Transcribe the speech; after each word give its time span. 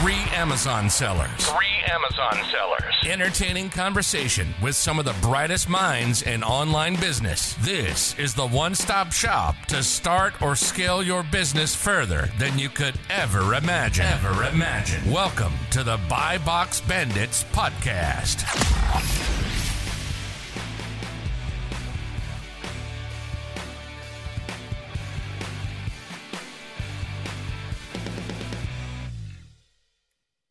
Three 0.00 0.24
Amazon 0.32 0.88
sellers. 0.88 1.28
Three 1.46 1.66
Amazon 1.86 2.42
sellers. 2.50 2.94
Entertaining 3.06 3.68
conversation 3.68 4.48
with 4.62 4.74
some 4.74 4.98
of 4.98 5.04
the 5.04 5.14
brightest 5.20 5.68
minds 5.68 6.22
in 6.22 6.42
online 6.42 6.96
business. 6.96 7.54
This 7.60 8.18
is 8.18 8.32
the 8.32 8.46
one 8.46 8.74
stop 8.74 9.12
shop 9.12 9.54
to 9.66 9.82
start 9.82 10.40
or 10.40 10.56
scale 10.56 11.02
your 11.02 11.22
business 11.22 11.74
further 11.74 12.30
than 12.38 12.58
you 12.58 12.70
could 12.70 12.94
ever 13.10 13.52
imagine. 13.52 14.06
Ever 14.06 14.44
imagine. 14.44 15.12
Welcome 15.12 15.52
to 15.72 15.84
the 15.84 16.00
Buy 16.08 16.38
Box 16.38 16.80
Bandits 16.80 17.44
podcast. 17.52 19.21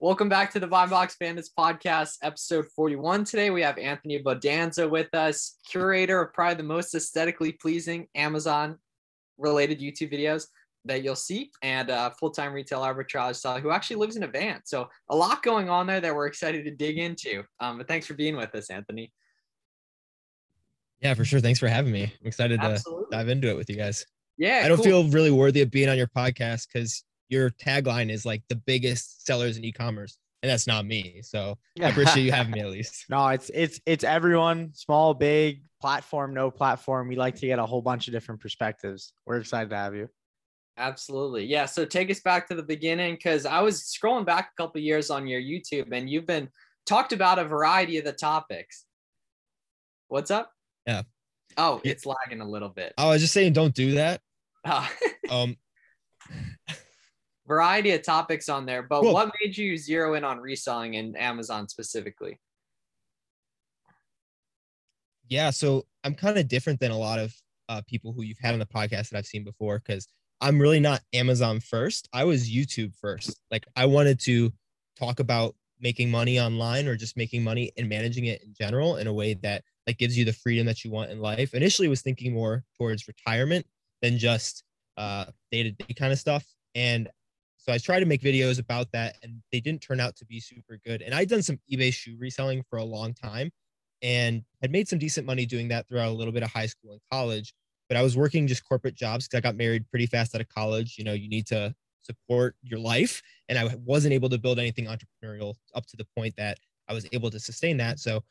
Welcome 0.02 0.30
back 0.30 0.52
to 0.54 0.60
the 0.60 0.66
Buy 0.66 0.88
Box 0.88 1.16
Bandits 1.20 1.52
podcast, 1.56 2.18
episode 2.24 2.66
41. 2.76 3.24
Today 3.24 3.52
we 3.52 3.62
have 3.62 3.78
Anthony 3.78 4.18
Bodanza 4.18 4.90
with 4.90 5.14
us, 5.14 5.60
curator 5.70 6.24
of 6.24 6.34
probably 6.34 6.56
the 6.56 6.64
most 6.64 6.96
aesthetically 6.96 7.52
pleasing 7.52 8.08
Amazon 8.16 8.80
related 9.38 9.80
YouTube 9.80 10.12
videos 10.12 10.48
that 10.86 11.04
you'll 11.04 11.16
see, 11.16 11.52
and 11.62 11.92
uh, 11.92 12.10
full 12.20 12.32
time 12.32 12.52
retail 12.52 12.82
arbitrage 12.82 13.36
seller 13.36 13.60
who 13.60 13.70
actually 13.70 13.98
lives 13.98 14.16
in 14.16 14.24
a 14.24 14.28
van. 14.28 14.62
So, 14.66 14.90
a 15.10 15.16
lot 15.16 15.44
going 15.44 15.70
on 15.70 15.86
there 15.86 16.02
that 16.02 16.16
we're 16.16 16.26
excited 16.26 16.66
to 16.66 16.72
dig 16.72 16.98
into. 16.98 17.44
Um, 17.60 17.78
but 17.78 17.88
thanks 17.88 18.08
for 18.08 18.16
being 18.16 18.36
with 18.36 18.56
us, 18.56 18.72
Anthony. 18.72 19.14
Yeah, 21.00 21.14
for 21.14 21.26
sure. 21.26 21.42
Thanks 21.42 21.60
for 21.60 21.68
having 21.68 21.92
me. 21.92 22.06
I'm 22.06 22.28
excited 22.28 22.60
Absolutely. 22.60 23.06
to 23.06 23.18
dive 23.18 23.30
into 23.30 23.50
it 23.50 23.56
with 23.56 23.70
you 23.70 23.76
guys. 23.76 24.04
Yeah, 24.40 24.64
I 24.66 24.68
don't 24.68 24.78
cool. 24.78 24.86
feel 24.86 25.10
really 25.10 25.30
worthy 25.30 25.62
of 25.62 25.70
being 25.70 25.90
on 25.90 25.98
your 25.98 26.08
podcast 26.08 26.70
because 26.74 27.04
your 27.32 27.50
tagline 27.50 28.12
is 28.12 28.26
like 28.26 28.44
the 28.50 28.56
biggest 28.56 29.26
sellers 29.26 29.58
in 29.58 29.64
e-commerce, 29.66 30.18
and 30.44 30.50
that's 30.52 30.68
not 30.68 30.86
me. 30.86 31.22
So 31.24 31.58
I 31.82 31.90
appreciate 31.90 32.24
you 32.24 32.32
having 32.34 32.52
me 32.52 32.60
at 32.60 32.70
least. 32.70 33.06
No, 33.10 33.28
it's 33.30 33.50
it's 33.54 33.80
it's 33.86 34.04
everyone, 34.04 34.72
small, 34.74 35.14
big, 35.14 35.64
platform, 35.80 36.34
no 36.34 36.52
platform. 36.52 37.08
We 37.08 37.16
like 37.16 37.36
to 37.36 37.48
get 37.48 37.58
a 37.58 37.66
whole 37.66 37.82
bunch 37.82 38.08
of 38.08 38.14
different 38.14 38.42
perspectives. 38.42 39.14
We're 39.26 39.38
excited 39.38 39.70
to 39.72 39.76
have 39.78 39.96
you. 39.96 40.10
Absolutely. 40.78 41.46
Yeah. 41.46 41.66
So 41.66 41.86
take 41.86 42.10
us 42.12 42.22
back 42.22 42.48
to 42.48 42.56
the 42.56 42.64
beginning 42.64 43.16
because 43.16 43.46
I 43.46 43.62
was 43.62 43.82
scrolling 43.84 44.26
back 44.26 44.52
a 44.58 44.62
couple 44.62 44.80
of 44.80 44.84
years 44.84 45.10
on 45.10 45.28
your 45.28 45.42
YouTube 45.42 45.92
and 45.92 46.10
you've 46.10 46.26
been 46.26 46.50
talked 46.86 47.14
about 47.14 47.40
a 47.40 47.44
variety 47.44 47.98
of 47.98 48.06
the 48.06 48.14
topics. 48.14 48.86
What's 50.08 50.32
up? 50.32 50.52
Yeah. 50.88 51.04
Oh, 51.58 51.82
Yeah. 51.84 51.92
it's 51.92 52.06
lagging 52.06 52.42
a 52.42 52.48
little 52.48 52.70
bit. 52.70 52.94
I 52.98 53.08
was 53.10 53.22
just 53.22 53.34
saying, 53.34 53.54
don't 53.54 53.74
do 53.76 53.92
that. 53.96 54.22
Uh, 54.64 54.88
Um, 55.30 55.56
variety 57.52 57.92
of 57.92 58.02
topics 58.02 58.48
on 58.48 58.66
there, 58.66 58.82
but 58.82 59.02
Cool. 59.02 59.14
what 59.14 59.32
made 59.42 59.58
you 59.58 59.76
zero 59.78 60.14
in 60.14 60.24
on 60.24 60.40
reselling 60.40 60.94
in 60.94 61.16
Amazon 61.18 61.68
specifically? 61.68 62.40
yeah. 65.28 65.50
So 65.50 65.86
I'm 66.04 66.16
kind 66.16 66.38
of 66.38 66.48
different 66.48 66.80
than 66.80 66.92
a 66.92 66.98
lot 66.98 67.20
of 67.20 67.34
uh, 67.70 67.82
people 67.88 68.12
who 68.12 68.22
you've 68.24 68.40
had 68.42 68.54
on 68.54 68.60
the 68.60 68.66
podcast 68.66 69.10
that 69.10 69.18
I've 69.18 69.26
seen 69.26 69.44
before 69.46 69.80
because 69.80 70.08
I'm 70.42 70.60
really 70.60 70.80
not 70.80 71.02
Amazon 71.14 71.60
first. 71.62 72.10
I 72.12 72.24
was 72.26 72.50
YouTube 72.50 72.94
first. 72.96 73.40
Like 73.50 73.66
I 73.76 73.86
wanted 73.86 74.20
to 74.22 74.52
talk 75.00 75.20
about 75.20 75.56
making 75.80 76.12
money 76.12 76.40
online 76.40 76.88
or 76.88 76.96
just 76.98 77.16
making 77.16 77.44
money 77.44 77.72
and 77.78 77.88
managing 77.88 78.26
it 78.26 78.44
in 78.44 78.54
general 78.60 78.98
in 78.98 79.08
a 79.08 79.14
way 79.14 79.34
that 79.36 79.64
like 79.88 79.98
gives 79.98 80.18
you 80.18 80.26
the 80.26 80.34
freedom 80.34 80.66
that 80.68 80.84
you 80.84 80.92
want 80.92 81.12
in 81.12 81.20
life. 81.22 81.54
Initially 81.54 81.88
was 81.88 82.02
thinking 82.02 82.34
more 82.34 82.64
towards 82.78 83.08
retirement 83.08 83.66
than 84.02 84.18
just 84.18 84.64
uh 84.98 85.26
day-to-day 85.52 85.94
kind 85.94 86.12
of 86.12 86.20
stuff. 86.20 86.46
And 86.76 87.08
so 87.62 87.72
I 87.72 87.78
tried 87.78 88.00
to 88.00 88.08
make 88.08 88.22
videos 88.22 88.60
about 88.60 88.92
that 88.94 89.18
and 89.22 89.42
they 89.52 89.60
didn't 89.60 89.82
turn 89.82 90.00
out 90.00 90.16
to 90.18 90.26
be 90.26 90.40
super 90.40 90.80
good. 90.84 91.04
And 91.04 91.14
I'd 91.14 91.30
done 91.30 91.44
some 91.44 91.60
eBay 91.72 91.94
shoe 91.94 92.18
reselling 92.20 92.64
for 92.70 92.78
a 92.78 92.84
long 92.84 93.14
time 93.14 93.52
and 94.02 94.42
had 94.62 94.72
made 94.72 94.88
some 94.88 94.98
decent 94.98 95.28
money 95.28 95.46
doing 95.46 95.68
that 95.68 95.88
throughout 95.88 96.10
a 96.10 96.16
little 96.16 96.34
bit 96.34 96.42
of 96.42 96.50
high 96.50 96.66
school 96.66 96.94
and 96.94 97.02
college. 97.12 97.54
But 97.88 97.98
I 97.98 98.02
was 98.02 98.18
working 98.18 98.48
just 98.48 98.68
corporate 98.68 98.96
jobs 98.96 99.28
because 99.28 99.38
I 99.38 99.42
got 99.42 99.56
married 99.56 99.88
pretty 99.92 100.08
fast 100.08 100.34
out 100.34 100.42
of 100.42 100.50
college. 100.50 100.96
You 100.98 101.04
know, 101.04 101.14
you 101.14 101.30
need 101.30 101.46
to 101.48 101.76
support 102.02 102.56
your 102.64 102.80
life. 102.80 103.22
And 103.48 103.60
I 103.60 103.76
wasn't 103.86 104.14
able 104.14 104.30
to 104.30 104.40
build 104.40 104.58
anything 104.58 104.86
entrepreneurial 104.86 105.54
up 105.76 105.86
to 105.88 105.98
the 105.98 106.08
point 106.18 106.34
that 106.38 106.58
I 106.88 106.94
was 106.94 107.08
able 107.12 107.30
to 107.30 107.40
sustain 107.40 107.78
that. 107.78 108.00
So 108.00 108.24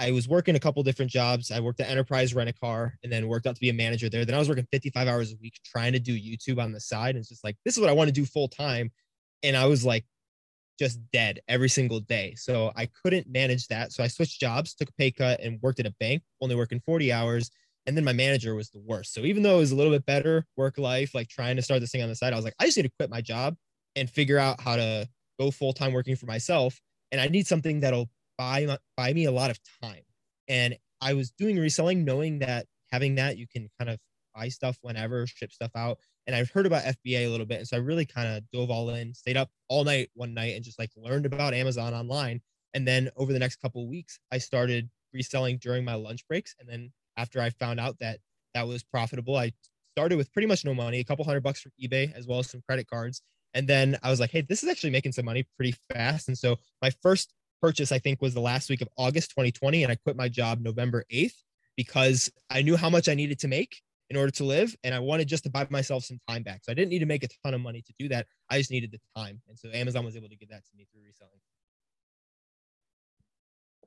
I 0.00 0.12
was 0.12 0.26
working 0.26 0.56
a 0.56 0.60
couple 0.60 0.82
different 0.82 1.10
jobs. 1.10 1.50
I 1.50 1.60
worked 1.60 1.78
at 1.80 1.90
Enterprise 1.90 2.34
Rent 2.34 2.48
a 2.48 2.54
Car 2.54 2.94
and 3.04 3.12
then 3.12 3.28
worked 3.28 3.46
out 3.46 3.54
to 3.54 3.60
be 3.60 3.68
a 3.68 3.74
manager 3.74 4.08
there. 4.08 4.24
Then 4.24 4.34
I 4.34 4.38
was 4.38 4.48
working 4.48 4.66
55 4.72 5.06
hours 5.06 5.32
a 5.32 5.36
week 5.42 5.60
trying 5.64 5.92
to 5.92 5.98
do 5.98 6.18
YouTube 6.18 6.60
on 6.60 6.72
the 6.72 6.80
side. 6.80 7.10
And 7.10 7.18
it's 7.18 7.28
just 7.28 7.44
like, 7.44 7.56
this 7.66 7.74
is 7.74 7.80
what 7.80 7.90
I 7.90 7.92
want 7.92 8.08
to 8.08 8.12
do 8.12 8.24
full 8.24 8.48
time. 8.48 8.90
And 9.42 9.54
I 9.54 9.66
was 9.66 9.84
like, 9.84 10.06
just 10.78 10.98
dead 11.12 11.40
every 11.48 11.68
single 11.68 12.00
day. 12.00 12.34
So 12.38 12.72
I 12.74 12.88
couldn't 13.02 13.30
manage 13.30 13.68
that. 13.68 13.92
So 13.92 14.02
I 14.02 14.06
switched 14.06 14.40
jobs, 14.40 14.74
took 14.74 14.88
a 14.88 14.92
pay 14.94 15.10
cut, 15.10 15.38
and 15.40 15.60
worked 15.60 15.80
at 15.80 15.86
a 15.86 15.94
bank, 16.00 16.22
only 16.40 16.56
working 16.56 16.80
40 16.80 17.12
hours. 17.12 17.50
And 17.84 17.94
then 17.94 18.04
my 18.04 18.14
manager 18.14 18.54
was 18.54 18.70
the 18.70 18.80
worst. 18.80 19.12
So 19.12 19.20
even 19.20 19.42
though 19.42 19.56
it 19.56 19.60
was 19.60 19.72
a 19.72 19.76
little 19.76 19.92
bit 19.92 20.06
better 20.06 20.46
work 20.56 20.78
life, 20.78 21.14
like 21.14 21.28
trying 21.28 21.56
to 21.56 21.62
start 21.62 21.80
this 21.80 21.90
thing 21.90 22.02
on 22.02 22.08
the 22.08 22.16
side, 22.16 22.32
I 22.32 22.36
was 22.36 22.44
like, 22.46 22.54
I 22.58 22.64
just 22.64 22.78
need 22.78 22.84
to 22.84 22.92
quit 22.98 23.10
my 23.10 23.20
job 23.20 23.54
and 23.96 24.08
figure 24.08 24.38
out 24.38 24.62
how 24.62 24.76
to 24.76 25.06
go 25.38 25.50
full 25.50 25.74
time 25.74 25.92
working 25.92 26.16
for 26.16 26.24
myself. 26.24 26.80
And 27.12 27.20
I 27.20 27.28
need 27.28 27.46
something 27.46 27.80
that'll 27.80 28.08
buy 28.40 28.78
buy 28.96 29.12
me 29.12 29.26
a 29.26 29.30
lot 29.30 29.50
of 29.50 29.60
time. 29.82 30.02
And 30.48 30.76
I 31.02 31.12
was 31.12 31.30
doing 31.30 31.58
reselling, 31.58 32.04
knowing 32.04 32.38
that 32.38 32.66
having 32.90 33.16
that 33.16 33.36
you 33.36 33.46
can 33.46 33.68
kind 33.78 33.90
of 33.90 33.98
buy 34.34 34.48
stuff 34.48 34.78
whenever, 34.80 35.26
ship 35.26 35.52
stuff 35.52 35.70
out. 35.76 35.98
And 36.26 36.34
I've 36.34 36.50
heard 36.50 36.64
about 36.64 36.84
FBA 36.84 37.26
a 37.26 37.28
little 37.28 37.44
bit, 37.44 37.58
and 37.58 37.68
so 37.68 37.76
I 37.76 37.80
really 37.80 38.06
kind 38.06 38.28
of 38.28 38.42
dove 38.50 38.70
all 38.70 38.90
in, 38.90 39.14
stayed 39.14 39.36
up 39.36 39.50
all 39.68 39.84
night 39.84 40.10
one 40.14 40.32
night, 40.32 40.54
and 40.56 40.64
just 40.64 40.78
like 40.78 40.90
learned 40.96 41.26
about 41.26 41.52
Amazon 41.52 41.92
online. 41.92 42.40
And 42.72 42.86
then 42.88 43.10
over 43.16 43.32
the 43.32 43.38
next 43.38 43.56
couple 43.56 43.82
of 43.82 43.88
weeks, 43.88 44.18
I 44.32 44.38
started 44.38 44.88
reselling 45.12 45.58
during 45.58 45.84
my 45.84 45.94
lunch 45.94 46.26
breaks. 46.26 46.54
And 46.60 46.68
then 46.68 46.92
after 47.16 47.40
I 47.42 47.50
found 47.50 47.80
out 47.80 47.98
that 47.98 48.20
that 48.54 48.66
was 48.66 48.82
profitable, 48.82 49.36
I 49.36 49.52
started 49.96 50.16
with 50.16 50.32
pretty 50.32 50.46
much 50.46 50.64
no 50.64 50.72
money, 50.72 51.00
a 51.00 51.04
couple 51.04 51.24
hundred 51.24 51.42
bucks 51.42 51.60
from 51.60 51.72
eBay, 51.82 52.14
as 52.14 52.26
well 52.26 52.38
as 52.38 52.50
some 52.50 52.62
credit 52.66 52.86
cards. 52.88 53.22
And 53.54 53.66
then 53.66 53.98
I 54.02 54.10
was 54.10 54.20
like, 54.20 54.30
hey, 54.30 54.42
this 54.42 54.62
is 54.62 54.68
actually 54.68 54.90
making 54.90 55.12
some 55.12 55.24
money 55.24 55.44
pretty 55.56 55.74
fast. 55.92 56.28
And 56.28 56.38
so 56.38 56.56
my 56.80 56.90
first 57.02 57.34
purchase, 57.60 57.92
I 57.92 57.98
think, 57.98 58.20
was 58.20 58.34
the 58.34 58.40
last 58.40 58.70
week 58.70 58.80
of 58.80 58.88
August 58.96 59.30
2020. 59.30 59.82
And 59.82 59.92
I 59.92 59.96
quit 59.96 60.16
my 60.16 60.28
job 60.28 60.60
November 60.60 61.04
8th 61.12 61.34
because 61.76 62.30
I 62.50 62.62
knew 62.62 62.76
how 62.76 62.90
much 62.90 63.08
I 63.08 63.14
needed 63.14 63.38
to 63.40 63.48
make 63.48 63.80
in 64.10 64.16
order 64.16 64.32
to 64.32 64.44
live. 64.44 64.74
And 64.84 64.94
I 64.94 64.98
wanted 64.98 65.28
just 65.28 65.44
to 65.44 65.50
buy 65.50 65.66
myself 65.70 66.04
some 66.04 66.18
time 66.28 66.42
back. 66.42 66.60
So 66.64 66.72
I 66.72 66.74
didn't 66.74 66.90
need 66.90 66.98
to 66.98 67.06
make 67.06 67.24
a 67.24 67.28
ton 67.44 67.54
of 67.54 67.60
money 67.60 67.82
to 67.82 67.92
do 67.98 68.08
that. 68.08 68.26
I 68.50 68.58
just 68.58 68.70
needed 68.70 68.92
the 68.92 69.00
time. 69.20 69.40
And 69.48 69.58
so 69.58 69.68
Amazon 69.72 70.04
was 70.04 70.16
able 70.16 70.28
to 70.28 70.36
give 70.36 70.48
that 70.50 70.64
to 70.64 70.76
me 70.76 70.86
through 70.92 71.02
reselling. 71.04 71.40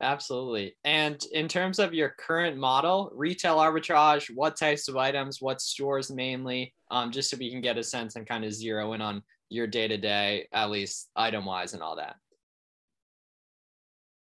Absolutely. 0.02 0.76
And 0.84 1.24
in 1.32 1.48
terms 1.48 1.80
of 1.80 1.94
your 1.94 2.10
current 2.10 2.58
model, 2.58 3.12
retail 3.14 3.58
arbitrage, 3.58 4.30
what 4.34 4.58
types 4.58 4.88
of 4.88 4.98
items, 4.98 5.42
what 5.42 5.62
stores 5.62 6.12
mainly, 6.12 6.74
um, 6.92 7.12
just 7.12 7.30
so 7.30 7.38
we 7.38 7.52
can 7.52 7.62
get 7.62 7.78
a 7.78 7.84
sense 7.84 8.16
and 8.16 8.28
kind 8.28 8.44
of 8.44 8.54
zero 8.54 8.94
in 8.94 9.02
on 9.02 9.24
your 9.50 9.68
day 9.68 9.88
to 9.88 9.98
day, 9.98 10.48
at 10.52 10.72
least 10.72 11.10
item 11.16 11.46
wise 11.46 11.74
and 11.74 11.82
all 11.82 11.96
that. 11.96 12.16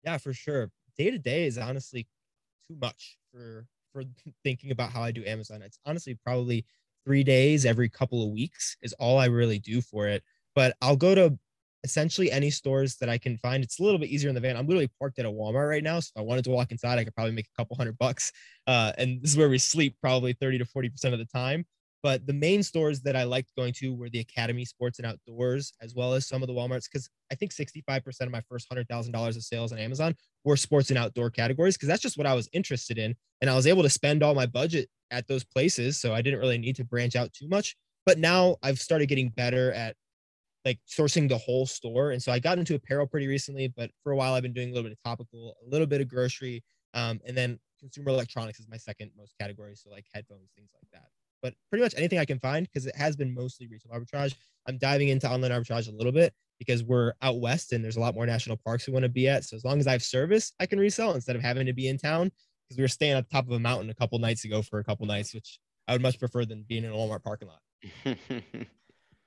Yeah, 0.03 0.17
for 0.17 0.33
sure. 0.33 0.71
Day 0.97 1.11
to 1.11 1.17
day 1.17 1.45
is 1.45 1.57
honestly 1.57 2.07
too 2.67 2.75
much 2.79 3.17
for 3.31 3.67
for 3.93 4.03
thinking 4.43 4.71
about 4.71 4.91
how 4.91 5.01
I 5.01 5.11
do 5.11 5.25
Amazon. 5.25 5.61
It's 5.61 5.79
honestly 5.85 6.17
probably 6.25 6.65
three 7.05 7.23
days 7.23 7.65
every 7.65 7.89
couple 7.89 8.23
of 8.23 8.31
weeks 8.31 8.77
is 8.81 8.93
all 8.93 9.17
I 9.17 9.25
really 9.25 9.59
do 9.59 9.81
for 9.81 10.07
it. 10.07 10.23
But 10.55 10.75
I'll 10.81 10.95
go 10.95 11.15
to 11.15 11.37
essentially 11.83 12.31
any 12.31 12.49
stores 12.49 12.97
that 12.97 13.09
I 13.09 13.17
can 13.17 13.37
find. 13.37 13.63
It's 13.63 13.79
a 13.79 13.83
little 13.83 13.99
bit 13.99 14.09
easier 14.09 14.29
in 14.29 14.35
the 14.35 14.41
van. 14.41 14.57
I'm 14.57 14.67
literally 14.67 14.89
parked 14.99 15.17
at 15.19 15.25
a 15.25 15.29
Walmart 15.29 15.69
right 15.69 15.83
now. 15.83 15.99
So 16.01 16.11
if 16.15 16.19
I 16.19 16.23
wanted 16.23 16.43
to 16.45 16.51
walk 16.51 16.71
inside, 16.71 16.99
I 16.99 17.03
could 17.05 17.15
probably 17.15 17.31
make 17.33 17.47
a 17.47 17.57
couple 17.57 17.77
hundred 17.77 17.97
bucks. 17.97 18.31
Uh, 18.67 18.91
and 18.97 19.21
this 19.21 19.31
is 19.31 19.37
where 19.37 19.49
we 19.49 19.57
sleep 19.57 19.95
probably 20.01 20.33
30 20.33 20.59
to 20.59 20.65
40% 20.65 21.13
of 21.13 21.19
the 21.19 21.25
time. 21.25 21.65
But 22.01 22.25
the 22.25 22.33
main 22.33 22.63
stores 22.63 23.01
that 23.01 23.15
I 23.15 23.23
liked 23.23 23.51
going 23.57 23.73
to 23.73 23.93
were 23.93 24.09
the 24.09 24.19
Academy 24.19 24.63
Sports 24.63 24.99
and 24.99 25.05
Outdoors, 25.05 25.73
as 25.81 25.93
well 25.95 26.13
as 26.13 26.27
some 26.27 26.41
of 26.41 26.47
the 26.47 26.53
Walmarts, 26.53 26.85
because 26.91 27.09
I 27.31 27.35
think 27.35 27.51
65% 27.51 28.21
of 28.21 28.31
my 28.31 28.41
first 28.41 28.69
$100,000 28.69 29.27
of 29.35 29.43
sales 29.43 29.73
on 29.73 29.79
Amazon 29.79 30.15
were 30.45 30.55
sports 30.55 30.89
and 30.89 30.97
outdoor 30.97 31.29
categories, 31.29 31.75
because 31.75 31.89
that's 31.89 32.01
just 32.01 32.17
what 32.17 32.27
I 32.27 32.33
was 32.33 32.47
interested 32.53 32.97
in. 32.97 33.15
And 33.41 33.49
I 33.49 33.55
was 33.55 33.67
able 33.67 33.83
to 33.83 33.89
spend 33.89 34.23
all 34.23 34.33
my 34.33 34.45
budget 34.45 34.89
at 35.11 35.27
those 35.27 35.43
places. 35.43 35.99
So 35.99 36.13
I 36.13 36.21
didn't 36.21 36.39
really 36.39 36.57
need 36.57 36.77
to 36.77 36.85
branch 36.85 37.15
out 37.15 37.33
too 37.33 37.47
much. 37.47 37.75
But 38.05 38.17
now 38.17 38.57
I've 38.63 38.79
started 38.79 39.07
getting 39.07 39.29
better 39.29 39.73
at 39.73 39.95
like 40.65 40.79
sourcing 40.87 41.27
the 41.27 41.37
whole 41.37 41.65
store. 41.65 42.11
And 42.11 42.21
so 42.21 42.31
I 42.31 42.39
got 42.39 42.59
into 42.59 42.75
apparel 42.75 43.07
pretty 43.07 43.27
recently, 43.27 43.73
but 43.75 43.91
for 44.03 44.11
a 44.11 44.15
while 44.15 44.33
I've 44.33 44.43
been 44.43 44.53
doing 44.53 44.69
a 44.69 44.73
little 44.73 44.89
bit 44.89 44.97
of 44.97 45.03
topical, 45.03 45.55
a 45.65 45.69
little 45.69 45.87
bit 45.87 46.01
of 46.01 46.07
grocery, 46.07 46.63
um, 46.93 47.19
and 47.25 47.37
then 47.37 47.59
consumer 47.79 48.09
electronics 48.09 48.59
is 48.59 48.67
my 48.69 48.77
second 48.77 49.11
most 49.17 49.33
category. 49.39 49.75
So 49.75 49.89
like 49.89 50.05
headphones, 50.13 50.49
things 50.55 50.69
like 50.73 50.89
that. 50.91 51.09
But 51.41 51.53
pretty 51.69 51.83
much 51.83 51.93
anything 51.97 52.19
I 52.19 52.25
can 52.25 52.39
find 52.39 52.67
because 52.67 52.85
it 52.85 52.95
has 52.95 53.15
been 53.15 53.33
mostly 53.33 53.67
retail 53.67 53.91
arbitrage. 53.93 54.35
I'm 54.67 54.77
diving 54.77 55.09
into 55.09 55.29
online 55.29 55.51
arbitrage 55.51 55.87
a 55.87 55.95
little 55.95 56.11
bit 56.11 56.33
because 56.59 56.83
we're 56.83 57.13
out 57.21 57.39
west 57.39 57.71
and 57.71 57.83
there's 57.83 57.95
a 57.95 57.99
lot 57.99 58.13
more 58.13 58.25
national 58.25 58.57
parks 58.57 58.85
we 58.85 58.93
want 58.93 59.03
to 59.03 59.09
be 59.09 59.27
at. 59.27 59.45
So 59.45 59.55
as 59.55 59.63
long 59.63 59.79
as 59.79 59.87
I 59.87 59.93
have 59.93 60.03
service, 60.03 60.51
I 60.59 60.65
can 60.65 60.79
resell 60.79 61.13
instead 61.13 61.35
of 61.35 61.41
having 61.41 61.65
to 61.65 61.73
be 61.73 61.87
in 61.87 61.97
town 61.97 62.31
because 62.67 62.77
we 62.77 62.83
were 62.83 62.89
staying 62.89 63.13
at 63.13 63.27
the 63.27 63.33
top 63.33 63.47
of 63.47 63.53
a 63.53 63.59
mountain 63.59 63.89
a 63.89 63.95
couple 63.95 64.19
nights 64.19 64.43
ago 64.43 64.61
for 64.61 64.79
a 64.79 64.83
couple 64.83 65.05
nights, 65.05 65.33
which 65.33 65.59
I 65.87 65.93
would 65.93 66.01
much 66.01 66.19
prefer 66.19 66.45
than 66.45 66.65
being 66.67 66.83
in 66.83 66.91
a 66.91 66.95
Walmart 66.95 67.23
parking 67.23 67.47
lot. 67.47 68.17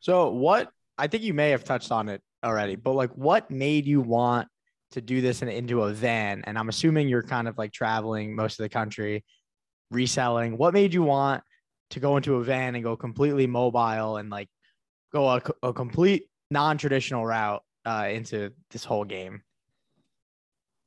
so 0.01 0.31
what 0.31 0.69
I 0.99 1.07
think 1.07 1.23
you 1.23 1.35
may 1.35 1.51
have 1.51 1.65
touched 1.65 1.91
on 1.91 2.09
it 2.09 2.21
already, 2.45 2.77
but 2.77 2.93
like 2.93 3.11
what 3.13 3.51
made 3.51 3.87
you 3.87 4.01
want 4.01 4.47
to 4.93 5.01
do 5.01 5.23
this 5.23 5.41
in, 5.43 5.49
into 5.49 5.83
a 5.83 5.93
van? 5.93 6.45
And 6.47 6.59
I'm 6.59 6.69
assuming 6.69 7.09
you're 7.09 7.23
kind 7.23 7.49
of 7.49 7.57
like 7.57 7.73
traveling 7.73 8.37
most 8.37 8.61
of 8.61 8.65
the 8.65 8.69
country, 8.69 9.25
reselling. 9.91 10.59
What 10.59 10.75
made 10.75 10.93
you 10.93 11.03
want 11.03 11.43
to 11.93 12.01
go 12.01 12.17
into 12.17 12.37
a 12.37 12.45
van 12.45 12.75
and 12.75 12.85
go 12.85 12.97
completely 12.97 13.47
mobile 13.47 14.17
and 14.17 14.31
like 14.31 14.49
go 15.13 15.29
a, 15.29 15.43
a 15.63 15.73
complete 15.73 16.25
non-traditional 16.51 17.25
route 17.25 17.63
uh, 17.87 18.09
into 18.11 18.53
this 18.71 18.85
whole 18.85 19.05
game? 19.05 19.43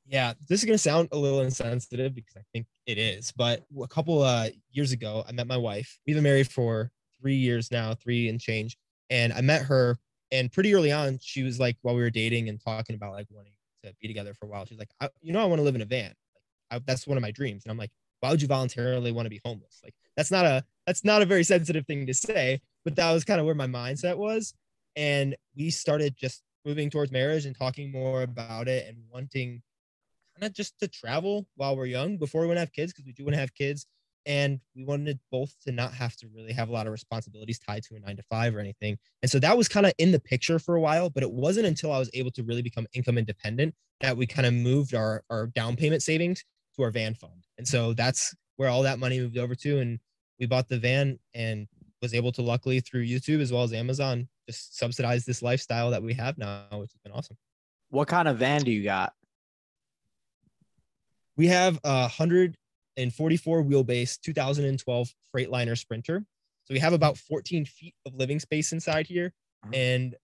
Yeah, 0.08 0.34
this 0.48 0.60
is 0.60 0.66
gonna 0.66 0.78
sound 0.78 1.10
a 1.12 1.18
little 1.18 1.42
insensitive 1.42 2.14
because 2.14 2.36
I 2.38 2.44
think 2.54 2.68
it 2.86 2.98
is. 2.98 3.32
But 3.32 3.64
a 3.82 3.88
couple 3.88 4.22
uh 4.22 4.50
years 4.72 4.92
ago, 4.92 5.24
I 5.28 5.32
met 5.32 5.48
my 5.48 5.58
wife. 5.58 5.98
We've 6.06 6.16
been 6.16 6.24
married 6.24 6.52
for 6.52 6.92
three 7.20 7.36
years 7.36 7.72
now, 7.72 7.96
three 7.96 8.30
and 8.30 8.40
change. 8.40 8.78
And 9.10 9.34
I 9.34 9.42
met 9.42 9.64
her, 9.64 9.98
and 10.32 10.52
pretty 10.52 10.74
early 10.76 10.92
on, 10.92 11.20
she 11.22 11.44
was 11.44 11.60
like, 11.60 11.78
while 11.82 11.96
we 11.96 12.02
were 12.02 12.10
dating 12.10 12.50
and 12.50 12.60
talking 12.64 12.96
about 12.96 13.14
like 13.14 13.28
wanting 13.30 13.54
to 13.84 13.94
be 14.02 14.08
together 14.08 14.34
for 14.34 14.46
a 14.46 14.50
while, 14.50 14.66
she's 14.66 14.80
like, 14.80 14.90
you 15.22 15.34
know, 15.34 15.42
I 15.42 15.46
want 15.46 15.60
to 15.60 15.64
live 15.64 15.76
in 15.76 15.82
a 15.82 15.86
van. 15.86 16.14
Like, 16.34 16.82
I, 16.82 16.84
that's 16.86 17.08
one 17.08 17.18
of 17.18 17.22
my 17.22 17.32
dreams. 17.32 17.64
And 17.66 17.72
I'm 17.72 17.78
like, 17.78 17.92
why 18.26 18.32
would 18.32 18.42
you 18.42 18.48
voluntarily 18.48 19.12
want 19.12 19.28
to 19.28 19.30
be 19.30 19.40
homeless? 19.46 19.82
Like, 19.84 19.94
that's 20.18 20.32
not 20.32 20.46
a 20.46 20.64
that's 20.88 21.04
not 21.04 21.22
a 21.22 21.26
very 21.26 21.44
sensitive 21.44 21.86
thing 21.86 22.08
to 22.08 22.14
say, 22.14 22.60
but 22.84 22.96
that 22.96 23.12
was 23.12 23.24
kind 23.24 23.40
of 23.40 23.46
where 23.46 23.54
my 23.54 23.68
mindset 23.68 24.18
was. 24.18 24.56
And 24.96 25.36
we 25.56 25.70
started 25.70 26.16
just 26.18 26.42
moving 26.66 26.90
towards 26.90 27.12
marriage 27.12 27.46
and 27.46 27.56
talking 27.56 27.92
more 27.92 28.24
about 28.24 28.68
it 28.68 28.88
and 28.88 28.98
wanting 29.14 29.62
kind 30.36 30.50
of 30.50 30.54
just 30.54 30.80
to 30.80 30.88
travel 30.88 31.46
while 31.56 31.78
we're 31.78 31.86
young 31.86 32.18
before 32.18 32.42
we 32.42 32.48
want 32.48 32.56
to 32.56 32.62
have 32.62 32.74
kids 32.74 32.92
because 32.92 33.06
we 33.06 33.14
do 33.14 33.24
want 33.24 33.36
to 33.36 33.40
have 33.40 33.54
kids 33.54 33.86
and 34.26 34.60
we 34.76 34.84
wanted 34.84 35.20
both 35.32 35.54
to 35.64 35.72
not 35.72 35.94
have 35.94 36.16
to 36.16 36.28
really 36.34 36.52
have 36.52 36.70
a 36.70 36.72
lot 36.72 36.88
of 36.88 36.92
responsibilities 36.92 37.60
tied 37.60 37.84
to 37.84 37.96
a 37.96 38.00
nine 38.00 38.18
to 38.18 38.24
five 38.24 38.56
or 38.56 38.60
anything 38.60 38.98
and 39.22 39.30
so 39.30 39.38
that 39.38 39.56
was 39.56 39.68
kind 39.68 39.86
of 39.86 39.94
in 40.00 40.12
the 40.12 40.20
picture 40.20 40.58
for 40.58 40.76
a 40.76 40.82
while 40.82 41.12
but 41.12 41.22
it 41.22 41.32
wasn't 41.32 41.66
until 41.66 41.92
i 41.92 42.00
was 42.00 42.10
able 42.16 42.32
to 42.32 42.44
really 42.44 42.64
become 42.64 42.88
income 42.94 43.20
independent 43.20 43.74
that 44.02 44.18
we 44.18 44.26
kind 44.26 44.48
of 44.48 44.54
moved 44.54 44.96
our 44.96 45.24
our 45.30 45.48
down 45.48 45.76
payment 45.76 46.02
savings 46.02 46.44
to 46.76 46.84
our 46.84 46.92
van 46.92 47.14
fund 47.16 47.46
and 47.58 47.68
so 47.68 47.94
that's 47.94 48.36
where 48.58 48.70
all 48.70 48.84
that 48.84 49.00
money 49.00 49.20
moved 49.20 49.38
over 49.38 49.56
to 49.56 49.80
and 49.80 50.00
we 50.40 50.46
bought 50.46 50.68
the 50.70 50.78
van 50.80 51.18
and 51.34 51.68
was 52.02 52.14
able 52.14 52.32
to 52.32 52.42
luckily 52.42 52.80
through 52.80 53.06
youtube 53.06 53.42
as 53.42 53.52
well 53.52 53.64
as 53.64 53.74
amazon 53.74 54.28
just 54.48 54.78
subsidize 54.78 55.26
this 55.26 55.42
lifestyle 55.42 55.90
that 55.92 56.04
we 56.04 56.14
have 56.14 56.38
now 56.38 56.66
which 56.74 56.92
has 56.92 57.00
been 57.04 57.12
awesome 57.14 57.38
What 57.90 58.08
kind 58.08 58.28
of 58.28 58.38
van 58.38 58.62
do 58.62 58.72
you 58.72 58.84
got? 58.84 59.14
we 61.38 61.48
have 61.48 61.80
a 61.84 62.02
144 62.04 63.64
wheelbase 63.64 64.20
2012 64.22 65.14
Freightliner 65.36 65.78
Sprinter. 65.78 66.26
So 66.64 66.74
we 66.74 66.80
have 66.80 66.94
about 66.94 67.18
14 67.18 67.66
feet 67.66 67.94
of 68.06 68.16
living 68.16 68.40
space 68.40 68.72
inside 68.72 69.06
here, 69.08 69.34
Mhm. 69.66 69.76
and 69.76 70.16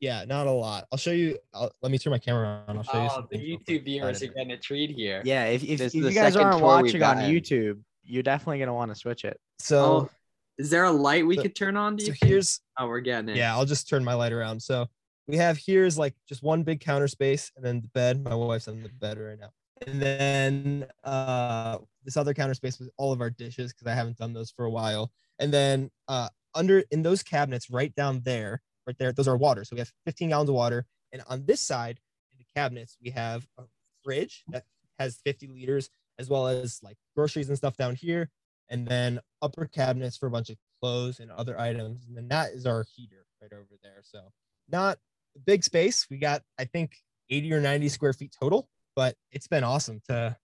yeah, 0.00 0.24
not 0.26 0.46
a 0.46 0.50
lot. 0.50 0.86
I'll 0.92 0.98
show 0.98 1.10
you. 1.12 1.38
I'll, 1.54 1.70
let 1.82 1.90
me 1.92 1.98
turn 1.98 2.10
my 2.10 2.18
camera 2.18 2.62
on. 2.68 2.76
I'll 2.78 2.82
show 2.82 3.02
you. 3.02 3.08
Oh, 3.10 3.14
some 3.14 3.28
the 3.30 3.38
YouTube 3.38 3.84
viewers 3.84 4.22
are 4.22 4.26
getting 4.26 4.52
a 4.52 4.58
treat 4.58 4.90
here. 4.90 5.22
Yeah, 5.24 5.44
if, 5.46 5.64
if, 5.64 5.80
if 5.80 5.94
you 5.94 6.10
guys 6.12 6.36
aren't 6.36 6.62
watching 6.62 7.02
on. 7.02 7.18
YouTube, 7.18 7.80
you're 8.04 8.22
definitely 8.22 8.58
gonna 8.58 8.74
want 8.74 8.90
to 8.92 8.94
switch 8.94 9.24
it. 9.24 9.38
So, 9.58 9.78
Oh, 9.84 10.10
is 10.58 10.70
there 10.70 10.84
a 10.84 10.90
light 10.92 11.26
we 11.26 11.36
so- 11.36 11.42
could 11.42 11.54
turn 11.56 11.76
on? 11.76 11.96
Do 11.96 12.04
so 12.04 12.08
you 12.08 12.14
think? 12.14 12.30
here's 12.30 12.60
Oh, 12.78 12.86
we're 12.88 13.00
getting 13.00 13.30
it. 13.30 13.36
yeah. 13.36 13.54
I'll 13.54 13.64
just 13.64 13.88
turn 13.88 14.04
my 14.04 14.14
light 14.14 14.32
around. 14.32 14.60
So 14.60 14.86
we 15.26 15.36
have 15.38 15.56
here 15.56 15.84
is 15.84 15.98
like 15.98 16.14
just 16.28 16.42
one 16.42 16.62
big 16.62 16.80
counter 16.80 17.08
space, 17.08 17.50
and 17.56 17.64
then 17.64 17.80
the 17.80 17.88
bed. 17.88 18.22
My 18.22 18.34
wife's 18.34 18.68
on 18.68 18.82
the 18.82 18.88
bed 18.90 19.18
right 19.18 19.38
now, 19.38 19.50
and 19.86 20.00
then 20.00 20.86
uh 21.04 21.78
this 22.04 22.16
other 22.16 22.34
counter 22.34 22.54
space 22.54 22.78
with 22.78 22.90
all 22.98 23.12
of 23.12 23.20
our 23.20 23.30
dishes 23.30 23.72
because 23.72 23.90
I 23.90 23.94
haven't 23.94 24.18
done 24.18 24.32
those 24.34 24.50
for 24.52 24.66
a 24.66 24.70
while, 24.70 25.10
and 25.40 25.52
then 25.52 25.90
uh 26.06 26.28
under 26.54 26.84
in 26.90 27.02
those 27.02 27.22
cabinets 27.22 27.68
right 27.70 27.94
down 27.96 28.20
there, 28.24 28.62
right 28.86 28.96
there, 28.98 29.12
those 29.12 29.28
are 29.28 29.36
water. 29.36 29.64
So 29.64 29.74
we 29.74 29.80
have 29.80 29.92
15 30.04 30.30
gallons 30.30 30.48
of 30.48 30.54
water, 30.54 30.86
and 31.12 31.22
on 31.28 31.44
this 31.46 31.60
side 31.60 32.00
in 32.32 32.38
the 32.38 32.44
cabinets 32.54 32.96
we 33.02 33.10
have 33.10 33.46
a 33.58 33.64
fridge 34.04 34.44
that 34.48 34.64
has 34.98 35.20
50 35.24 35.48
liters, 35.48 35.90
as 36.18 36.28
well 36.28 36.48
as 36.48 36.80
like 36.82 36.96
groceries 37.14 37.48
and 37.48 37.58
stuff 37.58 37.76
down 37.76 37.94
here, 37.94 38.30
and 38.68 38.86
then 38.86 39.20
upper 39.42 39.66
cabinets 39.66 40.16
for 40.16 40.26
a 40.26 40.30
bunch 40.30 40.50
of 40.50 40.56
clothes 40.80 41.20
and 41.20 41.30
other 41.30 41.58
items. 41.58 42.04
And 42.06 42.16
then 42.16 42.28
that 42.28 42.50
is 42.52 42.66
our 42.66 42.84
heater 42.94 43.26
right 43.40 43.52
over 43.52 43.78
there. 43.82 44.02
So 44.02 44.20
not 44.68 44.98
a 45.36 45.38
big 45.40 45.64
space. 45.64 46.06
We 46.10 46.18
got, 46.18 46.42
I 46.58 46.64
think, 46.64 46.96
80 47.30 47.52
or 47.54 47.60
90 47.60 47.88
square 47.88 48.12
feet 48.12 48.34
total, 48.38 48.68
but 48.94 49.16
it's 49.32 49.48
been 49.48 49.64
awesome 49.64 50.00
to 50.08 50.36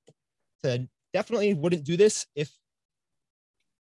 to 0.65 0.89
definitely 1.13 1.55
wouldn't 1.55 1.85
do 1.85 1.97
this 1.97 2.27
if 2.35 2.51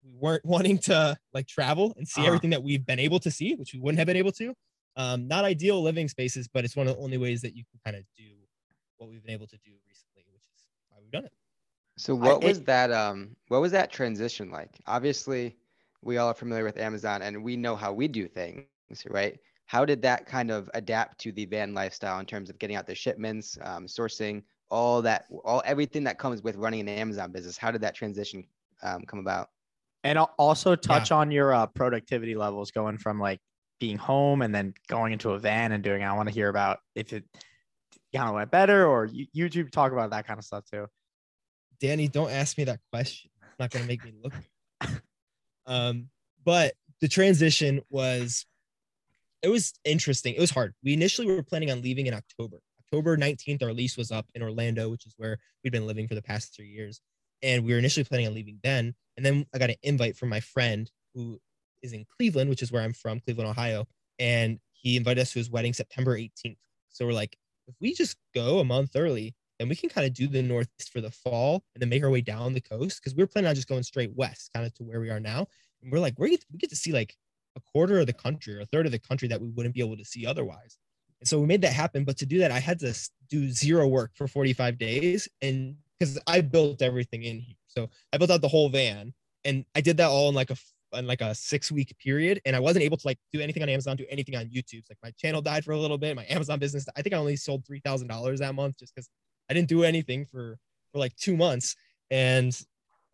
we 0.04 0.12
weren't 0.12 0.44
wanting 0.46 0.78
to 0.78 1.16
like 1.32 1.46
travel 1.46 1.94
and 1.96 2.06
see 2.08 2.22
Uh-huh. 2.22 2.26
everything 2.26 2.50
that 2.50 2.62
we've 2.62 2.84
been 2.86 2.98
able 2.98 3.20
to 3.20 3.30
see, 3.30 3.54
which 3.54 3.72
we 3.74 3.80
wouldn't 3.80 3.98
have 3.98 4.06
been 4.06 4.16
able 4.16 4.32
to. 4.32 4.54
Um, 4.96 5.28
not 5.28 5.44
ideal 5.44 5.80
living 5.82 6.08
spaces, 6.08 6.48
but 6.48 6.64
it's 6.64 6.76
one 6.76 6.88
of 6.88 6.96
the 6.96 7.02
only 7.02 7.18
ways 7.18 7.40
that 7.42 7.54
you 7.54 7.64
can 7.70 7.80
kind 7.84 7.96
of 7.96 8.04
do 8.16 8.30
what 8.96 9.08
we've 9.08 9.22
been 9.22 9.32
able 9.32 9.46
to 9.46 9.58
do 9.58 9.72
recently, 9.86 10.24
which 10.32 10.42
is 10.54 10.64
why 10.88 10.98
we've 11.00 11.10
done 11.10 11.24
it. 11.24 11.32
So 11.96 12.14
I- 12.20 12.36
what 12.36 12.42
was 12.42 12.60
it- 12.60 12.64
that 12.64 12.90
um 12.92 13.36
what 13.48 13.60
was 13.60 13.72
that 13.72 13.90
transition 13.90 14.50
like? 14.50 14.78
Obviously, 14.86 15.56
we 16.02 16.16
all 16.16 16.28
are 16.28 16.34
familiar 16.34 16.64
with 16.64 16.78
Amazon 16.78 17.22
and 17.22 17.42
we 17.42 17.56
know 17.56 17.76
how 17.76 17.92
we 17.92 18.08
do 18.08 18.28
things, 18.28 18.68
right? 19.06 19.38
How 19.66 19.84
did 19.84 20.00
that 20.02 20.26
kind 20.26 20.50
of 20.50 20.70
adapt 20.74 21.18
to 21.20 21.32
the 21.32 21.44
van 21.44 21.74
lifestyle 21.74 22.18
in 22.20 22.26
terms 22.26 22.48
of 22.50 22.58
getting 22.58 22.76
out 22.76 22.86
the 22.86 22.94
shipments, 22.94 23.58
um, 23.62 23.86
sourcing, 23.86 24.44
all 24.70 25.02
that, 25.02 25.26
all 25.44 25.62
everything 25.64 26.04
that 26.04 26.18
comes 26.18 26.42
with 26.42 26.56
running 26.56 26.80
an 26.80 26.88
Amazon 26.88 27.32
business? 27.32 27.58
How 27.58 27.70
did 27.70 27.82
that 27.82 27.94
transition 27.94 28.46
um, 28.82 29.02
come 29.04 29.18
about? 29.18 29.50
And 30.04 30.18
al- 30.18 30.34
also 30.38 30.76
touch 30.76 31.10
on 31.10 31.30
your 31.30 31.52
uh, 31.52 31.66
productivity 31.66 32.34
levels 32.34 32.70
going 32.70 32.98
from 32.98 33.18
like 33.18 33.40
being 33.80 33.96
home 33.96 34.42
and 34.42 34.54
then 34.54 34.74
going 34.88 35.12
into 35.12 35.30
a 35.30 35.38
van 35.38 35.72
and 35.72 35.82
doing. 35.82 36.02
I 36.02 36.12
want 36.14 36.28
to 36.28 36.34
hear 36.34 36.48
about 36.48 36.78
if 36.94 37.12
it 37.12 37.24
kind 38.14 38.28
of 38.28 38.34
went 38.34 38.50
better 38.50 38.86
or 38.86 39.06
you, 39.06 39.26
YouTube 39.34 39.70
talk 39.70 39.92
about 39.92 40.10
that 40.10 40.26
kind 40.26 40.38
of 40.38 40.44
stuff 40.44 40.64
too. 40.70 40.86
Danny, 41.80 42.08
don't 42.08 42.30
ask 42.30 42.58
me 42.58 42.64
that 42.64 42.80
question. 42.92 43.30
It's 43.42 43.58
not 43.58 43.70
going 43.70 43.84
to 43.84 43.88
make 43.88 44.04
me 44.04 44.12
look. 44.22 44.32
um, 45.66 46.08
but 46.44 46.74
the 47.00 47.08
transition 47.08 47.80
was, 47.90 48.46
it 49.42 49.48
was 49.48 49.74
interesting. 49.84 50.34
It 50.34 50.40
was 50.40 50.50
hard. 50.50 50.74
We 50.82 50.92
initially 50.92 51.28
were 51.28 51.42
planning 51.42 51.70
on 51.70 51.82
leaving 51.82 52.06
in 52.06 52.14
October. 52.14 52.58
October 52.80 53.16
19th, 53.16 53.62
our 53.62 53.72
lease 53.72 53.96
was 53.96 54.10
up 54.10 54.26
in 54.34 54.42
Orlando, 54.42 54.88
which 54.88 55.06
is 55.06 55.14
where 55.16 55.38
we'd 55.62 55.72
been 55.72 55.86
living 55.86 56.08
for 56.08 56.14
the 56.14 56.22
past 56.22 56.54
three 56.56 56.68
years. 56.68 57.00
And 57.42 57.64
we 57.64 57.72
were 57.72 57.78
initially 57.78 58.04
planning 58.04 58.26
on 58.26 58.34
leaving 58.34 58.58
then. 58.62 58.94
And 59.16 59.24
then 59.24 59.46
I 59.54 59.58
got 59.58 59.70
an 59.70 59.76
invite 59.82 60.16
from 60.16 60.28
my 60.28 60.40
friend 60.40 60.90
who 61.14 61.40
is 61.82 61.92
in 61.92 62.04
Cleveland, 62.16 62.50
which 62.50 62.62
is 62.62 62.72
where 62.72 62.82
I'm 62.82 62.92
from, 62.92 63.20
Cleveland, 63.20 63.50
Ohio. 63.50 63.86
And 64.18 64.58
he 64.72 64.96
invited 64.96 65.20
us 65.20 65.32
to 65.32 65.38
his 65.38 65.50
wedding 65.50 65.72
September 65.72 66.16
18th. 66.16 66.56
So 66.90 67.06
we're 67.06 67.12
like, 67.12 67.36
if 67.66 67.74
we 67.80 67.94
just 67.94 68.16
go 68.34 68.58
a 68.58 68.64
month 68.64 68.92
early, 68.96 69.34
then 69.58 69.68
we 69.68 69.76
can 69.76 69.88
kind 69.88 70.06
of 70.06 70.14
do 70.14 70.28
the 70.28 70.42
northeast 70.42 70.92
for 70.92 71.00
the 71.00 71.10
fall 71.10 71.64
and 71.74 71.82
then 71.82 71.88
make 71.88 72.02
our 72.04 72.10
way 72.10 72.20
down 72.20 72.54
the 72.54 72.60
coast 72.60 73.00
because 73.00 73.14
we 73.14 73.22
were 73.22 73.26
planning 73.26 73.48
on 73.48 73.54
just 73.54 73.68
going 73.68 73.82
straight 73.82 74.14
west, 74.14 74.50
kind 74.54 74.64
of 74.64 74.72
to 74.74 74.84
where 74.84 75.00
we 75.00 75.10
are 75.10 75.20
now. 75.20 75.46
And 75.82 75.92
we're 75.92 75.98
like, 75.98 76.18
we 76.18 76.30
get, 76.30 76.44
we 76.52 76.58
get 76.58 76.70
to 76.70 76.76
see 76.76 76.92
like 76.92 77.16
a 77.56 77.60
quarter 77.72 77.98
of 77.98 78.06
the 78.06 78.12
country 78.12 78.56
or 78.56 78.60
a 78.60 78.66
third 78.66 78.86
of 78.86 78.92
the 78.92 78.98
country 78.98 79.28
that 79.28 79.40
we 79.40 79.48
wouldn't 79.48 79.74
be 79.74 79.80
able 79.80 79.96
to 79.96 80.04
see 80.04 80.26
otherwise. 80.26 80.78
And 81.20 81.28
so 81.28 81.40
we 81.40 81.46
made 81.46 81.62
that 81.62 81.72
happen. 81.72 82.04
But 82.04 82.18
to 82.18 82.26
do 82.26 82.38
that, 82.38 82.52
I 82.52 82.60
had 82.60 82.78
to 82.80 82.94
do 83.28 83.50
zero 83.50 83.88
work 83.88 84.12
for 84.14 84.28
45 84.28 84.78
days. 84.78 85.28
And 85.42 85.76
because 85.98 86.18
I 86.26 86.40
built 86.40 86.82
everything 86.82 87.24
in 87.24 87.40
here. 87.40 87.56
So 87.66 87.88
I 88.12 88.18
built 88.18 88.30
out 88.30 88.40
the 88.40 88.48
whole 88.48 88.68
van 88.68 89.12
and 89.44 89.64
I 89.74 89.80
did 89.80 89.96
that 89.98 90.08
all 90.08 90.28
in 90.28 90.34
like 90.34 90.50
a 90.50 90.56
in 90.94 91.06
like 91.06 91.20
a 91.20 91.34
six 91.34 91.70
week 91.70 91.94
period. 91.98 92.40
And 92.44 92.56
I 92.56 92.60
wasn't 92.60 92.84
able 92.84 92.96
to 92.96 93.06
like 93.06 93.18
do 93.32 93.40
anything 93.40 93.62
on 93.62 93.68
Amazon, 93.68 93.96
do 93.96 94.06
anything 94.08 94.36
on 94.36 94.46
YouTube. 94.46 94.84
Like 94.88 94.98
my 95.02 95.10
channel 95.12 95.42
died 95.42 95.64
for 95.64 95.72
a 95.72 95.78
little 95.78 95.98
bit. 95.98 96.16
My 96.16 96.26
Amazon 96.28 96.58
business, 96.58 96.86
I 96.96 97.02
think 97.02 97.14
I 97.14 97.18
only 97.18 97.36
sold 97.36 97.64
$3,000 97.64 98.38
that 98.38 98.54
month 98.54 98.78
just 98.78 98.94
because 98.94 99.08
I 99.50 99.54
didn't 99.54 99.68
do 99.68 99.84
anything 99.84 100.24
for, 100.24 100.58
for 100.92 100.98
like 100.98 101.14
two 101.16 101.36
months. 101.36 101.76
And 102.10 102.58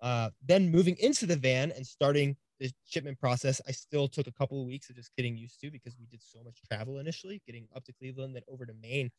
uh, 0.00 0.31
then 0.47 0.71
moving 0.71 0.97
into 1.00 1.26
the 1.26 1.37
van 1.37 1.73
and 1.73 1.87
starting 1.87 2.37
the 2.61 2.71
shipment 2.87 3.19
process, 3.19 3.61
I 3.67 3.73
still 3.73 4.07
took 4.07 4.26
a 4.26 4.33
couple 4.33 4.61
of 4.61 4.67
weeks 4.67 4.88
of 4.91 4.97
just 4.97 5.11
getting 5.17 5.37
used 5.37 5.61
to 5.61 5.71
because 5.71 5.97
we 5.99 6.07
did 6.07 6.23
so 6.23 6.43
much 6.45 6.61
travel 6.71 6.99
initially, 6.99 7.43
getting 7.47 7.67
up 7.75 7.85
to 7.85 7.93
Cleveland, 7.93 8.37
then 8.37 8.43
over 8.49 8.67
to 8.67 8.75
Maine. 8.81 9.11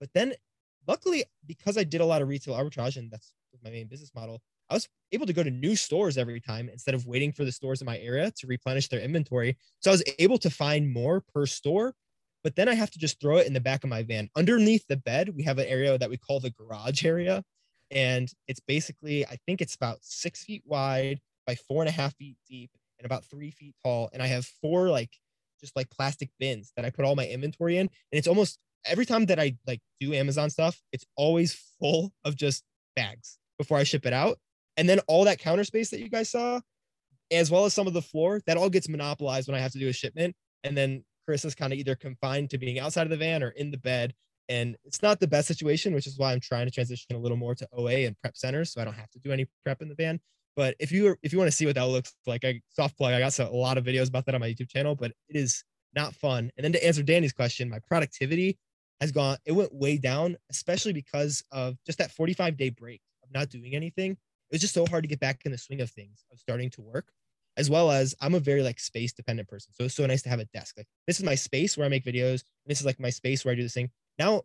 But 0.00 0.10
then, 0.14 0.32
luckily, 0.86 1.24
because 1.46 1.76
I 1.76 1.84
did 1.84 2.00
a 2.00 2.06
lot 2.06 2.22
of 2.22 2.28
retail 2.28 2.54
arbitrage 2.54 2.96
and 2.96 3.10
that's 3.10 3.32
my 3.62 3.70
main 3.70 3.88
business 3.88 4.12
model, 4.14 4.40
I 4.68 4.74
was 4.74 4.88
able 5.12 5.26
to 5.26 5.32
go 5.32 5.42
to 5.42 5.50
new 5.50 5.74
stores 5.74 6.16
every 6.16 6.40
time 6.40 6.68
instead 6.68 6.94
of 6.94 7.06
waiting 7.06 7.32
for 7.32 7.44
the 7.44 7.52
stores 7.52 7.80
in 7.80 7.86
my 7.86 7.98
area 7.98 8.30
to 8.30 8.46
replenish 8.46 8.88
their 8.88 9.00
inventory. 9.00 9.56
So 9.80 9.90
I 9.90 9.94
was 9.94 10.04
able 10.18 10.38
to 10.38 10.50
find 10.50 10.92
more 10.92 11.22
per 11.34 11.46
store. 11.46 11.94
But 12.42 12.56
then 12.56 12.68
I 12.70 12.74
have 12.74 12.90
to 12.92 12.98
just 12.98 13.20
throw 13.20 13.36
it 13.36 13.46
in 13.46 13.52
the 13.52 13.60
back 13.60 13.84
of 13.84 13.90
my 13.90 14.02
van. 14.02 14.30
Underneath 14.34 14.86
the 14.88 14.96
bed, 14.96 15.36
we 15.36 15.42
have 15.42 15.58
an 15.58 15.66
area 15.66 15.98
that 15.98 16.08
we 16.08 16.16
call 16.16 16.40
the 16.40 16.50
garage 16.50 17.04
area. 17.04 17.42
And 17.90 18.32
it's 18.48 18.60
basically, 18.60 19.26
I 19.26 19.36
think 19.46 19.60
it's 19.60 19.74
about 19.74 19.98
six 20.00 20.44
feet 20.44 20.62
wide 20.64 21.20
by 21.46 21.56
four 21.56 21.82
and 21.82 21.88
a 21.88 21.92
half 21.92 22.16
feet 22.16 22.36
deep 22.48 22.70
and 22.98 23.04
about 23.04 23.26
three 23.26 23.50
feet 23.50 23.74
tall. 23.84 24.08
And 24.14 24.22
I 24.22 24.26
have 24.26 24.46
four 24.62 24.88
like 24.88 25.10
just 25.60 25.76
like 25.76 25.90
plastic 25.90 26.30
bins 26.38 26.72
that 26.76 26.86
I 26.86 26.90
put 26.90 27.04
all 27.04 27.14
my 27.14 27.26
inventory 27.26 27.76
in. 27.76 27.82
And 27.82 28.18
it's 28.18 28.28
almost 28.28 28.58
every 28.84 29.06
time 29.06 29.26
that 29.26 29.38
I 29.38 29.56
like 29.66 29.80
do 30.00 30.12
Amazon 30.14 30.50
stuff, 30.50 30.80
it's 30.92 31.04
always 31.16 31.54
full 31.78 32.12
of 32.24 32.36
just 32.36 32.62
bags 32.96 33.38
before 33.58 33.78
I 33.78 33.84
ship 33.84 34.06
it 34.06 34.12
out. 34.12 34.38
And 34.76 34.88
then 34.88 35.00
all 35.06 35.24
that 35.24 35.38
counter 35.38 35.64
space 35.64 35.90
that 35.90 36.00
you 36.00 36.08
guys 36.08 36.30
saw, 36.30 36.60
as 37.30 37.50
well 37.50 37.64
as 37.64 37.74
some 37.74 37.86
of 37.86 37.92
the 37.92 38.02
floor, 38.02 38.40
that 38.46 38.56
all 38.56 38.70
gets 38.70 38.88
monopolized 38.88 39.48
when 39.48 39.56
I 39.56 39.60
have 39.60 39.72
to 39.72 39.78
do 39.78 39.88
a 39.88 39.92
shipment. 39.92 40.34
And 40.64 40.76
then 40.76 41.04
Chris 41.26 41.44
is 41.44 41.54
kind 41.54 41.72
of 41.72 41.78
either 41.78 41.94
confined 41.94 42.50
to 42.50 42.58
being 42.58 42.78
outside 42.78 43.04
of 43.04 43.10
the 43.10 43.16
van 43.16 43.42
or 43.42 43.50
in 43.50 43.70
the 43.70 43.78
bed. 43.78 44.14
And 44.48 44.76
it's 44.84 45.02
not 45.02 45.20
the 45.20 45.28
best 45.28 45.46
situation, 45.46 45.94
which 45.94 46.06
is 46.06 46.18
why 46.18 46.32
I'm 46.32 46.40
trying 46.40 46.66
to 46.66 46.72
transition 46.72 47.14
a 47.14 47.18
little 47.18 47.36
more 47.36 47.54
to 47.54 47.68
OA 47.72 48.06
and 48.06 48.18
prep 48.20 48.36
centers, 48.36 48.72
so 48.72 48.80
I 48.80 48.84
don't 48.84 48.94
have 48.94 49.10
to 49.10 49.20
do 49.20 49.30
any 49.30 49.46
prep 49.64 49.80
in 49.80 49.88
the 49.88 49.94
van. 49.94 50.18
But 50.56 50.74
if 50.80 50.90
you 50.90 51.16
if 51.22 51.32
you 51.32 51.38
want 51.38 51.48
to 51.48 51.56
see 51.56 51.66
what 51.66 51.76
that 51.76 51.86
looks 51.86 52.12
like, 52.26 52.44
I 52.44 52.60
soft 52.70 52.98
plug. 52.98 53.14
I 53.14 53.20
got 53.20 53.38
a 53.38 53.48
lot 53.50 53.78
of 53.78 53.84
videos 53.84 54.08
about 54.08 54.26
that 54.26 54.34
on 54.34 54.40
my 54.40 54.48
YouTube 54.48 54.68
channel, 54.68 54.96
but 54.96 55.12
it 55.28 55.36
is 55.36 55.62
not 55.94 56.14
fun. 56.14 56.50
And 56.56 56.64
then 56.64 56.72
to 56.72 56.84
answer 56.84 57.02
Danny's 57.02 57.32
question, 57.32 57.70
my 57.70 57.78
productivity 57.86 58.58
has 59.00 59.12
gone. 59.12 59.38
It 59.44 59.52
went 59.52 59.74
way 59.74 59.96
down, 59.96 60.36
especially 60.50 60.92
because 60.92 61.42
of 61.50 61.76
just 61.84 61.98
that 61.98 62.10
45 62.10 62.56
day 62.56 62.70
break 62.70 63.00
of 63.22 63.32
not 63.32 63.48
doing 63.48 63.74
anything. 63.74 64.12
It 64.12 64.54
was 64.54 64.60
just 64.60 64.74
so 64.74 64.86
hard 64.86 65.04
to 65.04 65.08
get 65.08 65.20
back 65.20 65.42
in 65.44 65.52
the 65.52 65.58
swing 65.58 65.80
of 65.80 65.90
things, 65.90 66.24
of 66.32 66.38
starting 66.38 66.70
to 66.70 66.82
work, 66.82 67.12
as 67.56 67.70
well 67.70 67.90
as 67.90 68.14
I'm 68.20 68.34
a 68.34 68.40
very 68.40 68.62
like 68.62 68.80
space 68.80 69.12
dependent 69.12 69.48
person. 69.48 69.72
So 69.72 69.84
it's 69.84 69.94
so 69.94 70.06
nice 70.06 70.22
to 70.22 70.28
have 70.28 70.40
a 70.40 70.44
desk. 70.46 70.76
Like 70.76 70.88
this 71.06 71.18
is 71.18 71.24
my 71.24 71.34
space 71.34 71.76
where 71.76 71.86
I 71.86 71.88
make 71.88 72.04
videos. 72.04 72.42
this 72.66 72.80
is 72.80 72.86
like 72.86 73.00
my 73.00 73.10
space 73.10 73.44
where 73.44 73.52
I 73.52 73.54
do 73.54 73.62
this 73.62 73.74
thing. 73.74 73.90
Now 74.18 74.42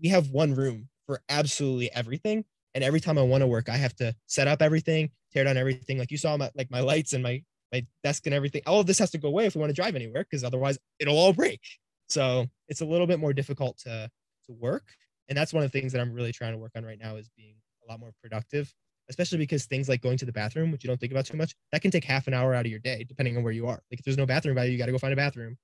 we 0.00 0.08
have 0.08 0.30
one 0.30 0.54
room 0.54 0.88
for 1.06 1.20
absolutely 1.28 1.90
everything. 1.92 2.44
And 2.74 2.84
every 2.84 3.00
time 3.00 3.16
I 3.16 3.22
want 3.22 3.40
to 3.40 3.46
work, 3.46 3.70
I 3.70 3.76
have 3.76 3.96
to 3.96 4.14
set 4.26 4.48
up 4.48 4.60
everything, 4.60 5.10
tear 5.32 5.44
down 5.44 5.56
everything. 5.56 5.98
Like 5.98 6.10
you 6.10 6.18
saw 6.18 6.36
my 6.36 6.50
like 6.54 6.70
my 6.70 6.80
lights 6.80 7.14
and 7.14 7.22
my 7.22 7.42
my 7.72 7.86
desk 8.04 8.26
and 8.26 8.34
everything. 8.34 8.62
All 8.66 8.80
of 8.80 8.86
this 8.86 8.98
has 8.98 9.10
to 9.12 9.18
go 9.18 9.28
away 9.28 9.46
if 9.46 9.54
we 9.54 9.60
want 9.60 9.70
to 9.70 9.74
drive 9.74 9.96
anywhere, 9.96 10.24
because 10.24 10.44
otherwise 10.44 10.78
it'll 10.98 11.16
all 11.16 11.32
break. 11.32 11.60
So 12.08 12.46
it's 12.68 12.80
a 12.80 12.86
little 12.86 13.06
bit 13.06 13.18
more 13.18 13.32
difficult 13.32 13.78
to 13.78 14.10
to 14.46 14.52
work. 14.52 14.84
And 15.28 15.36
that's 15.36 15.52
one 15.52 15.64
of 15.64 15.70
the 15.70 15.78
things 15.78 15.92
that 15.92 16.00
I'm 16.00 16.12
really 16.12 16.32
trying 16.32 16.52
to 16.52 16.58
work 16.58 16.72
on 16.76 16.84
right 16.84 16.98
now 17.00 17.16
is 17.16 17.28
being 17.36 17.56
a 17.86 17.90
lot 17.90 18.00
more 18.00 18.12
productive, 18.22 18.72
especially 19.08 19.38
because 19.38 19.66
things 19.66 19.88
like 19.88 20.02
going 20.02 20.16
to 20.18 20.24
the 20.24 20.32
bathroom, 20.32 20.70
which 20.70 20.84
you 20.84 20.88
don't 20.88 21.00
think 21.00 21.12
about 21.12 21.26
too 21.26 21.36
much, 21.36 21.54
that 21.72 21.82
can 21.82 21.90
take 21.90 22.04
half 22.04 22.26
an 22.26 22.34
hour 22.34 22.54
out 22.54 22.64
of 22.64 22.70
your 22.70 22.80
day, 22.80 23.04
depending 23.08 23.36
on 23.36 23.42
where 23.42 23.52
you 23.52 23.66
are. 23.66 23.82
Like 23.90 23.98
if 23.98 24.04
there's 24.04 24.16
no 24.16 24.26
bathroom 24.26 24.54
by 24.54 24.64
you, 24.64 24.72
you 24.72 24.78
got 24.78 24.86
to 24.86 24.92
go 24.92 24.98
find 24.98 25.12
a 25.12 25.16
bathroom 25.16 25.56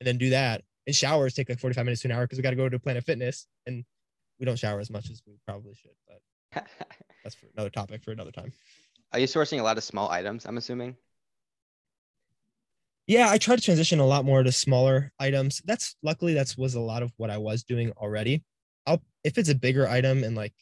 and 0.00 0.06
then 0.06 0.18
do 0.18 0.30
that. 0.30 0.62
And 0.86 0.96
showers 0.96 1.34
take 1.34 1.48
like 1.48 1.60
45 1.60 1.84
minutes 1.84 2.02
to 2.02 2.08
an 2.08 2.12
hour 2.12 2.24
because 2.24 2.38
we 2.38 2.42
got 2.42 2.50
to 2.50 2.56
go 2.56 2.68
to 2.68 2.78
Planet 2.78 3.04
Fitness 3.04 3.46
and 3.66 3.84
we 4.40 4.46
don't 4.46 4.58
shower 4.58 4.80
as 4.80 4.90
much 4.90 5.10
as 5.10 5.22
we 5.26 5.34
probably 5.46 5.74
should, 5.74 5.92
but 6.08 6.66
that's 7.22 7.36
for 7.36 7.46
another 7.54 7.70
topic 7.70 8.02
for 8.02 8.12
another 8.12 8.32
time. 8.32 8.52
Are 9.12 9.18
you 9.18 9.26
sourcing 9.26 9.60
a 9.60 9.62
lot 9.62 9.76
of 9.76 9.84
small 9.84 10.10
items? 10.10 10.46
I'm 10.46 10.56
assuming. 10.56 10.96
Yeah, 13.06 13.30
I 13.30 13.38
try 13.38 13.56
to 13.56 13.62
transition 13.62 13.98
a 13.98 14.06
lot 14.06 14.24
more 14.24 14.42
to 14.42 14.52
smaller 14.52 15.12
items. 15.18 15.60
That's 15.64 15.96
luckily 16.02 16.34
that's 16.34 16.56
was 16.56 16.74
a 16.74 16.80
lot 16.80 17.02
of 17.02 17.12
what 17.16 17.30
I 17.30 17.38
was 17.38 17.64
doing 17.64 17.92
already. 17.96 18.42
I'll 18.86 19.02
if 19.24 19.38
it's 19.38 19.48
a 19.48 19.54
bigger 19.54 19.88
item 19.88 20.24
and 20.24 20.36
like 20.36 20.54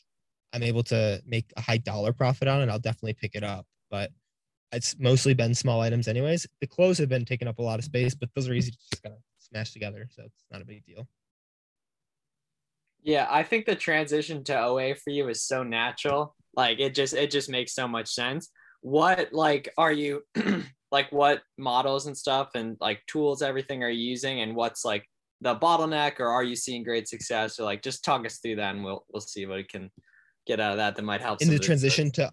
I'm 0.53 0.63
able 0.63 0.83
to 0.85 1.23
make 1.27 1.53
a 1.57 1.61
high 1.61 1.79
dollar 1.79 2.13
profit 2.13 2.49
on 2.49 2.63
it, 2.63 2.69
I'll 2.69 2.79
definitely 2.79 3.15
pick 3.15 3.35
it 3.35 3.45
up. 3.45 3.67
But 3.91 4.11
it's 4.73 4.97
mostly 4.99 5.35
been 5.35 5.55
small 5.55 5.81
items 5.81 6.09
anyways. 6.09 6.47
The 6.61 6.67
clothes 6.67 6.99
have 6.99 7.09
been 7.09 7.25
taking 7.25 7.49
up 7.49 7.59
a 7.59 7.63
lot 7.63 7.79
of 7.79 7.85
space, 7.85 8.15
but 8.15 8.31
those 8.35 8.49
are 8.49 8.55
easy 8.55 8.71
to 8.71 8.79
just 8.91 9.03
kind 9.03 9.15
of 9.15 9.21
smash 9.39 9.73
together, 9.73 10.09
so 10.11 10.23
it's 10.25 10.45
not 10.51 10.63
a 10.63 10.65
big 10.65 10.85
deal. 10.85 11.09
Yeah, 13.03 13.27
I 13.31 13.43
think 13.43 13.67
the 13.67 13.75
transition 13.75 14.45
to 14.45 14.61
OA 14.61 14.95
for 14.95 15.11
you 15.11 15.29
is 15.29 15.43
so 15.43 15.63
natural. 15.63 16.37
Like 16.55 16.81
it 16.81 16.95
just 16.95 17.15
it 17.15 17.31
just 17.31 17.49
makes 17.49 17.75
so 17.75 17.89
much 17.89 18.09
sense. 18.09 18.51
What 18.81 19.33
like 19.33 19.73
are 19.77 19.93
you 19.93 20.25
like 20.91 21.11
what 21.13 21.43
models 21.59 22.07
and 22.07 22.17
stuff 22.17 22.51
and 22.55 22.77
like 22.81 23.01
tools 23.07 23.43
everything 23.43 23.83
are 23.83 23.91
you 23.91 24.11
using 24.11 24.41
and 24.41 24.55
what's 24.55 24.85
like 24.85 25.05
the 25.41 25.55
bottleneck 25.57 26.21
or 26.21 26.29
are 26.29 26.45
you 26.45 26.57
seeing 26.57 26.83
great 26.83 27.09
success 27.09 27.59
or 27.59 27.65
like 27.65 27.83
just 27.83 28.05
talk 28.05 28.27
us 28.27 28.39
through 28.39 28.57
that 28.57 28.75
and 28.75 28.85
we'll 28.85 29.05
we'll 29.13 29.21
see 29.21 29.47
what 29.47 29.57
we 29.57 29.65
can 29.65 29.91
get 30.47 30.61
out 30.61 30.73
of 30.73 30.79
that 30.79 30.97
that 30.97 31.03
might 31.03 31.21
help 31.21 31.41
in 31.41 31.49
the 31.49 31.59
transition 31.59 32.11
to 32.11 32.31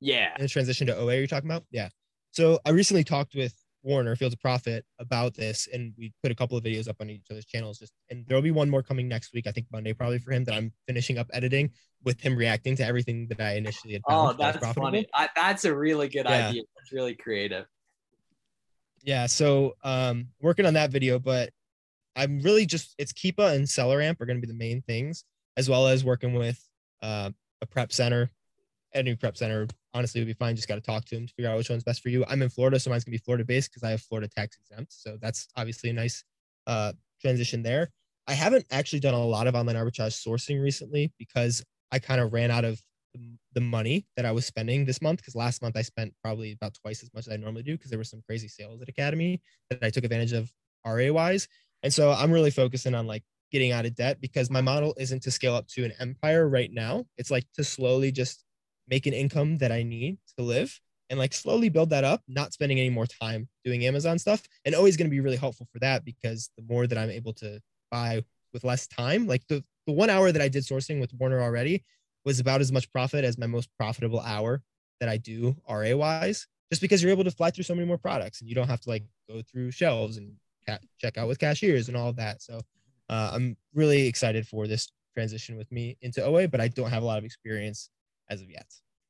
yeah 0.00 0.34
in 0.36 0.42
the 0.42 0.48
transition 0.48 0.86
to 0.86 0.96
OA 0.96 1.16
you're 1.16 1.26
talking 1.26 1.50
about 1.50 1.64
yeah 1.70 1.88
so 2.32 2.60
I 2.64 2.70
recently 2.70 3.04
talked 3.04 3.34
with 3.34 3.54
Warner 3.82 4.14
Fields 4.16 4.34
of 4.34 4.40
Profit 4.40 4.84
about 4.98 5.34
this, 5.34 5.68
and 5.72 5.92
we 5.96 6.12
put 6.22 6.30
a 6.30 6.34
couple 6.34 6.56
of 6.56 6.64
videos 6.64 6.88
up 6.88 6.96
on 7.00 7.10
each 7.10 7.26
other's 7.30 7.46
channels. 7.46 7.78
Just 7.78 7.92
and 8.10 8.24
there'll 8.26 8.42
be 8.42 8.50
one 8.50 8.68
more 8.68 8.82
coming 8.82 9.08
next 9.08 9.32
week, 9.32 9.46
I 9.46 9.50
think 9.52 9.66
Monday 9.72 9.92
probably 9.92 10.18
for 10.18 10.32
him 10.32 10.44
that 10.44 10.54
I'm 10.54 10.72
finishing 10.86 11.18
up 11.18 11.28
editing 11.32 11.70
with 12.04 12.20
him 12.20 12.36
reacting 12.36 12.76
to 12.76 12.84
everything 12.84 13.28
that 13.28 13.40
I 13.40 13.54
initially 13.54 13.94
had. 13.94 14.02
oh, 14.08 14.32
that's 14.34 14.64
funny. 14.72 15.06
I, 15.14 15.28
that's 15.34 15.64
a 15.64 15.74
really 15.74 16.08
good 16.08 16.26
yeah. 16.26 16.48
idea. 16.48 16.62
That's 16.76 16.92
really 16.92 17.14
creative 17.14 17.66
yeah 19.02 19.26
so 19.26 19.74
um 19.84 20.28
working 20.40 20.66
on 20.66 20.74
that 20.74 20.90
video 20.90 21.18
but 21.18 21.50
i'm 22.16 22.40
really 22.40 22.66
just 22.66 22.94
it's 22.98 23.12
keepa 23.12 23.54
and 23.54 23.64
SellerAmp 23.66 24.20
are 24.20 24.26
going 24.26 24.40
to 24.40 24.46
be 24.46 24.52
the 24.52 24.58
main 24.58 24.82
things 24.82 25.24
as 25.56 25.68
well 25.68 25.86
as 25.86 26.04
working 26.04 26.34
with 26.34 26.62
uh, 27.02 27.30
a 27.60 27.66
prep 27.66 27.92
center 27.92 28.30
any 28.94 29.14
prep 29.14 29.36
center. 29.36 29.66
Honestly 29.94 30.20
would 30.20 30.26
be 30.26 30.34
fine 30.34 30.54
just 30.54 30.68
got 30.68 30.76
to 30.76 30.80
talk 30.80 31.04
to 31.06 31.14
them 31.14 31.26
to 31.26 31.34
figure 31.34 31.50
out 31.50 31.56
which 31.56 31.70
one's 31.70 31.84
best 31.84 32.02
for 32.02 32.08
you. 32.08 32.24
I'm 32.28 32.42
in 32.42 32.48
florida 32.48 32.78
so 32.78 32.90
mine's 32.90 33.04
going 33.04 33.12
to 33.12 33.18
be 33.18 33.24
florida 33.24 33.44
based 33.44 33.70
because 33.70 33.82
i 33.82 33.90
have 33.90 34.02
florida 34.02 34.28
tax 34.28 34.56
exempt 34.58 34.92
so 34.92 35.16
that's 35.20 35.48
obviously 35.56 35.90
a 35.90 35.92
nice 35.92 36.24
uh, 36.66 36.92
transition 37.20 37.62
there. 37.62 37.90
I 38.26 38.34
haven't 38.34 38.66
actually 38.70 39.00
done 39.00 39.14
a 39.14 39.24
lot 39.24 39.46
of 39.46 39.54
online 39.54 39.76
arbitrage 39.76 40.26
sourcing 40.26 40.62
recently 40.62 41.12
because 41.18 41.64
i 41.90 41.98
kind 41.98 42.20
of 42.20 42.32
ran 42.32 42.50
out 42.50 42.64
of 42.64 42.80
the 43.54 43.60
money 43.60 44.06
that 44.16 44.26
I 44.26 44.32
was 44.32 44.46
spending 44.46 44.84
this 44.84 45.02
month 45.02 45.20
because 45.20 45.34
last 45.34 45.62
month 45.62 45.76
I 45.76 45.82
spent 45.82 46.14
probably 46.22 46.52
about 46.52 46.74
twice 46.74 47.02
as 47.02 47.12
much 47.14 47.26
as 47.26 47.32
I 47.32 47.36
normally 47.36 47.62
do 47.62 47.76
because 47.76 47.90
there 47.90 47.98
were 47.98 48.04
some 48.04 48.22
crazy 48.26 48.48
sales 48.48 48.80
at 48.82 48.88
Academy 48.88 49.40
that 49.70 49.82
I 49.82 49.90
took 49.90 50.04
advantage 50.04 50.32
of 50.32 50.52
RA 50.86 51.10
wise. 51.10 51.48
And 51.82 51.92
so 51.92 52.12
I'm 52.12 52.32
really 52.32 52.50
focusing 52.50 52.94
on 52.94 53.06
like 53.06 53.22
getting 53.50 53.72
out 53.72 53.86
of 53.86 53.94
debt 53.94 54.20
because 54.20 54.50
my 54.50 54.60
model 54.60 54.94
isn't 54.98 55.22
to 55.22 55.30
scale 55.30 55.54
up 55.54 55.66
to 55.68 55.84
an 55.84 55.92
empire 55.98 56.48
right 56.48 56.72
now. 56.72 57.06
It's 57.16 57.30
like 57.30 57.46
to 57.54 57.64
slowly 57.64 58.12
just 58.12 58.44
make 58.88 59.06
an 59.06 59.14
income 59.14 59.58
that 59.58 59.72
I 59.72 59.82
need 59.82 60.18
to 60.36 60.44
live 60.44 60.78
and 61.10 61.18
like 61.18 61.32
slowly 61.32 61.68
build 61.68 61.90
that 61.90 62.04
up, 62.04 62.22
not 62.28 62.52
spending 62.52 62.78
any 62.78 62.90
more 62.90 63.06
time 63.06 63.48
doing 63.64 63.86
Amazon 63.86 64.18
stuff. 64.18 64.42
And 64.64 64.74
always 64.74 64.96
going 64.96 65.08
to 65.08 65.14
be 65.14 65.20
really 65.20 65.36
helpful 65.36 65.66
for 65.72 65.78
that 65.80 66.04
because 66.04 66.50
the 66.56 66.64
more 66.68 66.86
that 66.86 66.98
I'm 66.98 67.10
able 67.10 67.32
to 67.34 67.60
buy 67.90 68.22
with 68.52 68.64
less 68.64 68.86
time, 68.86 69.26
like 69.26 69.46
the, 69.48 69.64
the 69.86 69.92
one 69.92 70.10
hour 70.10 70.30
that 70.30 70.42
I 70.42 70.48
did 70.48 70.64
sourcing 70.64 71.00
with 71.00 71.14
Warner 71.14 71.40
already 71.40 71.84
was 72.28 72.40
about 72.40 72.60
as 72.60 72.70
much 72.70 72.92
profit 72.92 73.24
as 73.24 73.38
my 73.38 73.46
most 73.46 73.70
profitable 73.78 74.20
hour 74.20 74.62
that 75.00 75.08
I 75.08 75.16
do 75.16 75.56
RA 75.68 75.96
wise, 75.96 76.46
just 76.70 76.82
because 76.82 77.02
you're 77.02 77.10
able 77.10 77.24
to 77.24 77.30
fly 77.30 77.50
through 77.50 77.64
so 77.64 77.74
many 77.74 77.86
more 77.86 77.96
products 77.96 78.40
and 78.40 78.48
you 78.48 78.54
don't 78.54 78.68
have 78.68 78.80
to 78.82 78.90
like 78.90 79.04
go 79.30 79.40
through 79.40 79.70
shelves 79.70 80.18
and 80.18 80.32
ca- 80.66 80.78
check 80.98 81.16
out 81.16 81.26
with 81.26 81.38
cashiers 81.38 81.88
and 81.88 81.96
all 81.96 82.10
of 82.10 82.16
that. 82.16 82.42
So 82.42 82.60
uh, 83.08 83.30
I'm 83.32 83.56
really 83.72 84.06
excited 84.06 84.46
for 84.46 84.66
this 84.66 84.92
transition 85.14 85.56
with 85.56 85.72
me 85.72 85.96
into 86.02 86.22
OA, 86.22 86.48
but 86.48 86.60
I 86.60 86.68
don't 86.68 86.90
have 86.90 87.02
a 87.02 87.06
lot 87.06 87.16
of 87.16 87.24
experience 87.24 87.88
as 88.28 88.42
of 88.42 88.50
yet. 88.50 88.66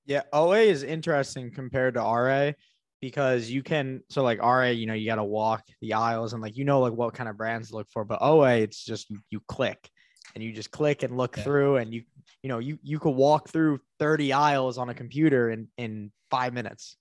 Yeah, 0.06 0.22
OA 0.32 0.60
is 0.60 0.84
interesting 0.84 1.50
compared 1.50 1.94
to 1.94 2.00
RA 2.00 2.52
because 3.00 3.50
you 3.50 3.64
can 3.64 4.02
so 4.08 4.22
like 4.22 4.40
RA, 4.40 4.66
you 4.66 4.86
know, 4.86 4.94
you 4.94 5.06
got 5.06 5.16
to 5.16 5.24
walk 5.24 5.64
the 5.80 5.94
aisles 5.94 6.32
and 6.32 6.42
like 6.42 6.56
you 6.56 6.64
know 6.64 6.80
like 6.80 6.92
what 6.92 7.14
kind 7.14 7.28
of 7.28 7.36
brands 7.36 7.70
to 7.70 7.76
look 7.76 7.88
for, 7.90 8.04
but 8.04 8.20
OA 8.22 8.58
it's 8.58 8.84
just 8.84 9.10
you, 9.28 9.40
click 9.48 9.90
and 10.34 10.44
you 10.44 10.52
just 10.52 10.70
click 10.70 11.02
and 11.02 11.16
look 11.16 11.36
yeah. 11.36 11.42
through 11.42 11.76
and 11.76 11.92
you 11.92 12.04
you 12.42 12.48
know 12.48 12.58
you 12.58 12.78
you 12.82 12.98
could 12.98 13.10
walk 13.14 13.48
through 13.48 13.80
30 13.98 14.32
aisles 14.32 14.78
on 14.78 14.88
a 14.88 14.94
computer 14.94 15.50
in 15.50 15.68
in 15.76 16.12
five 16.30 16.52
minutes. 16.52 16.96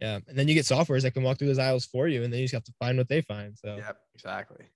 Yeah 0.00 0.20
and 0.28 0.38
then 0.38 0.46
you 0.46 0.54
get 0.54 0.64
softwares 0.64 1.02
that 1.02 1.12
can 1.12 1.24
walk 1.24 1.38
through 1.38 1.48
those 1.48 1.58
aisles 1.58 1.84
for 1.84 2.06
you 2.06 2.22
and 2.22 2.32
then 2.32 2.38
you 2.38 2.44
just 2.44 2.54
have 2.54 2.64
to 2.64 2.74
find 2.78 2.98
what 2.98 3.08
they 3.08 3.20
find 3.22 3.56
so. 3.56 3.76
Yeah 3.76 3.92
exactly. 4.14 4.66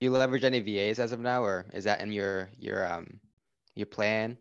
You 0.00 0.10
leverage 0.10 0.44
any 0.44 0.60
vas 0.60 0.98
as 0.98 1.12
of 1.12 1.20
now 1.20 1.42
or 1.42 1.66
is 1.72 1.84
that 1.84 2.00
in 2.00 2.12
your 2.12 2.50
your 2.58 2.90
um 2.90 3.20
your 3.74 3.86
plan? 3.86 4.38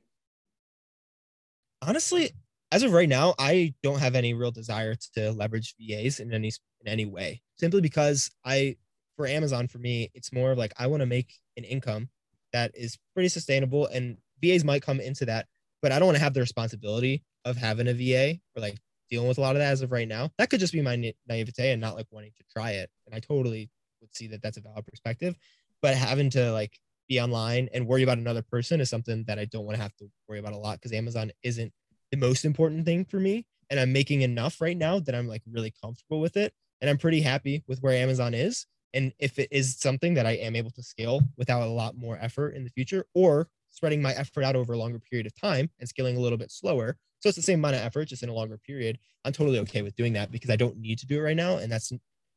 Honestly 1.81 2.31
as 2.71 2.83
of 2.83 2.91
right 2.91 3.09
now 3.09 3.33
i 3.39 3.73
don't 3.83 3.99
have 3.99 4.15
any 4.15 4.33
real 4.33 4.51
desire 4.51 4.95
to 5.13 5.31
leverage 5.31 5.75
vas 5.79 6.19
in 6.19 6.33
any 6.33 6.51
in 6.81 6.87
any 6.87 7.05
way 7.05 7.41
simply 7.57 7.81
because 7.81 8.31
i 8.43 8.75
for 9.15 9.27
amazon 9.27 9.67
for 9.67 9.77
me 9.77 10.09
it's 10.13 10.33
more 10.33 10.51
of 10.51 10.57
like 10.57 10.73
i 10.77 10.87
want 10.87 11.01
to 11.01 11.05
make 11.05 11.33
an 11.57 11.63
income 11.63 12.09
that 12.55 12.71
is 12.73 12.97
pretty 13.13 13.29
sustainable. 13.29 13.87
And 13.87 14.17
VAs 14.41 14.63
might 14.63 14.81
come 14.81 15.01
into 15.01 15.25
that, 15.25 15.47
but 15.81 15.91
I 15.91 15.99
don't 15.99 16.07
want 16.07 16.17
to 16.17 16.23
have 16.23 16.33
the 16.33 16.39
responsibility 16.39 17.23
of 17.43 17.57
having 17.57 17.87
a 17.87 17.93
VA 17.93 18.39
or 18.55 18.61
like 18.61 18.77
dealing 19.09 19.27
with 19.27 19.37
a 19.37 19.41
lot 19.41 19.55
of 19.55 19.59
that 19.59 19.71
as 19.71 19.81
of 19.81 19.91
right 19.91 20.07
now. 20.07 20.31
That 20.37 20.49
could 20.49 20.61
just 20.61 20.73
be 20.73 20.81
my 20.81 20.95
naivete 21.27 21.71
and 21.71 21.81
not 21.81 21.95
like 21.95 22.07
wanting 22.11 22.31
to 22.37 22.43
try 22.51 22.71
it. 22.71 22.89
And 23.05 23.13
I 23.13 23.19
totally 23.19 23.69
would 24.01 24.15
see 24.15 24.27
that 24.27 24.41
that's 24.41 24.57
a 24.57 24.61
valid 24.61 24.85
perspective. 24.85 25.35
But 25.81 25.95
having 25.95 26.29
to 26.31 26.51
like 26.53 26.79
be 27.09 27.19
online 27.19 27.69
and 27.73 27.87
worry 27.87 28.03
about 28.03 28.17
another 28.17 28.41
person 28.41 28.79
is 28.81 28.89
something 28.89 29.25
that 29.27 29.37
I 29.37 29.45
don't 29.45 29.65
want 29.65 29.75
to 29.75 29.81
have 29.81 29.95
to 29.97 30.09
worry 30.27 30.39
about 30.39 30.53
a 30.53 30.57
lot 30.57 30.79
because 30.79 30.93
Amazon 30.93 31.31
isn't 31.43 31.71
the 32.11 32.17
most 32.17 32.45
important 32.45 32.85
thing 32.85 33.05
for 33.05 33.19
me. 33.19 33.45
And 33.69 33.79
I'm 33.79 33.91
making 33.91 34.21
enough 34.21 34.61
right 34.61 34.77
now 34.77 34.99
that 34.99 35.13
I'm 35.13 35.27
like 35.27 35.43
really 35.51 35.73
comfortable 35.83 36.21
with 36.21 36.37
it. 36.37 36.53
And 36.81 36.89
I'm 36.89 36.97
pretty 36.97 37.21
happy 37.21 37.63
with 37.67 37.79
where 37.79 37.93
Amazon 37.93 38.33
is 38.33 38.65
and 38.95 39.13
if 39.19 39.37
it 39.37 39.49
is 39.51 39.77
something 39.77 40.13
that 40.15 40.25
I 40.25 40.31
am 40.31 40.55
able 40.55 40.71
to 40.71 40.81
scale 40.81 41.21
without 41.37 41.61
a 41.61 41.69
lot 41.69 41.97
more 41.97 42.17
effort 42.19 42.55
in 42.55 42.63
the 42.63 42.69
future, 42.69 43.05
or 43.13 43.49
spreading 43.69 44.01
my 44.01 44.13
effort 44.13 44.43
out 44.43 44.55
over 44.55 44.73
a 44.73 44.77
longer 44.77 44.99
period 44.99 45.27
of 45.27 45.39
time 45.39 45.69
and 45.79 45.87
scaling 45.87 46.15
a 46.15 46.19
little 46.19 46.37
bit 46.37 46.49
slower. 46.49 46.97
So 47.19 47.27
it's 47.27 47.35
the 47.35 47.41
same 47.41 47.59
amount 47.59 47.75
of 47.75 47.81
effort, 47.81 48.05
just 48.05 48.23
in 48.23 48.29
a 48.29 48.33
longer 48.33 48.57
period. 48.57 48.97
I'm 49.25 49.33
totally 49.33 49.59
okay 49.59 49.81
with 49.81 49.95
doing 49.95 50.13
that 50.13 50.31
because 50.31 50.49
I 50.49 50.55
don't 50.55 50.77
need 50.77 50.97
to 50.99 51.05
do 51.05 51.19
it 51.19 51.23
right 51.23 51.35
now. 51.35 51.57
And 51.57 51.69
that's 51.69 51.91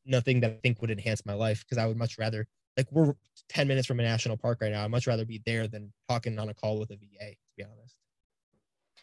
nothing 0.05 0.41
that 0.41 0.51
I 0.51 0.59
think 0.61 0.81
would 0.81 0.91
enhance 0.91 1.25
my 1.25 1.33
life 1.33 1.63
because 1.63 1.81
I 1.81 1.85
would 1.85 1.97
much 1.97 2.17
rather, 2.17 2.45
like, 2.75 2.91
we're 2.91 3.13
10 3.47 3.67
minutes 3.67 3.87
from 3.87 3.99
a 4.01 4.03
national 4.03 4.35
park 4.35 4.59
right 4.61 4.71
now. 4.71 4.83
I'd 4.83 4.91
much 4.91 5.07
rather 5.07 5.25
be 5.25 5.41
there 5.45 5.67
than 5.67 5.93
talking 6.09 6.37
on 6.39 6.49
a 6.49 6.53
call 6.53 6.77
with 6.77 6.91
a 6.91 6.95
VA, 6.95 7.29
to 7.31 7.37
be 7.57 7.63
honest. 7.63 7.95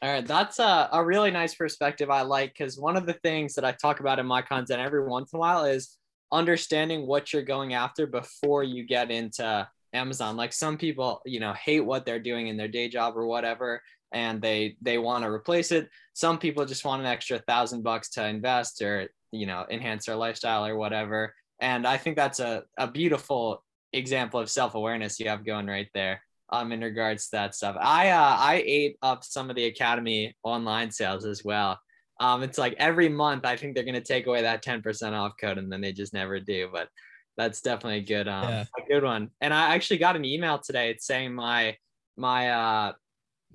All 0.03 0.13
right, 0.13 0.27
that's 0.27 0.59
a, 0.59 0.91
a 0.93 1.03
really 1.03 1.31
nice 1.31 1.55
perspective 1.55 2.11
I 2.11 2.21
like 2.21 2.53
because 2.53 2.79
one 2.79 2.99
of 2.99 3.07
the 3.07 3.15
things 3.15 3.55
that 3.55 3.65
I 3.65 3.73
talk 3.73 4.01
about 4.01 4.19
in 4.19 4.27
my 4.27 4.43
content 4.43 4.83
every 4.83 5.07
once 5.07 5.33
in 5.33 5.39
a 5.39 5.41
while 5.41 5.65
is 5.65 5.97
understanding 6.33 7.07
what 7.07 7.33
you're 7.33 7.43
going 7.43 7.75
after 7.75 8.07
before 8.07 8.65
you 8.65 8.85
get 8.85 9.11
into 9.11 9.69
Amazon. 9.93 10.37
Like 10.37 10.53
some 10.53 10.77
people, 10.77 11.21
you 11.25 11.41
know, 11.41 11.53
hate 11.55 11.81
what 11.81 12.05
they're 12.05 12.21
doing 12.21 12.49
in 12.49 12.57
their 12.57 12.69
day 12.69 12.89
job 12.89 13.17
or 13.17 13.27
whatever, 13.27 13.83
and 14.13 14.41
they 14.41 14.77
they 14.83 14.99
want 14.99 15.25
to 15.25 15.31
replace 15.31 15.73
it. 15.73 15.89
Some 16.15 16.39
people 16.39 16.65
just 16.65 16.85
want 16.85 17.01
an 17.01 17.07
extra 17.07 17.39
thousand 17.41 17.83
bucks 17.83 18.11
to 18.11 18.27
invest 18.27 18.83
or 18.83 19.09
you 19.33 19.47
know 19.47 19.67
enhance 19.71 20.07
their 20.07 20.17
lifestyle 20.17 20.67
or 20.67 20.77
whatever. 20.77 21.35
And 21.61 21.87
I 21.87 21.97
think 21.97 22.17
that's 22.17 22.41
a, 22.41 22.65
a 22.79 22.87
beautiful 22.87 23.65
example 23.93 24.39
of 24.41 24.51
self-awareness 24.51 25.19
you 25.19 25.29
have 25.29 25.47
going 25.47 25.67
right 25.67 25.89
there 25.95 26.21
um 26.51 26.71
in 26.71 26.81
regards 26.81 27.25
to 27.25 27.31
that 27.33 27.55
stuff. 27.55 27.77
I 27.81 28.11
uh 28.11 28.37
I 28.39 28.63
ate 28.67 28.97
up 29.03 29.25
some 29.25 29.51
of 29.51 29.57
the 29.57 29.67
academy 29.67 30.37
online 30.43 30.91
sales 30.91 31.25
as 31.25 31.45
well. 31.45 31.79
Um 32.21 32.43
it's 32.43 32.59
like 32.59 32.75
every 32.79 33.09
month 33.09 33.45
I 33.45 33.57
think 33.57 33.75
they're 33.75 33.85
gonna 33.85 34.01
take 34.01 34.27
away 34.27 34.43
that 34.43 34.65
10% 34.65 35.13
off 35.13 35.33
code 35.41 35.59
and 35.59 35.71
then 35.71 35.81
they 35.81 35.93
just 35.93 36.13
never 36.15 36.41
do. 36.41 36.69
But 36.73 36.89
that's 37.37 37.61
definitely 37.61 37.99
a 37.99 38.03
good 38.03 38.29
um 38.29 38.49
Yeah. 38.49 38.65
a 38.79 38.89
good 38.89 39.05
one. 39.05 39.31
And 39.41 39.53
I 39.53 39.75
actually 39.75 39.99
got 39.99 40.17
an 40.17 40.25
email 40.25 40.59
today. 40.59 40.91
It's 40.91 41.07
saying 41.07 41.35
my 41.35 41.77
my 42.17 42.51
uh 42.51 42.93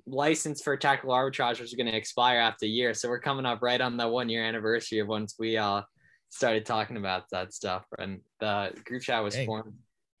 license 0.06 0.62
for 0.62 0.76
tactical 0.76 1.14
arbitrage 1.14 1.60
was 1.60 1.74
going 1.74 1.86
to 1.86 1.96
expire 1.96 2.38
after 2.40 2.66
a 2.66 2.68
year. 2.68 2.92
So 2.92 3.08
we're 3.08 3.20
coming 3.20 3.46
up 3.46 3.62
right 3.62 3.80
on 3.80 3.96
the 3.96 4.08
one 4.08 4.28
year 4.28 4.44
anniversary 4.44 4.98
of 4.98 5.06
once 5.08 5.36
we 5.38 5.56
uh 5.56 5.82
started 6.28 6.64
talking 6.64 6.96
about 6.96 7.24
that 7.30 7.52
stuff 7.52 7.84
and 7.98 8.20
the 8.40 8.72
group 8.84 9.02
chat 9.02 9.22
was 9.22 9.34
Dang. 9.34 9.46
formed 9.46 9.74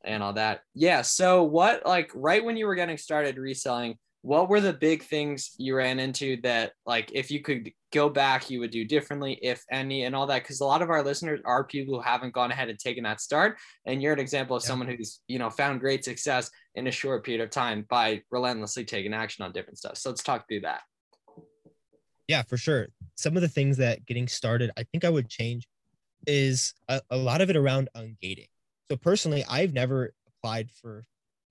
and 0.04 0.22
all 0.22 0.34
that. 0.34 0.60
Yeah. 0.74 1.02
So 1.02 1.42
what 1.44 1.86
like 1.86 2.10
right 2.14 2.44
when 2.44 2.56
you 2.56 2.66
were 2.66 2.74
getting 2.74 2.98
started 2.98 3.38
reselling, 3.38 3.96
what 4.22 4.48
were 4.48 4.60
the 4.60 4.72
big 4.72 5.02
things 5.02 5.50
you 5.58 5.74
ran 5.76 5.98
into 5.98 6.40
that 6.42 6.72
like 6.86 7.10
if 7.12 7.30
you 7.30 7.40
could 7.40 7.72
go 7.92 8.08
back 8.08 8.48
you 8.48 8.60
would 8.60 8.70
do 8.70 8.84
differently 8.84 9.36
if 9.42 9.64
any 9.70 10.04
and 10.04 10.14
all 10.14 10.26
that? 10.28 10.42
Because 10.42 10.60
a 10.60 10.64
lot 10.64 10.80
of 10.80 10.90
our 10.90 11.02
listeners 11.02 11.40
are 11.44 11.64
people 11.64 11.96
who 11.96 12.00
haven't 12.00 12.32
gone 12.32 12.52
ahead 12.52 12.68
and 12.68 12.78
taken 12.78 13.02
that 13.02 13.20
start 13.20 13.58
and 13.84 14.00
you're 14.00 14.12
an 14.12 14.20
example 14.20 14.56
of 14.56 14.62
Yeah. 14.62 14.68
someone 14.68 14.88
who's 14.88 15.20
you 15.26 15.38
know 15.40 15.50
found 15.50 15.80
great 15.80 16.04
success 16.04 16.50
in 16.76 16.86
a 16.86 16.90
short 16.92 17.24
period 17.24 17.42
of 17.42 17.50
time 17.50 17.84
by 17.90 18.22
relentlessly 18.30 18.84
taking 18.84 19.12
action 19.12 19.44
on 19.44 19.52
different 19.52 19.78
stuff. 19.78 19.96
So 19.96 20.10
let's 20.10 20.22
talk 20.22 20.46
through 20.48 20.60
that. 20.60 20.82
Yeah 22.28 22.42
for 22.42 22.56
sure. 22.56 22.88
Some 23.16 23.36
of 23.36 23.42
the 23.42 23.48
things 23.48 23.76
that 23.78 24.06
getting 24.06 24.28
started 24.28 24.70
i 24.76 24.84
think 24.84 25.04
i 25.04 25.10
would 25.10 25.28
change 25.28 25.66
is 26.28 26.74
a, 26.88 27.00
a 27.10 27.16
lot 27.16 27.40
of 27.40 27.50
it 27.50 27.56
around 27.56 27.88
ungating. 27.96 28.48
So 28.88 28.96
personally 28.96 29.44
i've 29.50 29.72
never 29.72 30.14
applied 30.28 30.70
for 30.70 31.04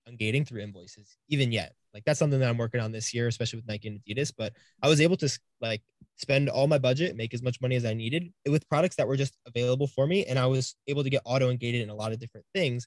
ungating 0.08 0.46
through 0.46 0.62
invoices 0.62 1.18
even 1.28 1.52
yet 1.52 1.74
like 1.94 2.04
that's 2.04 2.18
something 2.18 2.40
that 2.40 2.48
i'm 2.48 2.58
working 2.58 2.80
on 2.80 2.92
this 2.92 3.12
year 3.12 3.28
especially 3.28 3.58
with 3.58 3.68
nike 3.68 3.88
and 3.88 4.00
adidas 4.00 4.32
but 4.36 4.52
i 4.82 4.88
was 4.88 5.00
able 5.00 5.16
to 5.16 5.28
like 5.60 5.82
spend 6.16 6.48
all 6.48 6.66
my 6.66 6.78
budget 6.78 7.16
make 7.16 7.34
as 7.34 7.42
much 7.42 7.60
money 7.60 7.76
as 7.76 7.84
i 7.84 7.94
needed 7.94 8.32
with 8.48 8.68
products 8.68 8.96
that 8.96 9.06
were 9.06 9.16
just 9.16 9.36
available 9.46 9.86
for 9.86 10.06
me 10.06 10.24
and 10.26 10.38
i 10.38 10.46
was 10.46 10.74
able 10.88 11.02
to 11.02 11.10
get 11.10 11.22
auto 11.24 11.52
ungated 11.52 11.82
in 11.82 11.90
a 11.90 11.94
lot 11.94 12.12
of 12.12 12.18
different 12.18 12.46
things 12.54 12.86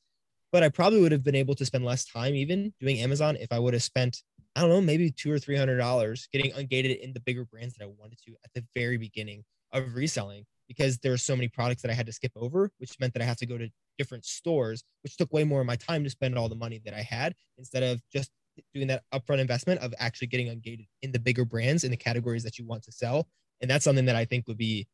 but 0.51 0.63
i 0.63 0.69
probably 0.69 1.01
would 1.01 1.11
have 1.11 1.23
been 1.23 1.35
able 1.35 1.55
to 1.55 1.65
spend 1.65 1.83
less 1.83 2.05
time 2.05 2.35
even 2.35 2.73
doing 2.79 2.99
amazon 2.99 3.35
if 3.39 3.51
i 3.51 3.59
would 3.59 3.73
have 3.73 3.83
spent 3.83 4.21
I 4.55 4.61
don't 4.61 4.69
know, 4.69 4.81
maybe 4.81 5.11
two 5.11 5.31
or 5.31 5.37
three 5.37 5.57
hundred 5.57 5.77
dollars 5.77 6.29
getting 6.31 6.51
ungated 6.53 7.01
in 7.01 7.11
the 7.11 7.19
bigger 7.19 7.43
brands 7.43 7.75
that 7.75 7.83
I 7.83 7.87
wanted 7.87 8.19
to 8.25 8.31
at 8.45 8.53
the 8.53 8.63
very 8.73 8.97
beginning 8.97 9.43
of 9.73 9.95
reselling 9.95 10.45
because 10.67 10.97
there 10.99 11.11
were 11.11 11.17
so 11.17 11.35
many 11.35 11.49
products 11.49 11.81
that 11.81 11.91
I 11.91 11.93
had 11.93 12.05
to 12.05 12.13
skip 12.13 12.31
over, 12.35 12.71
which 12.77 12.97
meant 12.99 13.13
that 13.13 13.21
I 13.21 13.25
have 13.25 13.37
to 13.37 13.45
go 13.45 13.57
to 13.57 13.69
different 13.97 14.25
stores, 14.25 14.83
which 15.03 15.17
took 15.17 15.31
way 15.33 15.43
more 15.43 15.59
of 15.59 15.67
my 15.67 15.75
time 15.75 16.03
to 16.05 16.09
spend 16.09 16.37
all 16.37 16.47
the 16.47 16.55
money 16.55 16.81
that 16.85 16.93
I 16.93 17.01
had 17.01 17.35
instead 17.57 17.83
of 17.83 18.01
just 18.11 18.31
doing 18.73 18.87
that 18.87 19.03
upfront 19.13 19.39
investment 19.39 19.81
of 19.81 19.93
actually 19.99 20.27
getting 20.27 20.47
ungated 20.47 20.87
in 21.01 21.11
the 21.11 21.19
bigger 21.19 21.45
brands 21.45 21.83
in 21.83 21.91
the 21.91 21.97
categories 21.97 22.43
that 22.43 22.57
you 22.57 22.65
want 22.65 22.83
to 22.83 22.91
sell. 22.91 23.27
And 23.61 23.69
that's 23.69 23.83
something 23.83 24.05
that 24.05 24.15
I 24.15 24.25
think 24.25 24.47
would 24.47 24.57
be 24.57 24.87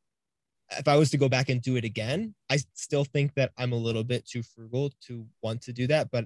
if 0.77 0.87
I 0.87 0.97
was 0.97 1.09
to 1.11 1.17
go 1.17 1.29
back 1.29 1.49
and 1.49 1.61
do 1.61 1.75
it 1.75 1.83
again, 1.83 2.33
I 2.49 2.59
still 2.73 3.03
think 3.03 3.33
that 3.35 3.51
I'm 3.57 3.73
a 3.73 3.77
little 3.77 4.03
bit 4.03 4.25
too 4.25 4.43
frugal 4.43 4.91
to 5.07 5.25
want 5.41 5.61
to 5.63 5.73
do 5.73 5.87
that. 5.87 6.11
But 6.11 6.25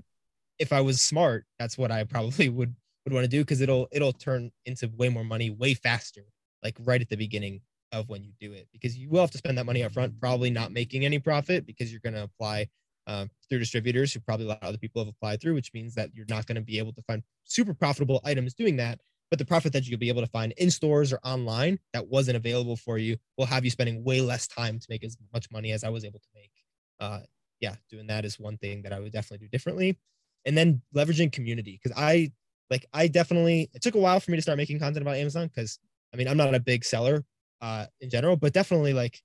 if 0.59 0.71
I 0.71 0.81
was 0.81 1.01
smart, 1.01 1.45
that's 1.59 1.77
what 1.77 1.91
I 1.91 2.03
probably 2.03 2.49
would 2.49 2.75
would 3.05 3.13
want 3.13 3.23
to 3.23 3.29
do 3.29 3.41
because 3.41 3.61
it'll 3.61 3.87
it'll 3.91 4.13
turn 4.13 4.51
into 4.65 4.89
way 4.95 5.09
more 5.09 5.23
money 5.23 5.49
way 5.49 5.73
faster, 5.73 6.25
like 6.63 6.75
right 6.79 7.01
at 7.01 7.09
the 7.09 7.17
beginning 7.17 7.61
of 7.91 8.09
when 8.09 8.23
you 8.23 8.33
do 8.39 8.51
it. 8.51 8.67
Because 8.71 8.97
you 8.97 9.09
will 9.09 9.21
have 9.21 9.31
to 9.31 9.37
spend 9.37 9.57
that 9.57 9.65
money 9.65 9.83
up 9.83 9.93
front, 9.93 10.19
probably 10.19 10.49
not 10.49 10.71
making 10.71 11.05
any 11.05 11.19
profit 11.19 11.65
because 11.65 11.91
you're 11.91 12.01
going 12.01 12.15
to 12.15 12.23
apply 12.23 12.67
um, 13.07 13.29
through 13.49 13.59
distributors 13.59 14.13
who 14.13 14.19
probably 14.19 14.45
a 14.45 14.49
lot 14.49 14.61
of 14.61 14.69
other 14.69 14.77
people 14.77 15.01
have 15.03 15.09
applied 15.09 15.41
through, 15.41 15.53
which 15.53 15.73
means 15.73 15.95
that 15.95 16.09
you're 16.13 16.25
not 16.29 16.45
going 16.45 16.55
to 16.55 16.61
be 16.61 16.79
able 16.79 16.93
to 16.93 17.01
find 17.03 17.23
super 17.43 17.73
profitable 17.73 18.21
items 18.23 18.53
doing 18.53 18.77
that. 18.77 18.99
But 19.29 19.39
the 19.39 19.45
profit 19.45 19.73
that 19.73 19.87
you'll 19.87 19.99
be 19.99 20.09
able 20.09 20.21
to 20.21 20.27
find 20.29 20.53
in 20.57 20.69
stores 20.69 21.11
or 21.11 21.19
online 21.23 21.79
that 21.93 22.07
wasn't 22.07 22.37
available 22.37 22.75
for 22.75 22.97
you 22.97 23.17
will 23.37 23.47
have 23.47 23.65
you 23.65 23.71
spending 23.71 24.03
way 24.03 24.21
less 24.21 24.47
time 24.47 24.79
to 24.79 24.85
make 24.89 25.03
as 25.03 25.17
much 25.33 25.47
money 25.51 25.71
as 25.71 25.83
I 25.83 25.89
was 25.89 26.05
able 26.05 26.19
to 26.19 26.27
make. 26.35 26.51
Uh, 26.99 27.21
yeah, 27.59 27.75
doing 27.89 28.07
that 28.07 28.25
is 28.25 28.39
one 28.39 28.57
thing 28.57 28.83
that 28.83 28.93
I 28.93 28.99
would 28.99 29.11
definitely 29.11 29.45
do 29.45 29.49
differently. 29.49 29.97
And 30.45 30.55
then 30.55 30.81
leveraging 30.95 31.31
community 31.31 31.79
because 31.81 31.97
I 31.97 32.31
like 32.69 32.85
I 32.93 33.07
definitely 33.07 33.69
it 33.73 33.81
took 33.81 33.95
a 33.95 33.99
while 33.99 34.19
for 34.19 34.31
me 34.31 34.37
to 34.37 34.41
start 34.41 34.57
making 34.57 34.79
content 34.79 35.01
about 35.01 35.15
Amazon 35.17 35.47
because 35.47 35.79
I 36.13 36.17
mean 36.17 36.27
I'm 36.27 36.37
not 36.37 36.53
a 36.53 36.59
big 36.59 36.85
seller 36.85 37.25
uh 37.61 37.87
in 37.99 38.09
general, 38.11 38.35
but 38.35 38.53
definitely 38.53 38.93
like 38.93 39.21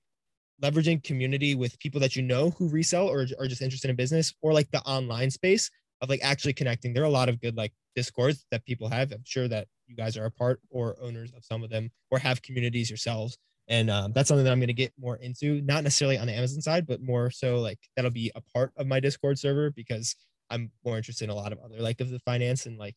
leveraging 0.62 1.02
community 1.02 1.54
with 1.54 1.78
people 1.78 2.00
that 2.00 2.16
you 2.16 2.22
know 2.22 2.50
who 2.50 2.68
resell 2.68 3.08
or 3.08 3.26
are 3.38 3.46
just 3.46 3.62
interested 3.62 3.90
in 3.90 3.96
business 3.96 4.34
or 4.42 4.52
like 4.52 4.70
the 4.70 4.80
online 4.82 5.30
space 5.30 5.70
of 6.00 6.08
like 6.08 6.20
actually 6.22 6.52
connecting. 6.52 6.92
There 6.92 7.02
are 7.02 7.06
a 7.06 7.10
lot 7.10 7.28
of 7.28 7.40
good 7.40 7.56
like 7.56 7.72
discords 7.94 8.44
that 8.50 8.64
people 8.64 8.88
have. 8.88 9.12
I'm 9.12 9.24
sure 9.24 9.48
that 9.48 9.68
you 9.86 9.96
guys 9.96 10.16
are 10.16 10.24
a 10.24 10.30
part 10.30 10.60
or 10.70 10.96
owners 11.00 11.32
of 11.36 11.44
some 11.44 11.62
of 11.62 11.70
them 11.70 11.90
or 12.10 12.18
have 12.18 12.42
communities 12.42 12.90
yourselves. 12.90 13.36
And 13.68 13.88
um, 13.88 14.12
that's 14.12 14.28
something 14.28 14.44
that 14.44 14.52
I'm 14.52 14.58
going 14.58 14.68
to 14.68 14.74
get 14.74 14.92
more 14.98 15.16
into, 15.16 15.60
not 15.62 15.84
necessarily 15.84 16.18
on 16.18 16.26
the 16.26 16.34
Amazon 16.34 16.60
side, 16.60 16.86
but 16.86 17.02
more 17.02 17.30
so 17.30 17.56
like 17.60 17.78
that'll 17.94 18.10
be 18.10 18.32
a 18.34 18.40
part 18.52 18.72
of 18.76 18.86
my 18.86 18.98
Discord 19.00 19.38
server 19.38 19.70
because 19.70 20.16
I'm 20.50 20.70
more 20.84 20.96
interested 20.96 21.24
in 21.24 21.30
a 21.30 21.34
lot 21.34 21.52
of 21.52 21.58
other 21.60 21.80
like 21.80 22.00
of 22.00 22.10
the 22.10 22.18
finance 22.20 22.66
and 22.66 22.78
like 22.78 22.96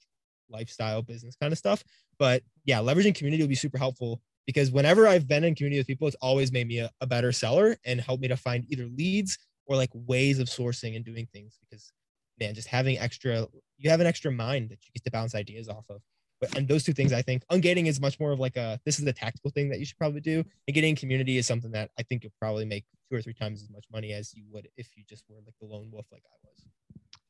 lifestyle 0.49 1.02
business 1.02 1.36
kind 1.39 1.52
of 1.54 1.60
stuff. 1.60 1.84
But 2.17 2.43
yeah, 2.65 2.80
leveraging 2.80 3.15
community 3.15 3.43
will 3.43 3.49
be 3.49 3.56
super 3.56 3.78
helpful 3.78 4.21
because 4.45 4.71
whenever 4.71 5.08
I've 5.08 5.27
been 5.27 5.43
in 5.43 5.56
community 5.56 5.79
with 5.79 5.88
people, 5.88 6.08
it's 6.08 6.17
always 6.21 6.51
made 6.51 6.67
me 6.67 6.79
a, 6.79 6.89
a 7.01 7.08
better 7.08 7.32
seller 7.32 7.77
and 7.86 7.99
helped 7.99 8.21
me 8.21 8.27
to 8.27 8.38
find 8.38 8.65
either 8.69 8.86
leads 8.86 9.38
or 9.65 9.75
like 9.75 9.89
ways 9.93 10.39
of 10.39 10.47
sourcing 10.47 10.95
and 10.95 11.06
doing 11.06 11.27
things 11.34 11.58
because 11.62 11.91
man, 12.39 12.53
just 12.53 12.67
having 12.67 12.97
extra, 12.97 13.47
you 13.77 13.89
have 13.89 13.99
an 13.99 14.08
extra 14.08 14.32
mind 14.32 14.69
that 14.69 14.79
you 14.86 14.91
get 14.93 15.03
to 15.03 15.12
bounce 15.12 15.36
ideas 15.36 15.69
off 15.69 15.86
of. 15.89 16.01
But 16.41 16.58
and 16.58 16.67
those 16.67 16.84
two 16.84 16.93
things, 16.93 17.13
I 17.13 17.21
think, 17.21 17.43
ungating 17.51 17.86
is 17.88 18.01
much 18.01 18.19
more 18.19 18.34
of 18.34 18.39
like 18.39 18.58
a 18.58 18.77
this 18.86 18.99
is 18.99 19.06
a 19.06 19.13
tactical 19.13 19.49
thing 19.51 19.69
that 19.69 19.79
you 19.79 19.86
should 19.86 19.97
probably 19.97 20.19
do, 20.19 20.43
and 20.67 20.75
getting 20.75 20.93
community 20.93 21.38
is 21.38 21.47
something 21.47 21.71
that 21.71 21.89
I 21.97 22.03
think 22.03 22.23
you'll 22.23 22.34
probably 22.38 22.65
make 22.65 22.84
two 23.10 23.15
or 23.15 23.21
three 23.21 23.34
times 23.34 23.62
as 23.62 23.69
much 23.69 23.86
money 23.89 24.12
as 24.12 24.34
you 24.34 24.43
would 24.51 24.67
if 24.75 24.89
you 24.97 25.06
just 25.08 25.23
were 25.29 25.38
like 25.38 25.56
the 25.62 25.67
lone 25.67 25.89
wolf 25.89 26.06
like 26.12 26.23
I 26.25 26.36
was. 26.43 26.65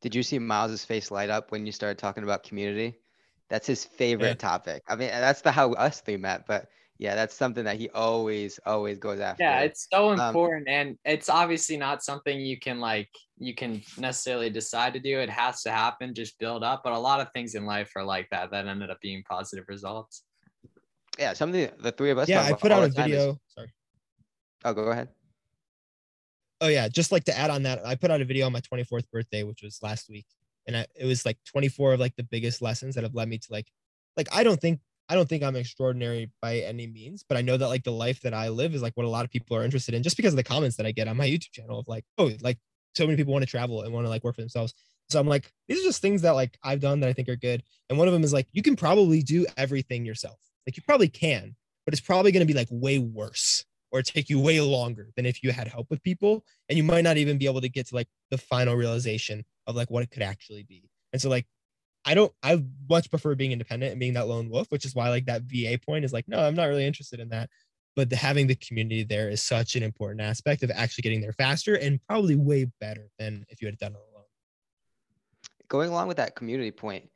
Did 0.01 0.15
you 0.15 0.23
see 0.23 0.39
Miles's 0.39 0.83
face 0.83 1.11
light 1.11 1.29
up 1.29 1.51
when 1.51 1.67
you 1.67 1.71
started 1.71 1.99
talking 1.99 2.23
about 2.23 2.41
community? 2.41 2.97
That's 3.49 3.67
his 3.67 3.85
favorite 3.85 4.39
topic. 4.39 4.81
I 4.87 4.95
mean, 4.95 5.09
that's 5.09 5.41
the 5.41 5.51
how 5.51 5.73
us 5.73 6.01
three 6.01 6.17
met, 6.17 6.47
but 6.47 6.69
yeah, 7.03 7.15
that's 7.15 7.35
something 7.35 7.65
that 7.65 7.77
he 7.81 7.89
always, 7.89 8.59
always 8.65 8.97
goes 8.97 9.19
after. 9.19 9.43
yeah 9.43 9.59
it's 9.67 9.87
so 9.91 10.09
Um, 10.11 10.19
important 10.19 10.65
and 10.77 10.97
it's 11.13 11.27
obviously 11.41 11.77
not 11.77 11.97
something 12.09 12.35
you 12.51 12.57
can 12.65 12.77
like 12.79 13.09
you 13.47 13.53
can 13.61 13.81
necessarily 13.97 14.49
decide 14.49 14.91
to 14.93 15.01
do 15.09 15.19
it 15.19 15.29
has 15.29 15.55
to 15.63 15.71
happen 15.71 16.13
just 16.13 16.33
build 16.39 16.63
up 16.63 16.79
but 16.85 16.93
a 16.93 16.99
lot 17.09 17.19
of 17.19 17.27
things 17.33 17.55
in 17.55 17.63
life 17.65 17.91
are 17.97 18.05
like 18.15 18.27
that 18.33 18.51
that 18.51 18.67
ended 18.67 18.89
up 18.89 18.99
being 19.01 19.21
positive 19.29 19.65
results 19.67 20.23
yeah, 21.19 21.33
something 21.33 21.69
the 21.79 21.91
three 21.91 22.09
of 22.09 22.17
us. 22.17 22.27
yeah, 22.27 22.41
I 22.41 22.53
put 22.53 22.71
out 22.71 22.83
a 22.83 22.87
the 22.87 22.95
time 22.95 23.11
is- 23.11 23.17
video. 23.17 23.39
Sorry. 23.55 23.71
oh, 24.65 24.73
go 24.73 24.81
ahead. 24.89 25.09
Oh 26.61 26.69
yeah, 26.69 26.87
just 26.87 27.11
like 27.11 27.23
to 27.25 27.37
add 27.37 27.51
on 27.51 27.61
that, 27.63 27.85
I 27.85 27.93
put 27.95 28.09
out 28.09 28.19
a 28.21 28.25
video 28.25 28.47
on 28.47 28.51
my 28.53 28.61
24th 28.61 29.07
birthday, 29.11 29.43
which 29.43 29.61
was 29.61 29.77
last 29.83 30.09
week, 30.09 30.25
and 30.65 30.75
I, 30.77 30.87
it 30.95 31.05
was 31.05 31.23
like 31.25 31.37
24 31.45 31.93
of 31.93 31.99
like 31.99 32.15
the 32.15 32.23
biggest 32.23 32.61
lessons 32.63 32.95
that 32.95 33.03
have 33.03 33.13
led 33.13 33.27
me 33.27 33.37
to 33.37 33.47
like, 33.51 33.67
like 34.17 34.27
I 34.33 34.43
don't 34.43 34.59
think 34.59 34.79
I 35.13 35.15
don't 35.15 35.29
think 35.29 35.43
I'm 35.43 35.55
extraordinary 35.55 36.31
by 36.41 36.57
any 36.61 36.87
means, 36.87 37.23
but 37.29 37.37
I 37.37 37.43
know 37.43 37.55
that 37.55 37.67
like 37.67 37.83
the 37.83 37.91
life 37.91 38.21
that 38.21 38.33
I 38.33 38.49
live 38.49 38.73
is 38.73 38.81
like 38.81 38.97
what 38.97 39.05
a 39.05 39.09
lot 39.09 39.23
of 39.23 39.29
people 39.29 39.55
are 39.55 39.63
interested 39.63 39.93
in, 39.93 40.01
just 40.01 40.17
because 40.17 40.33
of 40.33 40.37
the 40.37 40.43
comments 40.43 40.75
that 40.77 40.87
I 40.87 40.91
get 40.91 41.07
on 41.07 41.17
my 41.17 41.27
YouTube 41.27 41.51
channel 41.51 41.77
of 41.77 41.87
like, 41.87 42.03
oh, 42.17 42.31
like 42.41 42.57
so 42.95 43.05
many 43.05 43.15
people 43.15 43.31
want 43.31 43.43
to 43.43 43.51
travel 43.51 43.83
and 43.83 43.93
want 43.93 44.07
to 44.07 44.09
like 44.09 44.23
work 44.23 44.33
for 44.33 44.41
themselves. 44.41 44.73
So 45.11 45.19
I'm 45.19 45.27
like, 45.27 45.51
these 45.67 45.79
are 45.79 45.83
just 45.83 46.01
things 46.01 46.23
that 46.23 46.31
like 46.31 46.57
I've 46.63 46.79
done 46.79 46.99
that 47.01 47.09
I 47.09 47.13
think 47.13 47.29
are 47.29 47.35
good, 47.35 47.61
and 47.89 47.99
one 47.99 48.07
of 48.07 48.13
them 48.15 48.23
is 48.23 48.33
like 48.33 48.47
you 48.53 48.63
can 48.63 48.75
probably 48.75 49.21
do 49.21 49.45
everything 49.55 50.03
yourself, 50.03 50.39
like 50.65 50.77
you 50.77 50.81
probably 50.81 51.09
can, 51.09 51.55
but 51.85 51.93
it's 51.93 52.01
probably 52.01 52.31
going 52.31 52.45
to 52.45 52.51
be 52.51 52.57
like 52.57 52.69
way 52.71 52.97
worse 52.97 53.63
or 53.91 54.01
take 54.01 54.31
you 54.31 54.39
way 54.39 54.61
longer 54.61 55.09
than 55.15 55.27
if 55.27 55.43
you 55.43 55.51
had 55.51 55.67
help 55.67 55.91
with 55.91 56.01
people. 56.01 56.43
And 56.69 56.75
you 56.75 56.83
might 56.83 57.03
not 57.03 57.17
even 57.17 57.37
be 57.37 57.45
able 57.45 57.61
to 57.61 57.69
get 57.69 57.87
to 57.89 57.95
like 57.95 58.07
the 58.31 58.39
final 58.39 58.73
realization 58.73 59.45
of 59.67 59.75
like 59.75 59.91
what 59.91 60.01
it 60.01 60.09
could 60.09 60.23
actually 60.23 60.63
be. 60.63 60.89
And 61.13 61.21
so 61.21 61.29
like 61.29 61.45
i 62.05 62.13
don't 62.13 62.31
i 62.43 62.61
much 62.89 63.09
prefer 63.09 63.35
being 63.35 63.51
independent 63.51 63.91
and 63.91 63.99
being 63.99 64.13
that 64.13 64.27
lone 64.27 64.49
wolf 64.49 64.67
which 64.69 64.85
is 64.85 64.95
why 64.95 65.09
like 65.09 65.25
that 65.25 65.43
va 65.43 65.77
point 65.85 66.05
is 66.05 66.13
like 66.13 66.27
no 66.27 66.39
i'm 66.39 66.55
not 66.55 66.65
really 66.65 66.85
interested 66.85 67.19
in 67.19 67.29
that 67.29 67.49
but 67.95 68.09
the, 68.09 68.15
having 68.15 68.47
the 68.47 68.55
community 68.55 69.03
there 69.03 69.29
is 69.29 69.41
such 69.41 69.75
an 69.75 69.83
important 69.83 70.21
aspect 70.21 70.63
of 70.63 70.71
actually 70.71 71.03
getting 71.03 71.21
there 71.21 71.33
faster 71.33 71.75
and 71.75 71.99
probably 72.07 72.35
way 72.35 72.65
better 72.79 73.09
than 73.19 73.45
if 73.49 73.61
you 73.61 73.67
had 73.67 73.77
done 73.77 73.91
it 73.91 73.97
alone 73.97 74.09
Going 75.69 75.89
along 75.89 76.07
with 76.07 76.17
that 76.17 76.35
community 76.35 76.69
point, 76.69 77.09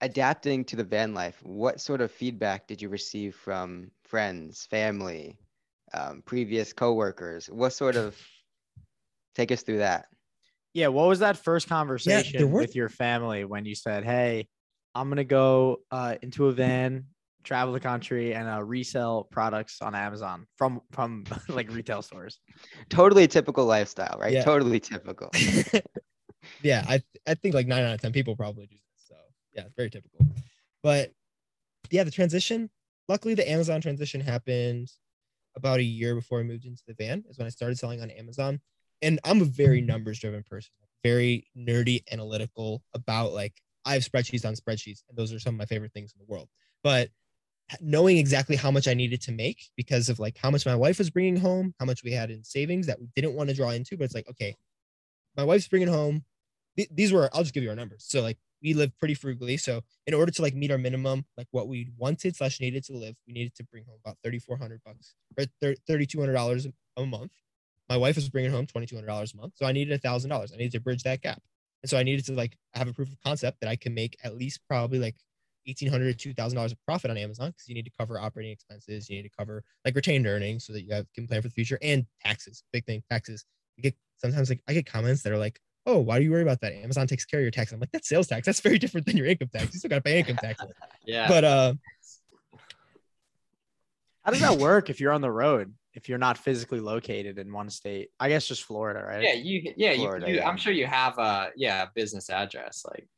adapting 0.00 0.64
to 0.64 0.76
the 0.76 0.84
van 0.84 1.12
life, 1.12 1.38
what 1.42 1.78
sort 1.78 2.00
of 2.00 2.10
feedback 2.10 2.66
did 2.66 2.80
you 2.80 2.88
receive 2.88 3.34
from 3.34 3.90
friends, 4.04 4.66
family, 4.70 5.36
um, 5.92 6.22
previous 6.24 6.72
coworkers? 6.72 7.50
What 7.50 7.74
sort 7.74 7.96
of 7.96 8.16
Take 9.34 9.50
us 9.50 9.62
through 9.62 9.78
that. 9.78 10.06
Yeah, 10.74 10.88
what 10.88 11.06
was 11.08 11.20
that 11.20 11.36
first 11.36 11.68
conversation 11.68 12.50
were- 12.50 12.60
with 12.60 12.74
your 12.74 12.88
family 12.88 13.44
when 13.44 13.64
you 13.64 13.76
said, 13.76 14.04
"Hey, 14.04 14.48
I'm 14.94 15.08
gonna 15.08 15.24
go 15.24 15.78
uh, 15.90 16.16
into 16.20 16.48
a 16.48 16.52
van, 16.52 17.06
travel 17.44 17.72
the 17.72 17.80
country, 17.80 18.34
and 18.34 18.48
uh, 18.48 18.62
resell 18.62 19.24
products 19.24 19.80
on 19.80 19.94
Amazon 19.94 20.46
from 20.56 20.80
from 20.90 21.24
like 21.48 21.70
retail 21.70 22.02
stores"? 22.02 22.40
Totally 22.88 23.28
typical 23.28 23.64
lifestyle, 23.66 24.18
right? 24.20 24.32
Yeah. 24.32 24.44
Totally 24.44 24.80
typical. 24.80 25.30
yeah, 26.62 26.84
I 26.88 27.02
I 27.26 27.34
think 27.34 27.54
like 27.54 27.68
nine 27.68 27.84
out 27.84 27.94
of 27.94 28.00
ten 28.00 28.12
people 28.12 28.34
probably 28.34 28.66
do 28.66 28.74
this. 28.74 29.06
So 29.08 29.14
yeah, 29.52 29.62
it's 29.62 29.74
very 29.76 29.90
typical. 29.90 30.26
But 30.82 31.12
yeah, 31.90 32.02
the 32.04 32.10
transition. 32.10 32.68
Luckily, 33.08 33.34
the 33.34 33.48
Amazon 33.48 33.80
transition 33.80 34.20
happened 34.20 34.90
about 35.56 35.78
a 35.78 35.84
year 35.84 36.14
before 36.16 36.40
I 36.40 36.42
moved 36.42 36.64
into 36.64 36.82
the 36.88 36.94
van. 36.94 37.22
Is 37.28 37.38
when 37.38 37.46
I 37.46 37.50
started 37.50 37.78
selling 37.78 38.00
on 38.00 38.10
Amazon, 38.10 38.60
and 39.04 39.20
I'm 39.24 39.42
a 39.42 39.46
very 39.46 39.80
numbers 39.80 40.18
driven 40.18 40.42
person, 40.42 40.72
very 41.04 41.46
nerdy, 41.56 42.02
analytical 42.10 42.82
about 42.94 43.32
like 43.32 43.54
I 43.84 43.94
have 43.94 44.02
spreadsheets 44.02 44.46
on 44.46 44.54
spreadsheets, 44.54 45.02
and 45.08 45.16
those 45.16 45.32
are 45.32 45.38
some 45.38 45.54
of 45.54 45.58
my 45.58 45.66
favorite 45.66 45.92
things 45.92 46.12
in 46.14 46.18
the 46.26 46.32
world. 46.32 46.48
But 46.82 47.10
knowing 47.80 48.18
exactly 48.18 48.56
how 48.56 48.70
much 48.70 48.88
I 48.88 48.94
needed 48.94 49.22
to 49.22 49.32
make 49.32 49.70
because 49.76 50.08
of 50.08 50.18
like 50.18 50.36
how 50.38 50.50
much 50.50 50.66
my 50.66 50.74
wife 50.74 50.98
was 50.98 51.10
bringing 51.10 51.36
home, 51.36 51.74
how 51.78 51.86
much 51.86 52.02
we 52.04 52.12
had 52.12 52.30
in 52.30 52.44
savings 52.44 52.86
that 52.86 53.00
we 53.00 53.08
didn't 53.14 53.34
want 53.34 53.50
to 53.50 53.56
draw 53.56 53.70
into, 53.70 53.96
but 53.96 54.04
it's 54.04 54.14
like 54.14 54.28
okay, 54.30 54.56
my 55.36 55.44
wife's 55.44 55.68
bringing 55.68 55.88
home 55.88 56.24
th- 56.76 56.88
these 56.92 57.12
were 57.12 57.30
I'll 57.32 57.42
just 57.42 57.54
give 57.54 57.62
you 57.62 57.70
our 57.70 57.76
numbers. 57.76 58.04
So 58.06 58.22
like 58.22 58.38
we 58.62 58.74
live 58.74 58.98
pretty 58.98 59.14
frugally. 59.14 59.56
So 59.56 59.82
in 60.06 60.14
order 60.14 60.32
to 60.32 60.42
like 60.42 60.54
meet 60.54 60.70
our 60.70 60.78
minimum, 60.78 61.24
like 61.36 61.48
what 61.50 61.68
we 61.68 61.90
wanted 61.96 62.36
slash 62.36 62.60
needed 62.60 62.84
to 62.84 62.94
live, 62.94 63.16
we 63.26 63.34
needed 63.34 63.54
to 63.56 63.64
bring 63.64 63.84
home 63.84 63.98
about 64.04 64.18
thirty 64.24 64.38
four 64.38 64.56
hundred 64.56 64.80
bucks 64.84 65.14
or 65.38 65.74
thirty 65.86 66.06
two 66.06 66.20
hundred 66.20 66.34
dollars 66.34 66.66
a 66.96 67.06
month. 67.06 67.32
My 67.88 67.96
wife 67.96 68.16
was 68.16 68.28
bringing 68.28 68.50
home 68.50 68.66
twenty 68.66 68.86
two 68.86 68.96
hundred 68.96 69.08
dollars 69.08 69.34
a 69.34 69.36
month, 69.36 69.54
so 69.56 69.66
I 69.66 69.72
needed 69.72 69.92
a 69.92 69.98
thousand 69.98 70.30
dollars. 70.30 70.52
I 70.52 70.56
needed 70.56 70.72
to 70.72 70.80
bridge 70.80 71.02
that 71.02 71.20
gap, 71.22 71.42
and 71.82 71.90
so 71.90 71.98
I 71.98 72.02
needed 72.02 72.24
to 72.26 72.32
like 72.32 72.56
have 72.74 72.88
a 72.88 72.92
proof 72.92 73.08
of 73.10 73.20
concept 73.22 73.60
that 73.60 73.68
I 73.68 73.76
can 73.76 73.94
make 73.94 74.16
at 74.24 74.36
least 74.36 74.60
probably 74.68 74.98
like 74.98 75.16
eighteen 75.66 75.90
hundred 75.90 76.06
to 76.06 76.14
two 76.14 76.34
thousand 76.34 76.56
dollars 76.56 76.72
of 76.72 76.78
profit 76.86 77.10
on 77.10 77.16
Amazon 77.16 77.50
because 77.50 77.68
you 77.68 77.74
need 77.74 77.84
to 77.84 77.92
cover 77.98 78.18
operating 78.18 78.52
expenses, 78.52 79.08
you 79.10 79.16
need 79.16 79.28
to 79.28 79.36
cover 79.36 79.62
like 79.84 79.94
retained 79.94 80.26
earnings 80.26 80.66
so 80.66 80.72
that 80.72 80.82
you 80.82 80.94
have, 80.94 81.06
can 81.14 81.26
plan 81.26 81.42
for 81.42 81.48
the 81.48 81.54
future 81.54 81.78
and 81.82 82.06
taxes. 82.24 82.62
Big 82.72 82.84
thing, 82.86 83.02
taxes. 83.10 83.44
You 83.76 83.82
get 83.82 83.94
sometimes 84.18 84.48
like 84.48 84.62
I 84.68 84.72
get 84.72 84.86
comments 84.86 85.22
that 85.22 85.32
are 85.32 85.38
like, 85.38 85.60
oh, 85.86 85.98
why 85.98 86.18
do 86.18 86.24
you 86.24 86.30
worry 86.30 86.42
about 86.42 86.60
that? 86.62 86.72
Amazon 86.72 87.06
takes 87.06 87.24
care 87.24 87.40
of 87.40 87.44
your 87.44 87.50
tax. 87.50 87.72
I'm 87.72 87.80
like, 87.80 87.92
that's 87.92 88.08
sales 88.08 88.26
tax. 88.26 88.46
That's 88.46 88.60
very 88.60 88.78
different 88.78 89.06
than 89.06 89.16
your 89.16 89.26
income 89.26 89.48
tax. 89.52 89.72
You 89.74 89.78
still 89.78 89.90
got 89.90 89.96
to 89.96 90.02
pay 90.02 90.18
income 90.18 90.36
tax. 90.36 90.62
Yeah. 91.06 91.28
But 91.28 91.44
uh, 91.44 91.74
How 94.22 94.30
does 94.30 94.40
that 94.40 94.56
work 94.58 94.88
if 94.88 95.00
you're 95.00 95.12
on 95.12 95.20
the 95.20 95.30
road? 95.30 95.74
If 95.94 96.08
you're 96.08 96.18
not 96.18 96.36
physically 96.36 96.80
located 96.80 97.38
in 97.38 97.52
one 97.52 97.70
state, 97.70 98.10
I 98.18 98.28
guess 98.28 98.46
just 98.46 98.64
Florida, 98.64 99.04
right? 99.06 99.22
yeah, 99.22 99.34
you 99.34 99.72
yeah, 99.76 99.92
you, 99.92 99.98
Florida, 99.98 100.28
you 100.28 100.36
yeah. 100.36 100.48
I'm 100.48 100.56
sure 100.56 100.72
you 100.72 100.86
have 100.86 101.18
a 101.18 101.50
yeah, 101.56 101.86
business 101.94 102.30
address. 102.30 102.84
Like 102.84 103.08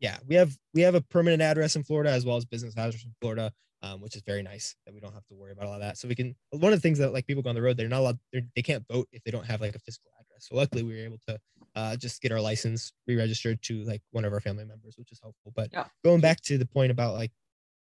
yeah, 0.00 0.18
we 0.26 0.34
have 0.34 0.56
we 0.74 0.82
have 0.82 0.94
a 0.94 1.00
permanent 1.00 1.40
address 1.40 1.76
in 1.76 1.84
Florida 1.84 2.10
as 2.10 2.26
well 2.26 2.36
as 2.36 2.44
business 2.44 2.74
address 2.76 3.04
in 3.04 3.14
Florida, 3.20 3.52
um, 3.82 4.00
which 4.00 4.16
is 4.16 4.22
very 4.22 4.42
nice 4.42 4.76
that 4.84 4.94
we 4.94 5.00
don't 5.00 5.14
have 5.14 5.26
to 5.26 5.34
worry 5.34 5.52
about 5.52 5.66
all 5.66 5.78
that. 5.78 5.96
So 5.98 6.08
we 6.08 6.14
can. 6.14 6.34
One 6.50 6.72
of 6.72 6.78
the 6.78 6.82
things 6.82 6.98
that 6.98 7.12
like 7.12 7.26
people 7.26 7.42
go 7.42 7.48
on 7.50 7.54
the 7.54 7.62
road, 7.62 7.76
they're 7.76 7.88
not 7.88 8.00
allowed. 8.00 8.18
They're, 8.32 8.42
they 8.56 8.62
can't 8.62 8.84
vote 8.90 9.08
if 9.12 9.22
they 9.24 9.30
don't 9.30 9.46
have 9.46 9.60
like 9.60 9.74
a 9.74 9.78
physical 9.78 10.10
address. 10.20 10.48
So 10.48 10.56
luckily, 10.56 10.82
we 10.82 10.94
were 10.94 11.04
able 11.04 11.20
to 11.28 11.38
uh, 11.74 11.96
just 11.96 12.20
get 12.20 12.32
our 12.32 12.40
license 12.40 12.92
re-registered 13.06 13.62
to 13.62 13.82
like 13.84 14.02
one 14.10 14.24
of 14.24 14.32
our 14.32 14.40
family 14.40 14.64
members, 14.64 14.96
which 14.98 15.12
is 15.12 15.20
helpful. 15.22 15.52
But 15.54 15.70
Yeah. 15.72 15.86
going 16.04 16.20
back 16.20 16.40
to 16.42 16.58
the 16.58 16.66
point 16.66 16.90
about 16.90 17.14
like 17.14 17.32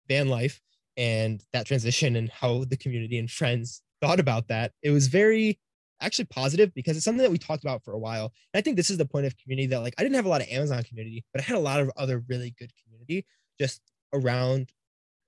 van 0.09 0.29
life 0.29 0.61
and 0.97 1.43
that 1.53 1.67
transition 1.67 2.17
and 2.17 2.29
how 2.31 2.65
the 2.65 2.77
community 2.77 3.19
and 3.19 3.31
friends 3.31 3.83
thought 4.01 4.21
about 4.21 4.49
that, 4.49 4.73
it 4.83 4.91
was 4.91 5.07
very 5.09 5.59
actually 6.01 6.25
positive 6.27 6.75
because 6.75 6.97
it's 6.97 7.05
something 7.05 7.23
that 7.23 7.31
we 7.31 7.39
talked 7.39 7.63
about 7.63 7.83
for 7.85 7.93
a 7.93 7.99
while. 7.99 8.33
And 8.53 8.59
I 8.59 8.61
think 8.61 8.77
this 8.77 8.91
is 8.91 8.99
the 8.99 9.07
point 9.07 9.27
of 9.27 9.37
community 9.39 9.69
that 9.69 9.81
like 9.81 9.95
I 9.99 10.03
didn't 10.03 10.17
have 10.17 10.27
a 10.27 10.29
lot 10.29 10.43
of 10.43 10.49
Amazon 10.49 10.83
community, 10.83 11.25
but 11.33 11.41
I 11.41 11.45
had 11.45 11.57
a 11.57 11.61
lot 11.61 11.81
of 11.81 11.91
other 11.97 12.23
really 12.29 12.55
good 12.59 12.73
community 12.83 13.25
just 13.59 13.81
around 14.13 14.73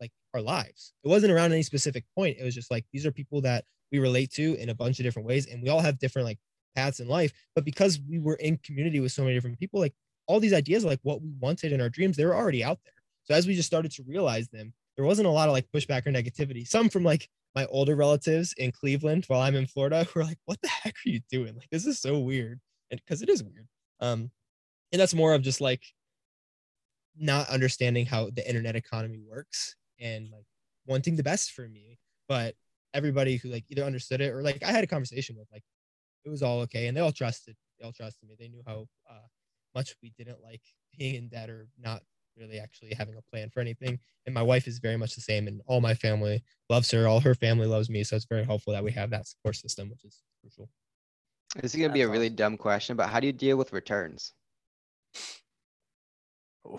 like 0.00 0.10
our 0.34 0.40
lives. 0.40 0.92
It 1.04 1.08
wasn't 1.08 1.32
around 1.32 1.52
any 1.52 1.62
specific 1.62 2.04
point. 2.16 2.36
It 2.38 2.44
was 2.44 2.54
just 2.54 2.70
like 2.70 2.84
these 2.92 3.06
are 3.06 3.12
people 3.12 3.40
that 3.42 3.64
we 3.92 3.98
relate 4.00 4.32
to 4.32 4.54
in 4.56 4.68
a 4.68 4.74
bunch 4.74 4.98
of 4.98 5.04
different 5.04 5.28
ways 5.28 5.46
and 5.46 5.62
we 5.62 5.68
all 5.68 5.80
have 5.80 5.98
different 5.98 6.26
like 6.26 6.38
paths 6.74 7.00
in 7.00 7.08
life, 7.08 7.32
but 7.54 7.64
because 7.64 8.00
we 8.08 8.18
were 8.18 8.34
in 8.34 8.58
community 8.58 8.98
with 8.98 9.12
so 9.12 9.22
many 9.22 9.34
different 9.34 9.58
people, 9.58 9.80
like 9.80 9.94
all 10.26 10.40
these 10.40 10.52
ideas 10.52 10.84
like 10.84 10.98
what 11.02 11.22
we 11.22 11.32
wanted 11.38 11.72
in 11.72 11.80
our 11.80 11.88
dreams, 11.88 12.16
they 12.16 12.24
were 12.24 12.34
already 12.34 12.64
out 12.64 12.78
there. 12.84 12.92
So 13.24 13.34
as 13.34 13.46
we 13.46 13.54
just 13.54 13.66
started 13.66 13.92
to 13.92 14.02
realize 14.06 14.48
them, 14.48 14.72
there 14.96 15.04
wasn't 15.04 15.28
a 15.28 15.30
lot 15.30 15.48
of 15.48 15.52
like 15.52 15.70
pushback 15.74 16.06
or 16.06 16.10
negativity. 16.10 16.66
Some 16.66 16.88
from 16.88 17.02
like 17.02 17.28
my 17.54 17.66
older 17.66 17.96
relatives 17.96 18.52
in 18.54 18.72
Cleveland 18.72 19.24
while 19.26 19.40
I'm 19.40 19.54
in 19.54 19.66
Florida 19.66 20.04
who 20.04 20.20
are 20.20 20.24
like, 20.24 20.38
what 20.44 20.60
the 20.62 20.68
heck 20.68 20.94
are 20.94 21.08
you 21.08 21.20
doing? 21.30 21.54
Like, 21.54 21.70
this 21.70 21.86
is 21.86 22.00
so 22.00 22.18
weird. 22.18 22.60
And 22.90 23.00
because 23.00 23.22
it 23.22 23.28
is 23.28 23.42
weird. 23.42 23.68
Um, 24.00 24.30
and 24.92 25.00
that's 25.00 25.14
more 25.14 25.34
of 25.34 25.42
just 25.42 25.60
like 25.60 25.82
not 27.16 27.48
understanding 27.48 28.06
how 28.06 28.30
the 28.30 28.46
internet 28.46 28.76
economy 28.76 29.20
works 29.28 29.76
and 30.00 30.28
like 30.30 30.46
wanting 30.86 31.16
the 31.16 31.22
best 31.22 31.52
for 31.52 31.68
me. 31.68 31.98
But 32.28 32.54
everybody 32.92 33.36
who 33.36 33.50
like 33.50 33.64
either 33.68 33.82
understood 33.82 34.20
it 34.20 34.32
or 34.32 34.42
like 34.42 34.62
I 34.62 34.70
had 34.70 34.84
a 34.84 34.88
conversation 34.88 35.36
with 35.36 35.48
like 35.52 35.64
it 36.24 36.30
was 36.30 36.42
all 36.42 36.60
okay 36.60 36.86
and 36.86 36.96
they 36.96 37.00
all 37.00 37.12
trusted 37.12 37.56
they 37.78 37.84
all 37.84 37.92
trusted 37.92 38.28
me. 38.28 38.36
They 38.38 38.48
knew 38.48 38.62
how 38.66 38.86
uh, 39.10 39.26
much 39.74 39.94
we 40.02 40.12
didn't 40.16 40.42
like 40.42 40.62
being 40.96 41.16
in 41.16 41.28
debt 41.28 41.50
or 41.50 41.68
not 41.78 42.02
really 42.36 42.58
actually 42.58 42.94
having 42.94 43.16
a 43.16 43.22
plan 43.22 43.50
for 43.50 43.60
anything. 43.60 43.98
And 44.26 44.34
my 44.34 44.42
wife 44.42 44.66
is 44.66 44.78
very 44.78 44.96
much 44.96 45.14
the 45.14 45.20
same, 45.20 45.46
and 45.48 45.60
all 45.66 45.80
my 45.80 45.94
family 45.94 46.42
loves 46.70 46.90
her. 46.90 47.06
All 47.06 47.20
her 47.20 47.34
family 47.34 47.66
loves 47.66 47.90
me, 47.90 48.04
so 48.04 48.16
it's 48.16 48.24
very 48.24 48.44
helpful 48.44 48.72
that 48.72 48.84
we 48.84 48.92
have 48.92 49.10
that 49.10 49.26
support 49.26 49.56
system, 49.56 49.90
which 49.90 50.04
is 50.04 50.22
crucial. 50.40 50.68
This 51.56 51.74
is 51.74 51.80
gonna 51.80 51.92
be 51.92 52.02
a 52.02 52.06
That's 52.06 52.12
really 52.12 52.26
awesome. 52.26 52.36
dumb 52.36 52.56
question, 52.56 52.96
but 52.96 53.08
how 53.08 53.20
do 53.20 53.26
you 53.26 53.32
deal 53.32 53.56
with 53.56 53.72
returns? 53.72 54.32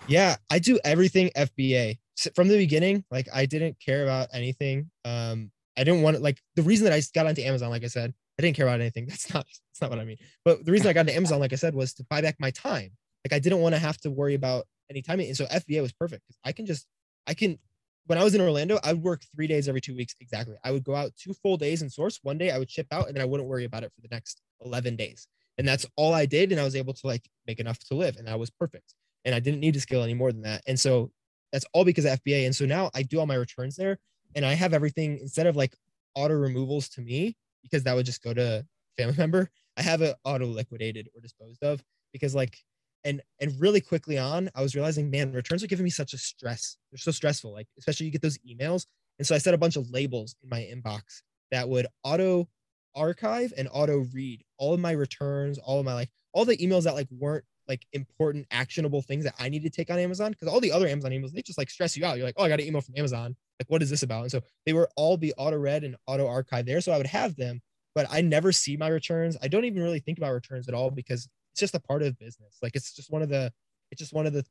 Yeah, 0.08 0.36
I 0.50 0.58
do 0.58 0.78
everything 0.84 1.30
FBA 1.36 1.98
S- 2.18 2.28
from 2.34 2.48
the 2.48 2.56
beginning. 2.56 3.04
Like 3.10 3.28
I 3.32 3.46
didn't 3.46 3.78
care 3.80 4.02
about 4.02 4.28
anything. 4.32 4.90
Um, 5.04 5.50
I 5.76 5.84
didn't 5.84 6.02
want 6.02 6.16
to 6.16 6.22
like 6.22 6.40
the 6.56 6.62
reason 6.62 6.84
that 6.84 6.92
I 6.92 7.02
got 7.14 7.26
onto 7.26 7.42
Amazon, 7.42 7.70
like 7.70 7.84
I 7.84 7.88
said, 7.88 8.12
I 8.38 8.42
didn't 8.42 8.56
care 8.56 8.66
about 8.66 8.80
anything. 8.80 9.06
That's 9.08 9.32
not 9.32 9.46
that's 9.46 9.80
not 9.80 9.90
what 9.90 9.98
I 9.98 10.04
mean. 10.04 10.18
But 10.44 10.64
the 10.64 10.72
reason 10.72 10.88
I 10.88 10.92
got 10.92 11.00
into 11.02 11.14
Amazon, 11.14 11.38
like 11.38 11.52
I 11.52 11.56
said, 11.56 11.74
was 11.74 11.94
to 11.94 12.04
buy 12.04 12.20
back 12.20 12.36
my 12.38 12.50
time. 12.50 12.92
Like 13.24 13.32
I 13.32 13.38
didn't 13.38 13.60
want 13.60 13.74
to 13.74 13.78
have 13.78 13.98
to 13.98 14.10
worry 14.10 14.34
about 14.34 14.66
any 14.90 15.02
time. 15.02 15.20
And 15.20 15.36
so 15.36 15.46
FBA 15.46 15.82
was 15.82 15.92
perfect 15.92 16.22
because 16.26 16.38
I 16.44 16.52
can 16.52 16.66
just 16.66 16.86
I 17.26 17.34
can 17.34 17.58
when 18.06 18.18
I 18.18 18.24
was 18.24 18.34
in 18.34 18.40
Orlando, 18.40 18.78
I 18.84 18.92
would 18.92 19.02
work 19.02 19.22
three 19.34 19.46
days 19.46 19.68
every 19.68 19.80
two 19.80 19.96
weeks 19.96 20.14
exactly. 20.20 20.56
I 20.64 20.70
would 20.70 20.84
go 20.84 20.94
out 20.94 21.12
two 21.16 21.34
full 21.34 21.56
days 21.56 21.82
and 21.82 21.92
source. 21.92 22.20
One 22.22 22.38
day 22.38 22.50
I 22.50 22.58
would 22.58 22.70
ship 22.70 22.86
out, 22.92 23.08
and 23.08 23.16
then 23.16 23.22
I 23.22 23.26
wouldn't 23.26 23.48
worry 23.48 23.64
about 23.64 23.82
it 23.82 23.92
for 23.94 24.00
the 24.00 24.08
next 24.10 24.40
eleven 24.64 24.96
days. 24.96 25.26
And 25.58 25.66
that's 25.66 25.86
all 25.96 26.14
I 26.14 26.26
did, 26.26 26.52
and 26.52 26.60
I 26.60 26.64
was 26.64 26.76
able 26.76 26.92
to 26.92 27.06
like 27.06 27.28
make 27.46 27.60
enough 27.60 27.78
to 27.88 27.94
live, 27.94 28.16
and 28.16 28.28
that 28.28 28.38
was 28.38 28.50
perfect. 28.50 28.94
And 29.24 29.34
I 29.34 29.40
didn't 29.40 29.60
need 29.60 29.74
to 29.74 29.80
scale 29.80 30.02
any 30.02 30.14
more 30.14 30.30
than 30.30 30.42
that. 30.42 30.62
And 30.66 30.78
so 30.78 31.10
that's 31.52 31.64
all 31.72 31.84
because 31.84 32.04
of 32.04 32.22
FBA. 32.22 32.46
And 32.46 32.54
so 32.54 32.64
now 32.64 32.90
I 32.94 33.02
do 33.02 33.18
all 33.18 33.26
my 33.26 33.34
returns 33.34 33.76
there, 33.76 33.98
and 34.34 34.44
I 34.44 34.54
have 34.54 34.72
everything 34.72 35.18
instead 35.20 35.46
of 35.46 35.56
like 35.56 35.74
auto 36.14 36.34
removals 36.34 36.88
to 36.90 37.00
me 37.00 37.36
because 37.62 37.82
that 37.84 37.96
would 37.96 38.06
just 38.06 38.22
go 38.22 38.32
to 38.34 38.64
family 38.96 39.14
member. 39.18 39.50
I 39.76 39.82
have 39.82 40.02
it 40.02 40.16
auto 40.24 40.46
liquidated 40.46 41.08
or 41.14 41.20
disposed 41.20 41.62
of 41.62 41.82
because 42.12 42.34
like 42.34 42.58
and 43.06 43.22
and 43.40 43.58
really 43.58 43.80
quickly 43.80 44.18
on, 44.18 44.50
I 44.54 44.60
was 44.60 44.74
realizing, 44.74 45.10
man, 45.10 45.32
returns 45.32 45.62
are 45.62 45.68
giving 45.68 45.84
me 45.84 45.90
such 45.90 46.12
a 46.12 46.18
stress. 46.18 46.76
They're 46.90 46.98
so 46.98 47.12
stressful. 47.12 47.52
Like 47.52 47.68
especially 47.78 48.06
you 48.06 48.12
get 48.12 48.20
those 48.20 48.38
emails, 48.38 48.86
and 49.18 49.26
so 49.26 49.34
I 49.34 49.38
set 49.38 49.54
a 49.54 49.58
bunch 49.58 49.76
of 49.76 49.88
labels 49.90 50.34
in 50.42 50.50
my 50.50 50.60
inbox 50.60 51.22
that 51.52 51.68
would 51.68 51.86
auto 52.02 52.48
archive 52.94 53.52
and 53.56 53.68
auto 53.72 54.06
read 54.12 54.42
all 54.58 54.74
of 54.74 54.80
my 54.80 54.92
returns, 54.92 55.58
all 55.58 55.78
of 55.78 55.86
my 55.86 55.94
like 55.94 56.10
all 56.32 56.44
the 56.44 56.56
emails 56.58 56.84
that 56.84 56.94
like 56.94 57.08
weren't 57.10 57.44
like 57.68 57.86
important 57.92 58.46
actionable 58.50 59.02
things 59.02 59.24
that 59.24 59.34
I 59.38 59.48
need 59.48 59.62
to 59.62 59.70
take 59.70 59.90
on 59.90 59.98
Amazon 59.98 60.32
because 60.32 60.48
all 60.48 60.60
the 60.60 60.72
other 60.72 60.86
Amazon 60.86 61.12
emails 61.12 61.32
they 61.32 61.42
just 61.42 61.58
like 61.58 61.70
stress 61.70 61.96
you 61.96 62.04
out. 62.04 62.16
You're 62.16 62.26
like, 62.26 62.34
oh, 62.36 62.44
I 62.44 62.48
got 62.48 62.60
an 62.60 62.66
email 62.66 62.80
from 62.82 62.96
Amazon. 62.96 63.36
Like, 63.60 63.70
what 63.70 63.82
is 63.82 63.90
this 63.90 64.02
about? 64.02 64.22
And 64.22 64.30
so 64.30 64.42
they 64.64 64.72
were 64.72 64.88
all 64.96 65.16
be 65.16 65.32
auto 65.34 65.56
read 65.56 65.84
and 65.84 65.96
auto 66.06 66.26
archive 66.26 66.66
there. 66.66 66.80
So 66.80 66.92
I 66.92 66.98
would 66.98 67.06
have 67.06 67.36
them, 67.36 67.62
but 67.94 68.06
I 68.10 68.20
never 68.20 68.52
see 68.52 68.76
my 68.76 68.88
returns. 68.88 69.36
I 69.42 69.48
don't 69.48 69.64
even 69.64 69.82
really 69.82 70.00
think 70.00 70.18
about 70.18 70.32
returns 70.32 70.68
at 70.68 70.74
all 70.74 70.90
because 70.90 71.28
it's 71.56 71.60
just 71.60 71.74
a 71.74 71.80
part 71.80 72.02
of 72.02 72.18
business. 72.18 72.58
Like 72.62 72.76
it's 72.76 72.92
just 72.92 73.10
one 73.10 73.22
of 73.22 73.30
the 73.30 73.50
it's 73.90 73.98
just 73.98 74.12
one 74.12 74.26
of 74.26 74.34
the, 74.34 74.44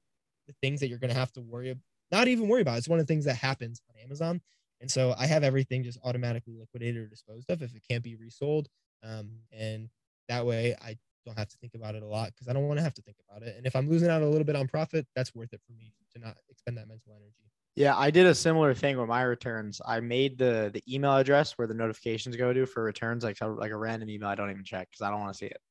the 0.47 0.55
things 0.63 0.79
that 0.79 0.87
you're 0.87 0.97
gonna 0.97 1.13
have 1.13 1.31
to 1.33 1.41
worry 1.41 1.69
ab- 1.69 1.81
not 2.11 2.27
even 2.27 2.47
worry 2.47 2.61
about. 2.61 2.79
It's 2.79 2.87
one 2.87 2.99
of 2.99 3.05
the 3.05 3.13
things 3.13 3.25
that 3.25 3.35
happens 3.35 3.79
on 3.89 4.01
Amazon. 4.03 4.41
And 4.81 4.89
so 4.89 5.13
I 5.15 5.27
have 5.27 5.43
everything 5.43 5.83
just 5.83 5.99
automatically 6.03 6.55
liquidated 6.57 6.97
or 6.97 7.07
disposed 7.07 7.49
of 7.51 7.61
if 7.61 7.75
it 7.75 7.83
can't 7.87 8.03
be 8.03 8.15
resold. 8.15 8.67
Um, 9.03 9.29
and 9.51 9.89
that 10.29 10.47
way 10.47 10.75
I 10.81 10.97
don't 11.27 11.37
have 11.37 11.47
to 11.49 11.57
think 11.57 11.75
about 11.75 11.93
it 11.93 12.01
a 12.01 12.07
lot 12.07 12.31
because 12.33 12.47
I 12.47 12.53
don't 12.53 12.67
want 12.67 12.79
to 12.79 12.83
have 12.83 12.95
to 12.95 13.03
think 13.03 13.17
about 13.29 13.43
it. 13.43 13.55
And 13.55 13.67
if 13.67 13.75
I'm 13.75 13.87
losing 13.87 14.09
out 14.09 14.23
a 14.23 14.27
little 14.27 14.43
bit 14.43 14.55
on 14.55 14.67
profit, 14.67 15.05
that's 15.15 15.35
worth 15.35 15.53
it 15.53 15.61
for 15.67 15.73
me 15.73 15.93
to 16.13 16.19
not 16.19 16.37
expend 16.49 16.77
that 16.77 16.87
mental 16.87 17.13
energy. 17.15 17.51
Yeah, 17.75 17.95
I 17.95 18.09
did 18.09 18.25
a 18.25 18.33
similar 18.33 18.73
thing 18.73 18.97
with 18.97 19.09
my 19.09 19.21
returns. 19.21 19.79
I 19.85 19.99
made 19.99 20.39
the 20.39 20.71
the 20.73 20.81
email 20.91 21.15
address 21.17 21.51
where 21.53 21.67
the 21.67 21.73
notifications 21.73 22.35
go 22.35 22.51
to 22.53 22.65
for 22.65 22.83
returns, 22.83 23.23
like 23.23 23.37
like 23.41 23.71
a 23.71 23.77
random 23.77 24.09
email 24.09 24.29
I 24.29 24.35
don't 24.35 24.49
even 24.49 24.63
check 24.63 24.89
because 24.89 25.01
I 25.01 25.11
don't 25.11 25.19
want 25.19 25.33
to 25.33 25.37
see 25.37 25.47
it. 25.47 25.61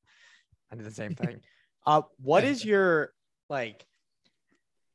I 0.71 0.75
did 0.75 0.85
the 0.85 0.91
same 0.91 1.15
thing. 1.15 1.41
uh, 1.85 2.01
what 2.17 2.43
is 2.43 2.63
your 2.65 3.13
like? 3.49 3.85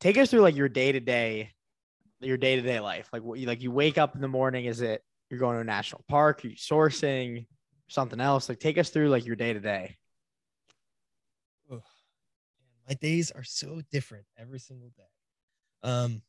Take 0.01 0.17
us 0.17 0.31
through 0.31 0.41
like 0.41 0.57
your 0.57 0.69
day 0.69 0.93
to 0.93 1.01
day, 1.01 1.51
your 2.21 2.39
day 2.39 2.57
to 2.57 2.63
day 2.63 2.81
life. 2.81 3.09
Like 3.13 3.23
what 3.23 3.39
you 3.39 3.47
like 3.47 3.63
you 3.63 3.71
wake 3.71 3.99
up 3.99 4.15
in 4.15 4.21
the 4.21 4.29
morning. 4.29 4.65
Is 4.65 4.81
it 4.81 5.03
you're 5.29 5.39
going 5.39 5.57
to 5.57 5.61
a 5.61 5.65
national 5.65 6.05
park? 6.09 6.45
Are 6.45 6.49
you 6.49 6.57
sourcing? 6.57 7.47
something 7.91 8.21
else? 8.21 8.49
Like 8.49 8.61
take 8.61 8.79
us 8.79 8.91
through 8.91 9.09
like 9.09 9.27
your 9.27 9.37
day 9.37 9.53
to 9.53 9.61
day. 9.61 9.97
My 12.89 12.95
days 12.95 13.31
are 13.31 13.45
so 13.45 13.83
different 13.93 14.25
every 14.37 14.59
single 14.59 14.91
day. 14.97 15.89
Um, 15.89 16.23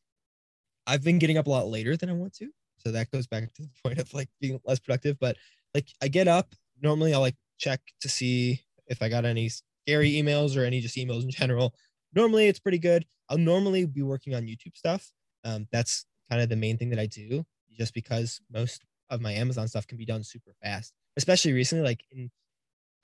I've 0.86 1.02
been 1.02 1.18
getting 1.18 1.36
up 1.36 1.48
a 1.48 1.50
lot 1.50 1.66
later 1.66 1.96
than 1.96 2.08
I 2.08 2.12
want 2.12 2.34
to, 2.34 2.50
so 2.78 2.92
that 2.92 3.10
goes 3.10 3.26
back 3.26 3.52
to 3.54 3.62
the 3.62 3.70
point 3.84 3.98
of 3.98 4.12
like 4.14 4.28
being 4.40 4.60
less 4.64 4.78
productive. 4.78 5.18
But 5.18 5.36
like 5.74 5.88
I 6.00 6.06
get 6.06 6.28
up 6.28 6.54
normally, 6.80 7.14
I'll 7.14 7.20
like 7.20 7.36
check 7.58 7.80
to 8.02 8.08
see 8.08 8.60
if 8.92 9.02
I 9.02 9.08
got 9.08 9.24
any 9.24 9.50
scary 9.86 10.12
emails 10.12 10.56
or 10.56 10.64
any 10.64 10.80
just 10.80 10.96
emails 10.96 11.22
in 11.24 11.30
general. 11.30 11.74
Normally, 12.14 12.46
it's 12.46 12.60
pretty 12.60 12.78
good. 12.78 13.04
I'll 13.28 13.38
normally 13.38 13.86
be 13.86 14.02
working 14.02 14.34
on 14.34 14.42
YouTube 14.42 14.76
stuff. 14.76 15.10
Um, 15.44 15.66
that's 15.72 16.04
kind 16.30 16.42
of 16.42 16.48
the 16.48 16.56
main 16.56 16.78
thing 16.78 16.90
that 16.90 16.98
I 16.98 17.06
do, 17.06 17.44
just 17.76 17.94
because 17.94 18.40
most 18.52 18.82
of 19.10 19.20
my 19.20 19.32
Amazon 19.32 19.66
stuff 19.66 19.86
can 19.86 19.98
be 19.98 20.06
done 20.06 20.22
super 20.22 20.52
fast. 20.62 20.92
Especially 21.16 21.52
recently, 21.52 21.84
like 21.84 22.04
in 22.10 22.30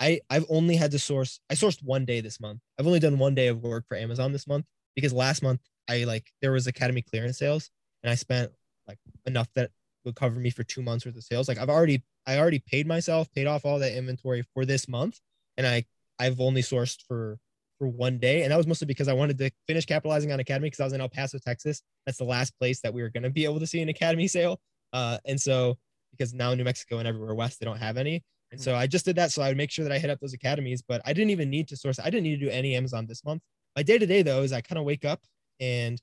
I 0.01 0.21
I've 0.31 0.47
only 0.49 0.77
had 0.77 0.91
to 0.93 0.99
source. 0.99 1.41
I 1.51 1.55
sourced 1.55 1.83
one 1.83 2.05
day 2.05 2.21
this 2.21 2.41
month. 2.41 2.61
I've 2.79 2.87
only 2.87 3.01
done 3.01 3.19
one 3.19 3.35
day 3.35 3.49
of 3.49 3.63
work 3.63 3.85
for 3.89 3.97
Amazon 3.97 4.33
this 4.33 4.47
month 4.47 4.67
because 4.95 5.13
last 5.13 5.43
month 5.43 5.61
I 5.89 6.05
like 6.05 6.31
there 6.41 6.53
was 6.53 6.67
Academy 6.67 7.03
clearance 7.03 7.39
sales 7.39 7.71
and 8.03 8.11
I 8.11 8.15
spent 8.15 8.53
like 8.87 8.99
enough 9.27 9.49
that 9.55 9.71
would 10.05 10.15
cover 10.15 10.39
me 10.39 10.51
for 10.51 10.63
two 10.65 10.83
months 10.83 11.05
worth 11.05 11.17
of 11.17 11.25
sales. 11.25 11.49
Like 11.49 11.59
I've 11.59 11.69
already 11.69 12.03
I 12.27 12.39
already 12.39 12.61
paid 12.61 12.87
myself, 12.87 13.31
paid 13.33 13.47
off 13.47 13.65
all 13.65 13.79
that 13.81 13.97
inventory 13.97 14.45
for 14.55 14.65
this 14.65 14.89
month, 14.89 15.21
and 15.59 15.67
I 15.67 15.85
I've 16.19 16.41
only 16.41 16.63
sourced 16.63 17.03
for 17.07 17.39
for 17.79 17.89
one 17.89 18.19
day, 18.19 18.43
and 18.43 18.51
that 18.51 18.57
was 18.57 18.67
mostly 18.67 18.87
because 18.87 19.09
I 19.09 19.13
wanted 19.13 19.37
to 19.39 19.51
finish 19.67 19.85
capitalizing 19.85 20.33
on 20.33 20.41
Academy 20.41 20.69
because 20.69 20.81
I 20.81 20.85
was 20.85 20.95
in 20.95 21.03
El 21.03 21.11
Paso, 21.11 21.39
Texas. 21.39 21.83
That's 22.07 22.19
the 22.19 22.25
last 22.25 22.59
place 22.59 22.81
that 22.81 22.95
we 22.95 23.03
were 23.03 23.11
going 23.11 23.25
to 23.25 23.31
be 23.31 23.45
able 23.45 23.61
to 23.61 23.67
see 23.67 23.83
an 23.83 23.91
Academy 23.91 24.27
sale, 24.27 24.61
uh, 24.95 25.19
and 25.27 25.39
so 25.39 25.77
because 26.13 26.33
now 26.33 26.55
New 26.55 26.65
Mexico 26.65 26.99
and 26.99 27.07
everywhere 27.07 27.35
west 27.35 27.61
they 27.61 27.67
don't 27.67 27.77
have 27.77 27.99
any, 27.99 28.25
and 28.51 28.61
so 28.61 28.75
I 28.75 28.87
just 28.87 29.05
did 29.05 29.17
that 29.17 29.31
so 29.31 29.43
I 29.43 29.49
would 29.49 29.57
make 29.57 29.71
sure 29.71 29.85
that 29.85 29.93
I 29.93 29.99
hit 29.99 30.11
up 30.11 30.21
those 30.21 30.33
academies. 30.33 30.83
But 30.87 31.03
I 31.05 31.13
didn't 31.13 31.31
even 31.31 31.51
need 31.51 31.69
to 31.69 31.77
source. 31.77 31.99
I 31.99 32.05
didn't 32.05 32.23
need 32.23 32.41
to 32.41 32.47
do 32.47 32.51
any 32.51 32.75
Amazon 32.75 33.07
this 33.07 33.25
month. 33.25 33.43
My 33.77 33.83
day 33.83 33.99
to 33.99 34.07
day 34.07 34.23
though 34.23 34.43
is 34.43 34.53
I 34.53 34.61
kind 34.61 34.79
of 34.79 34.85
wake 34.85 35.05
up 35.05 35.21
and 35.61 36.01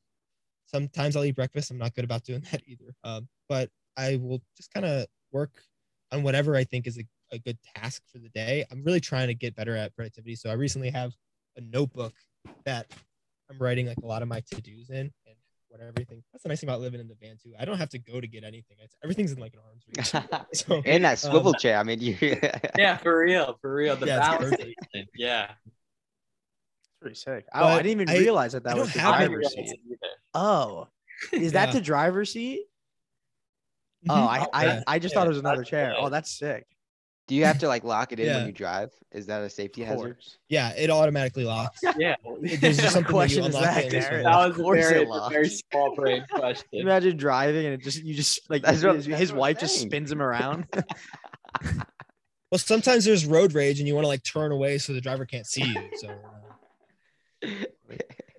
sometimes 0.67 1.15
I'll 1.15 1.25
eat 1.25 1.35
breakfast. 1.35 1.71
I'm 1.71 1.77
not 1.77 1.95
good 1.95 2.05
about 2.05 2.23
doing 2.23 2.43
that 2.51 2.61
either. 2.67 2.93
Um, 3.03 3.27
but 3.49 3.69
I 3.97 4.17
will 4.17 4.41
just 4.57 4.73
kind 4.73 4.85
of 4.85 5.05
work 5.31 5.51
on 6.11 6.23
whatever 6.23 6.55
I 6.55 6.63
think 6.63 6.87
is 6.87 6.97
a, 6.97 7.03
a 7.35 7.39
good 7.39 7.57
task 7.75 8.01
for 8.11 8.17
the 8.19 8.29
day. 8.29 8.65
I'm 8.71 8.83
really 8.83 8.99
trying 8.99 9.27
to 9.27 9.33
get 9.35 9.55
better 9.55 9.75
at 9.75 9.95
productivity. 9.95 10.35
So 10.35 10.49
I 10.49 10.53
recently 10.53 10.89
have 10.89 11.13
a 11.57 11.61
notebook 11.61 12.13
that 12.65 12.87
I'm 13.49 13.57
writing 13.59 13.85
like 13.87 13.97
a 14.01 14.05
lot 14.05 14.21
of 14.23 14.27
my 14.27 14.39
to 14.39 14.61
dos 14.61 14.89
in 14.89 14.97
and 14.97 15.35
what 15.67 15.81
everything. 15.81 16.23
That's 16.31 16.43
the 16.43 16.49
nice 16.49 16.61
thing 16.61 16.69
about 16.69 16.81
living 16.81 16.99
in 16.99 17.07
the 17.07 17.15
van 17.21 17.37
too. 17.41 17.53
I 17.59 17.65
don't 17.65 17.77
have 17.77 17.89
to 17.89 17.99
go 17.99 18.19
to 18.19 18.27
get 18.27 18.43
anything. 18.43 18.77
It's, 18.79 18.95
everything's 19.03 19.31
in 19.33 19.39
like 19.39 19.53
an 19.53 19.59
arm's 19.67 19.83
reach. 19.87 20.39
So 20.53 20.81
In 20.85 21.01
that 21.03 21.19
swivel 21.19 21.49
um, 21.49 21.55
chair. 21.59 21.77
I 21.77 21.83
mean, 21.83 21.99
you. 21.99 22.17
Yeah, 22.77 22.97
for 22.97 23.19
real, 23.19 23.57
for 23.61 23.73
real. 23.75 23.95
The 23.95 24.07
Yeah, 24.07 24.17
it's 24.17 24.27
balance 24.27 24.43
perfect. 24.55 24.85
station. 24.89 25.07
Yeah. 25.15 25.51
Pretty 27.01 27.15
sick. 27.15 27.45
Oh, 27.53 27.65
I 27.65 27.77
didn't 27.77 28.01
even 28.01 28.09
I- 28.09 28.17
realize 28.19 28.53
that 28.53 28.63
that 28.63 28.77
was 28.77 28.91
the 28.93 29.01
I 29.01 29.17
any 29.23 29.27
driver's 29.27 29.53
seat. 29.53 29.79
it. 29.91 29.99
Oh, 30.33 30.87
is 31.31 31.51
that 31.53 31.67
Yeah. 31.69 31.73
the 31.73 31.81
driver's 31.81 32.31
seat? 32.33 32.65
Oh, 34.09 34.13
Mhm. 34.13 34.47
I, 34.53 34.67
I, 34.67 34.83
I 34.87 34.99
just 34.99 35.13
Yeah, 35.13 35.19
thought 35.19 35.25
it 35.27 35.29
was 35.29 35.39
another 35.39 35.63
chair. 35.63 35.93
Oh, 35.97 36.09
that's 36.09 36.29
sick. 36.31 36.65
Do 37.27 37.33
you 37.33 37.45
have 37.45 37.57
to 37.59 37.67
like 37.67 37.83
lock 37.83 38.11
it 38.11 38.19
in 38.19 38.27
Yeah. 38.27 38.37
when 38.37 38.45
you 38.47 38.51
drive? 38.51 38.91
Is 39.11 39.25
that 39.27 39.41
a 39.41 39.49
safety 39.49 39.83
hazard? 39.83 40.17
yeah, 40.47 40.73
it 40.77 40.89
automatically 40.91 41.43
locks. 41.43 41.79
Yeah. 41.97 42.15
There's 42.41 42.77
just 42.77 42.81
something 42.93 43.03
that 43.03 43.09
question 43.09 43.43
you 43.43 43.49
is 43.49 43.55
unlock 43.55 43.73
that, 43.73 43.83
it 43.83 43.85
and 43.85 43.93
it's 43.95 44.05
Garrett? 44.07 44.25
unlocked. 44.25 44.57
That 44.57 44.63
was 44.63 44.77
a 44.77 44.89
very, 44.89 45.07
a 45.09 45.29
very 45.29 45.49
small 45.49 45.95
brain 45.95 46.25
question. 46.31 46.67
Imagine 46.73 47.17
driving 47.17 47.65
and 47.65 47.73
it 47.73 47.81
just 47.83 48.03
you 48.03 48.13
just 48.13 48.47
like 48.49 48.61
That's 48.61 48.83
what- 48.83 48.95
his, 48.97 49.07
that's 49.07 49.19
his 49.19 49.33
wife 49.33 49.59
just 49.59 49.79
spins 49.79 50.11
him 50.11 50.21
around. 50.21 50.67
Well, 52.51 52.59
sometimes 52.59 53.05
there's 53.05 53.25
road 53.25 53.53
rage 53.53 53.79
and 53.79 53.87
you 53.87 53.95
want 53.95 54.03
to 54.05 54.09
like 54.09 54.23
turn 54.23 54.51
away 54.51 54.77
so 54.77 54.93
the 54.93 55.01
driver 55.01 55.25
can't 55.25 55.47
see 55.47 55.63
you. 55.63 55.89
So 55.95 56.09
uh, 57.43 57.47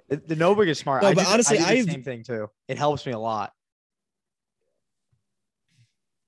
the, 0.08 0.16
the 0.28 0.36
notebook 0.36 0.68
is 0.68 0.78
smart. 0.78 1.02
No, 1.02 1.08
I 1.08 1.14
but 1.14 1.22
just, 1.22 1.32
honestly, 1.32 1.58
I 1.58 1.60
do 1.60 1.66
the 1.66 1.70
I've- 1.80 1.90
same 1.90 2.02
thing 2.04 2.22
too. 2.22 2.48
It 2.68 2.78
helps 2.78 3.04
me 3.04 3.12
a 3.12 3.18
lot. 3.18 3.52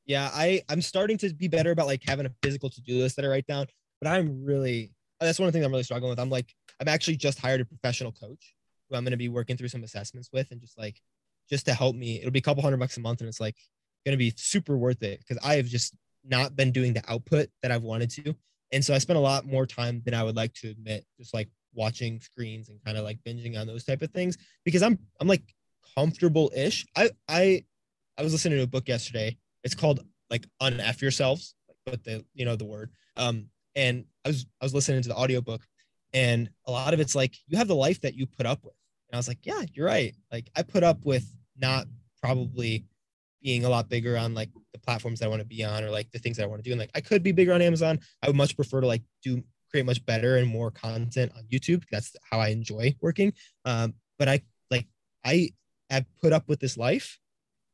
Yeah, 0.09 0.31
I 0.33 0.63
I'm 0.69 0.83
starting 0.83 1.19
to 1.19 1.33
be 1.33 1.47
better 1.47 1.71
about 1.71 1.87
like 1.87 2.03
having 2.05 2.27
a 2.27 2.33
physical 2.43 2.71
to 2.71 2.81
do 2.81 2.99
list 2.99 3.17
that 3.17 3.25
I 3.25 3.29
write 3.29 3.47
down. 3.47 3.67
But 4.01 4.09
I'm 4.09 4.45
really 4.45 4.91
that's 5.21 5.39
one 5.39 5.47
of 5.47 5.53
the 5.53 5.57
things 5.57 5.67
I'm 5.67 5.73
really 5.73 5.85
struggling 5.85 6.11
with. 6.11 6.19
I'm 6.19 6.31
like 6.31 6.53
I'm 6.81 6.89
actually 6.89 7.17
just 7.17 7.39
hired 7.39 7.61
a 7.61 7.65
professional 7.65 8.11
coach 8.11 8.55
who 8.89 8.97
I'm 8.97 9.05
going 9.05 9.13
to 9.13 9.19
be 9.19 9.29
working 9.29 9.57
through 9.57 9.69
some 9.69 9.85
assessments 9.85 10.31
with 10.33 10.51
and 10.51 10.61
just 10.61 10.79
like 10.79 11.01
just 11.49 11.67
to 11.67 11.75
help 11.75 11.95
me. 11.95 12.19
It'll 12.19 12.31
be 12.31 12.39
a 12.39 12.43
couple 12.43 12.63
hundred 12.63 12.79
bucks 12.79 12.97
a 12.97 13.01
month 13.01 13.21
and 13.21 13.29
it's 13.29 13.41
like 13.41 13.57
going 14.07 14.15
to 14.15 14.19
be 14.19 14.33
super 14.37 14.79
worth 14.79 15.03
it 15.03 15.21
because 15.21 15.39
I 15.45 15.57
have 15.57 15.67
just 15.67 15.95
not 16.25 16.57
been 16.57 16.73
doing 16.73 16.95
the 16.95 17.03
output 17.07 17.51
that 17.63 17.71
I've 17.71 17.83
wanted 17.83 18.11
to. 18.11 18.35
And 18.73 18.85
so 18.85 18.95
I 18.95 18.99
spent 18.99 19.19
a 19.19 19.23
lot 19.23 19.47
more 19.47 19.67
time 19.67 20.03
than 20.05 20.15
I 20.15 20.23
would 20.23 20.37
like 20.37 20.55
to 20.55 20.69
admit, 20.69 21.05
just 21.19 21.35
like 21.35 21.49
watching 21.75 22.21
screens 22.21 22.71
and 22.71 22.83
kind 22.85 22.97
of 22.97 23.05
like 23.05 23.19
binging 23.27 23.59
on 23.59 23.67
those 23.67 23.85
type 23.85 24.01
of 24.01 24.11
things 24.11 24.39
because 24.65 24.83
I'm 24.83 24.99
I'm 25.21 25.29
like 25.29 25.43
comfortable 25.95 26.51
ish. 26.57 26.87
I 26.97 27.11
I 27.29 27.65
I 28.17 28.23
was 28.23 28.33
listening 28.33 28.59
to 28.59 28.65
a 28.65 28.69
book 28.69 28.89
yesterday. 28.89 29.37
It's 29.65 29.75
called 29.75 30.01
like 30.31 30.47
unf 30.63 31.01
yourselves, 31.01 31.55
but 31.85 32.05
the 32.05 32.25
you 32.35 32.45
know 32.45 32.57
the 32.57 32.65
word. 32.65 32.91
Um, 33.17 33.47
and 33.75 34.05
I 34.25 34.29
was 34.29 34.47
I 34.61 34.65
was 34.65 34.75
listening 34.75 35.03
to 35.03 35.09
the 35.09 35.17
audiobook 35.17 35.63
and 36.13 36.51
a 36.67 36.71
lot 36.71 36.95
of 36.95 37.01
it's 37.01 37.15
like 37.15 37.37
you 37.47 37.59
have 37.59 37.69
the 37.69 37.75
life 37.75 38.01
that 38.03 38.15
you 38.15 38.27
put 38.27 38.47
up 38.47 38.65
with. 38.65 38.75
And 39.11 39.17
I 39.17 39.19
was 39.19 39.29
like, 39.29 39.45
yeah, 39.45 39.63
you're 39.73 39.87
right. 39.87 40.15
Like 40.33 40.51
I 40.57 40.63
put 40.63 40.83
up 40.83 41.05
with 41.05 41.27
not 41.57 41.87
probably 42.23 42.85
being 43.43 43.65
a 43.65 43.69
lot 43.69 43.89
bigger 43.89 44.17
on 44.17 44.35
like 44.35 44.51
the 44.73 44.79
platforms 44.79 45.21
that 45.21 45.27
I 45.27 45.29
want 45.29 45.41
to 45.41 45.47
be 45.47 45.65
on 45.65 45.85
or 45.85 45.91
like 45.91 46.11
the 46.11 46.19
things 46.19 46.37
that 46.37 46.45
I 46.45 46.47
want 46.47 46.63
to 46.63 46.69
do. 46.69 46.73
And 46.73 46.81
like 46.81 46.91
I 46.95 47.01
could 47.01 47.23
be 47.23 47.33
bigger 47.33 47.53
on 47.53 47.63
Amazon. 47.63 48.01
I 48.23 48.27
would 48.27 48.37
much 48.37 48.57
prefer 48.57 48.81
to 48.81 48.87
like 48.87 49.03
do 49.23 49.43
create 49.71 49.87
much 49.87 50.05
better 50.05 50.37
and 50.37 50.47
more 50.47 50.71
content 50.71 51.33
on 51.37 51.45
YouTube. 51.45 51.85
That's 51.91 52.17
how 52.29 52.41
I 52.41 52.49
enjoy 52.49 52.97
working. 53.01 53.33
Um, 53.65 53.95
but 54.19 54.29
I 54.29 54.41
like 54.71 54.87
I 55.25 55.51
have 55.91 56.07
put 56.21 56.33
up 56.33 56.49
with 56.49 56.61
this 56.61 56.77
life 56.77 57.19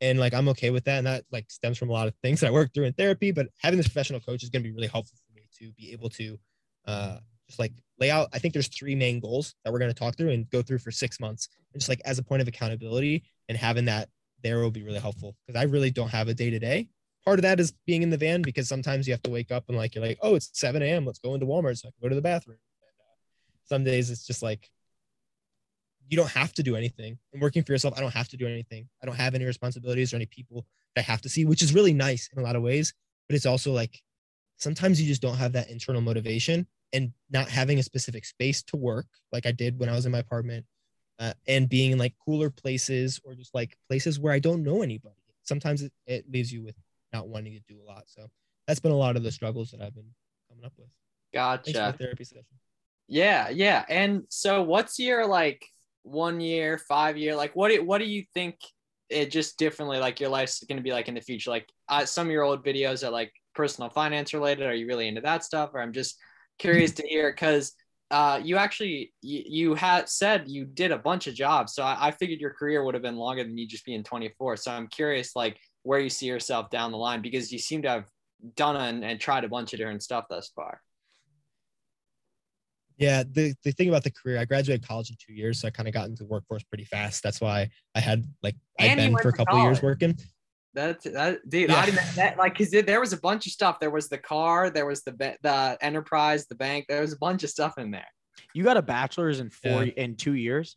and 0.04 0.20
like 0.20 0.34
I'm 0.34 0.48
okay 0.48 0.70
with 0.70 0.84
that. 0.84 0.98
And 0.98 1.06
that 1.06 1.24
like 1.32 1.50
stems 1.50 1.78
from 1.78 1.90
a 1.90 1.92
lot 1.92 2.08
of 2.08 2.14
things 2.22 2.40
that 2.40 2.48
I 2.48 2.50
work 2.50 2.72
through 2.74 2.84
in 2.84 2.92
therapy. 2.92 3.32
But 3.32 3.48
having 3.58 3.78
this 3.78 3.88
professional 3.88 4.20
coach 4.20 4.42
is 4.42 4.50
gonna 4.50 4.62
be 4.62 4.72
really 4.72 4.86
helpful 4.86 5.18
for 5.26 5.34
me 5.34 5.46
to 5.58 5.72
be 5.72 5.92
able 5.92 6.10
to 6.10 6.38
uh 6.86 7.18
just 7.48 7.58
like 7.58 7.72
lay 7.98 8.10
out. 8.10 8.28
I 8.32 8.38
think 8.38 8.52
there's 8.54 8.68
three 8.68 8.94
main 8.94 9.20
goals 9.20 9.54
that 9.64 9.72
we're 9.72 9.78
gonna 9.78 9.94
talk 9.94 10.16
through 10.16 10.30
and 10.30 10.48
go 10.50 10.62
through 10.62 10.78
for 10.78 10.90
six 10.90 11.18
months. 11.18 11.48
And 11.72 11.80
just 11.80 11.88
like 11.88 12.02
as 12.04 12.18
a 12.18 12.22
point 12.22 12.42
of 12.42 12.48
accountability 12.48 13.24
and 13.48 13.58
having 13.58 13.86
that 13.86 14.08
there 14.42 14.58
will 14.58 14.70
be 14.70 14.82
really 14.82 15.00
helpful 15.00 15.34
because 15.46 15.58
I 15.58 15.64
really 15.64 15.90
don't 15.90 16.10
have 16.10 16.28
a 16.28 16.34
day 16.34 16.50
to 16.50 16.58
day. 16.58 16.88
Part 17.24 17.38
of 17.38 17.42
that 17.44 17.58
is 17.58 17.72
being 17.86 18.02
in 18.02 18.10
the 18.10 18.18
van 18.18 18.42
because 18.42 18.68
sometimes 18.68 19.06
you 19.06 19.14
have 19.14 19.22
to 19.22 19.30
wake 19.30 19.50
up 19.50 19.64
and 19.68 19.76
like 19.76 19.94
you're 19.94 20.04
like, 20.04 20.18
oh, 20.20 20.34
it's 20.34 20.50
7 20.52 20.82
a.m. 20.82 21.06
Let's 21.06 21.18
go 21.18 21.32
into 21.32 21.46
Walmart 21.46 21.78
so 21.78 21.88
I 21.88 21.92
can 21.92 22.02
go 22.02 22.08
to 22.10 22.14
the 22.14 22.20
bathroom. 22.20 22.58
And, 22.82 22.92
uh, 23.00 23.14
some 23.64 23.84
days 23.84 24.10
it's 24.10 24.26
just 24.26 24.42
like 24.42 24.70
you 26.08 26.16
don't 26.16 26.30
have 26.30 26.52
to 26.54 26.62
do 26.62 26.76
anything. 26.76 27.18
And 27.32 27.40
working 27.42 27.62
for 27.62 27.72
yourself, 27.72 27.94
I 27.96 28.00
don't 28.00 28.14
have 28.14 28.28
to 28.28 28.36
do 28.36 28.46
anything. 28.46 28.88
I 29.02 29.06
don't 29.06 29.16
have 29.16 29.34
any 29.34 29.44
responsibilities 29.44 30.12
or 30.12 30.16
any 30.16 30.26
people 30.26 30.66
that 30.94 31.02
I 31.02 31.04
have 31.10 31.22
to 31.22 31.28
see, 31.28 31.44
which 31.44 31.62
is 31.62 31.74
really 31.74 31.92
nice 31.92 32.28
in 32.32 32.38
a 32.38 32.42
lot 32.42 32.56
of 32.56 32.62
ways. 32.62 32.94
But 33.28 33.36
it's 33.36 33.46
also 33.46 33.72
like 33.72 34.02
sometimes 34.58 35.00
you 35.00 35.06
just 35.06 35.22
don't 35.22 35.36
have 35.36 35.52
that 35.52 35.70
internal 35.70 36.00
motivation 36.00 36.66
and 36.92 37.12
not 37.30 37.48
having 37.48 37.78
a 37.78 37.82
specific 37.82 38.24
space 38.24 38.62
to 38.62 38.76
work 38.76 39.06
like 39.32 39.46
I 39.46 39.52
did 39.52 39.78
when 39.78 39.88
I 39.88 39.92
was 39.92 40.06
in 40.06 40.12
my 40.12 40.18
apartment 40.18 40.64
uh, 41.18 41.32
and 41.48 41.68
being 41.68 41.92
in 41.92 41.98
like 41.98 42.14
cooler 42.24 42.50
places 42.50 43.20
or 43.24 43.34
just 43.34 43.54
like 43.54 43.76
places 43.88 44.20
where 44.20 44.32
I 44.32 44.38
don't 44.38 44.62
know 44.62 44.82
anybody. 44.82 45.16
Sometimes 45.42 45.82
it, 45.82 45.92
it 46.06 46.30
leaves 46.30 46.52
you 46.52 46.62
with 46.62 46.76
not 47.12 47.28
wanting 47.28 47.52
to 47.54 47.60
do 47.68 47.80
a 47.80 47.86
lot. 47.86 48.04
So 48.06 48.28
that's 48.66 48.80
been 48.80 48.92
a 48.92 48.96
lot 48.96 49.16
of 49.16 49.22
the 49.22 49.32
struggles 49.32 49.70
that 49.70 49.80
I've 49.80 49.94
been 49.94 50.12
coming 50.48 50.64
up 50.64 50.72
with. 50.78 50.88
Thanks 51.32 51.70
for 51.70 51.72
Gotcha. 51.72 51.96
the 51.96 52.04
therapy 52.04 52.24
session. 52.24 52.44
Yeah, 53.08 53.48
yeah. 53.50 53.84
And 53.88 54.22
so 54.28 54.62
what's 54.62 54.98
your 54.98 55.26
like 55.26 55.66
one 56.04 56.40
year, 56.40 56.78
five 56.78 57.16
year, 57.16 57.34
like 57.34 57.56
what 57.56 57.70
do 57.70 57.82
what 57.84 57.98
do 57.98 58.04
you 58.04 58.24
think 58.34 58.56
it 59.10 59.30
just 59.30 59.58
differently 59.58 59.98
like 59.98 60.20
your 60.20 60.30
life's 60.30 60.62
gonna 60.64 60.80
be 60.80 60.92
like 60.92 61.08
in 61.08 61.14
the 61.14 61.20
future? 61.20 61.50
Like 61.50 61.68
uh, 61.88 62.04
some 62.04 62.26
of 62.26 62.32
your 62.32 62.44
old 62.44 62.64
videos 62.64 63.06
are 63.06 63.10
like 63.10 63.32
personal 63.54 63.90
finance 63.90 64.32
related. 64.32 64.66
Are 64.66 64.74
you 64.74 64.86
really 64.86 65.08
into 65.08 65.20
that 65.22 65.44
stuff? 65.44 65.70
Or 65.74 65.80
I'm 65.80 65.92
just 65.92 66.16
curious 66.58 66.92
to 66.92 67.06
hear 67.06 67.32
because 67.32 67.74
uh, 68.10 68.40
you 68.42 68.56
actually 68.56 69.12
you, 69.22 69.42
you 69.46 69.74
had 69.74 70.08
said 70.08 70.44
you 70.46 70.64
did 70.64 70.92
a 70.92 70.98
bunch 70.98 71.26
of 71.26 71.34
jobs. 71.34 71.74
So 71.74 71.82
I, 71.82 72.08
I 72.08 72.10
figured 72.10 72.40
your 72.40 72.52
career 72.52 72.84
would 72.84 72.94
have 72.94 73.02
been 73.02 73.16
longer 73.16 73.42
than 73.42 73.58
you 73.58 73.66
just 73.66 73.84
being 73.84 74.04
24. 74.04 74.58
So 74.58 74.70
I'm 74.70 74.86
curious 74.86 75.34
like 75.34 75.58
where 75.82 75.98
you 75.98 76.10
see 76.10 76.26
yourself 76.26 76.70
down 76.70 76.92
the 76.92 76.98
line 76.98 77.22
because 77.22 77.50
you 77.50 77.58
seem 77.58 77.82
to 77.82 77.88
have 77.88 78.04
done 78.56 78.76
and, 78.76 79.04
and 79.04 79.18
tried 79.18 79.44
a 79.44 79.48
bunch 79.48 79.72
of 79.72 79.78
different 79.78 80.02
stuff 80.02 80.26
thus 80.28 80.50
far. 80.54 80.80
Yeah, 82.96 83.24
the, 83.28 83.54
the 83.64 83.72
thing 83.72 83.88
about 83.88 84.04
the 84.04 84.10
career, 84.12 84.38
I 84.38 84.44
graduated 84.44 84.86
college 84.86 85.10
in 85.10 85.16
two 85.18 85.32
years, 85.32 85.60
so 85.60 85.66
I 85.68 85.70
kind 85.70 85.88
of 85.88 85.94
got 85.94 86.06
into 86.08 86.22
the 86.22 86.28
workforce 86.28 86.62
pretty 86.62 86.84
fast. 86.84 87.22
That's 87.22 87.40
why 87.40 87.70
I 87.94 88.00
had 88.00 88.24
like 88.42 88.54
I've 88.78 88.96
been 88.96 89.16
for 89.18 89.30
a 89.30 89.32
couple 89.32 89.56
of 89.56 89.64
years 89.64 89.82
working. 89.82 90.16
That's 90.74 91.04
that, 91.04 91.48
dude. 91.48 91.70
Yeah. 91.70 91.76
I 91.76 91.86
didn't 91.86 92.14
that 92.16 92.36
like 92.36 92.56
because 92.58 92.70
there 92.70 93.00
was 93.00 93.12
a 93.12 93.20
bunch 93.20 93.46
of 93.46 93.52
stuff. 93.52 93.78
There 93.80 93.90
was 93.90 94.08
the 94.08 94.18
car, 94.18 94.70
there 94.70 94.86
was 94.86 95.02
the 95.02 95.12
ba- 95.12 95.36
the 95.42 95.78
enterprise, 95.80 96.46
the 96.46 96.56
bank. 96.56 96.86
There 96.88 97.00
was 97.00 97.12
a 97.12 97.18
bunch 97.18 97.44
of 97.44 97.50
stuff 97.50 97.78
in 97.78 97.90
there. 97.90 98.06
You 98.54 98.64
got 98.64 98.76
a 98.76 98.82
bachelor's 98.82 99.40
in 99.40 99.50
four 99.50 99.84
Yeah. 99.84 99.92
in 99.96 100.16
two 100.16 100.34
years. 100.34 100.76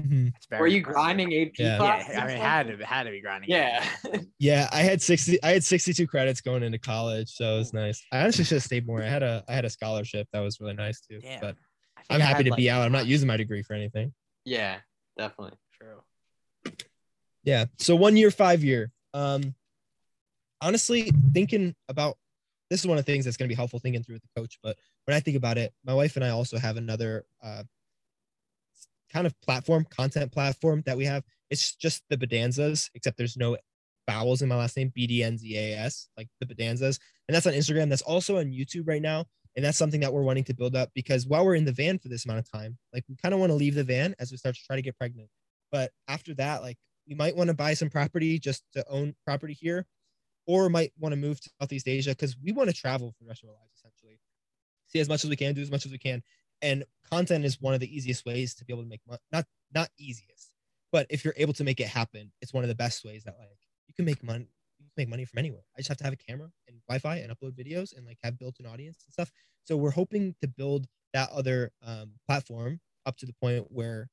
Mhm. 0.00 0.32
Were 0.58 0.66
you 0.66 0.80
grinding 0.80 1.32
AP 1.34 1.52
Yeah. 1.58 1.78
Yeah. 1.78 2.20
I 2.22 2.26
mean, 2.26 2.36
it 2.36 2.40
had 2.40 2.66
to 2.78 2.84
had 2.86 3.02
to 3.04 3.10
be 3.10 3.20
grinding. 3.20 3.50
Yeah. 3.50 3.86
Yeah, 4.38 4.68
I 4.72 4.80
had 4.80 5.02
60 5.02 5.42
I 5.42 5.50
had 5.50 5.62
62 5.62 6.06
credits 6.06 6.40
going 6.40 6.62
into 6.62 6.78
college, 6.78 7.28
so 7.28 7.56
it 7.56 7.58
was 7.58 7.74
nice. 7.74 8.02
I 8.10 8.20
honestly 8.22 8.44
should 8.44 8.54
have 8.56 8.62
stayed 8.62 8.86
more. 8.86 9.02
I 9.02 9.06
had 9.06 9.22
a 9.22 9.44
I 9.46 9.52
had 9.52 9.66
a 9.66 9.70
scholarship 9.70 10.28
that 10.32 10.40
was 10.40 10.60
really 10.60 10.72
nice 10.72 11.00
too. 11.02 11.20
Damn. 11.20 11.40
But 11.40 11.56
I 11.96 12.00
think 12.00 12.06
I'm 12.10 12.20
happy 12.20 12.36
had, 12.36 12.44
to 12.46 12.50
like, 12.52 12.56
be 12.56 12.70
out. 12.70 12.80
I'm 12.82 12.92
not 12.92 13.06
using 13.06 13.26
my 13.28 13.36
degree 13.36 13.62
for 13.62 13.74
anything. 13.74 14.14
yeah, 14.46 14.78
definitely. 15.18 15.58
True. 15.74 16.74
Yeah. 17.44 17.66
So 17.78 17.94
one 17.96 18.16
year, 18.16 18.30
five 18.30 18.64
year. 18.64 18.90
Um 19.12 19.54
honestly, 20.62 21.12
thinking 21.34 21.74
about 21.88 22.16
this 22.70 22.80
is 22.80 22.86
one 22.86 22.96
of 22.98 23.04
the 23.04 23.12
things 23.12 23.24
that's 23.26 23.36
gonna 23.36 23.48
be 23.48 23.54
helpful 23.54 23.78
thinking 23.78 24.02
through 24.02 24.14
with 24.16 24.22
the 24.22 24.40
coach. 24.40 24.58
But 24.62 24.78
when 25.04 25.16
I 25.16 25.20
think 25.20 25.36
about 25.36 25.58
it, 25.58 25.74
my 25.84 25.92
wife 25.92 26.16
and 26.16 26.24
I 26.24 26.30
also 26.30 26.58
have 26.58 26.76
another 26.78 27.24
uh 27.42 27.64
kind 29.12 29.26
of 29.26 29.38
platform, 29.40 29.86
content 29.90 30.32
platform 30.32 30.82
that 30.86 30.96
we 30.96 31.04
have. 31.04 31.24
It's 31.50 31.74
just 31.74 32.02
the 32.10 32.16
Bedanzas, 32.16 32.90
except 32.94 33.16
there's 33.16 33.36
no 33.36 33.56
vowels 34.08 34.42
in 34.42 34.48
my 34.48 34.56
last 34.56 34.76
name, 34.76 34.92
B 34.94 35.06
D 35.06 35.22
N 35.22 35.38
Z 35.38 35.56
A 35.56 35.76
S, 35.78 36.08
like 36.16 36.28
the 36.40 36.46
Bedanzas. 36.46 36.98
And 37.28 37.34
that's 37.34 37.46
on 37.46 37.52
Instagram. 37.52 37.88
That's 37.88 38.02
also 38.02 38.38
on 38.38 38.46
YouTube 38.46 38.88
right 38.88 39.02
now. 39.02 39.24
And 39.56 39.64
that's 39.64 39.78
something 39.78 40.00
that 40.00 40.12
we're 40.12 40.22
wanting 40.22 40.44
to 40.44 40.54
build 40.54 40.76
up 40.76 40.90
because 40.94 41.26
while 41.26 41.44
we're 41.44 41.56
in 41.56 41.64
the 41.64 41.72
van 41.72 41.98
for 41.98 42.08
this 42.08 42.24
amount 42.24 42.38
of 42.38 42.50
time, 42.50 42.78
like 42.94 43.04
we 43.08 43.16
kind 43.16 43.34
of 43.34 43.40
want 43.40 43.50
to 43.50 43.56
leave 43.56 43.74
the 43.74 43.84
van 43.84 44.14
as 44.20 44.30
we 44.30 44.36
start 44.36 44.54
to 44.54 44.62
try 44.64 44.76
to 44.76 44.82
get 44.82 44.96
pregnant. 44.96 45.28
But 45.72 45.90
after 46.08 46.34
that, 46.34 46.62
like 46.62 46.76
we 47.08 47.14
might 47.14 47.36
want 47.36 47.48
to 47.48 47.54
buy 47.54 47.74
some 47.74 47.90
property 47.90 48.38
just 48.38 48.62
to 48.74 48.84
own 48.88 49.14
property 49.26 49.54
here, 49.54 49.86
or 50.46 50.68
might 50.68 50.92
want 50.98 51.12
to 51.12 51.16
move 51.16 51.40
to 51.40 51.50
Southeast 51.60 51.88
Asia 51.88 52.10
because 52.10 52.36
we 52.42 52.52
want 52.52 52.70
to 52.70 52.74
travel 52.74 53.12
for 53.12 53.24
the 53.24 53.28
rest 53.28 53.42
of 53.42 53.48
our 53.48 53.54
lives, 53.54 53.72
essentially. 53.76 54.18
See 54.86 55.00
as 55.00 55.08
much 55.08 55.24
as 55.24 55.30
we 55.30 55.36
can, 55.36 55.54
do 55.54 55.62
as 55.62 55.70
much 55.70 55.86
as 55.86 55.92
we 55.92 55.98
can. 55.98 56.22
And 56.62 56.84
content 57.10 57.44
is 57.44 57.60
one 57.60 57.74
of 57.74 57.80
the 57.80 57.94
easiest 57.94 58.24
ways 58.24 58.54
to 58.54 58.64
be 58.64 58.72
able 58.72 58.82
to 58.82 58.88
make 58.88 59.00
money. 59.06 59.20
Not 59.32 59.46
not 59.74 59.88
easiest, 59.98 60.52
but 60.92 61.06
if 61.10 61.24
you're 61.24 61.34
able 61.36 61.54
to 61.54 61.64
make 61.64 61.80
it 61.80 61.88
happen, 61.88 62.32
it's 62.40 62.52
one 62.52 62.64
of 62.64 62.68
the 62.68 62.74
best 62.74 63.04
ways 63.04 63.24
that 63.24 63.36
like 63.38 63.48
you 63.86 63.94
can 63.94 64.04
make 64.04 64.22
money. 64.22 64.48
Make 64.96 65.08
money 65.08 65.24
from 65.24 65.38
anywhere. 65.38 65.62
I 65.76 65.80
just 65.80 65.88
have 65.88 65.98
to 65.98 66.04
have 66.04 66.12
a 66.12 66.16
camera 66.16 66.50
and 66.66 66.76
Wi-Fi 66.88 67.16
and 67.18 67.30
upload 67.30 67.52
videos 67.52 67.96
and 67.96 68.06
like 68.06 68.18
have 68.24 68.38
built-in 68.38 68.66
audience 68.66 69.04
and 69.06 69.12
stuff. 69.12 69.30
So 69.64 69.76
we're 69.76 69.92
hoping 69.92 70.34
to 70.40 70.48
build 70.48 70.86
that 71.14 71.30
other 71.30 71.70
um, 71.86 72.12
platform 72.26 72.80
up 73.06 73.16
to 73.18 73.26
the 73.26 73.32
point 73.40 73.66
where 73.68 74.08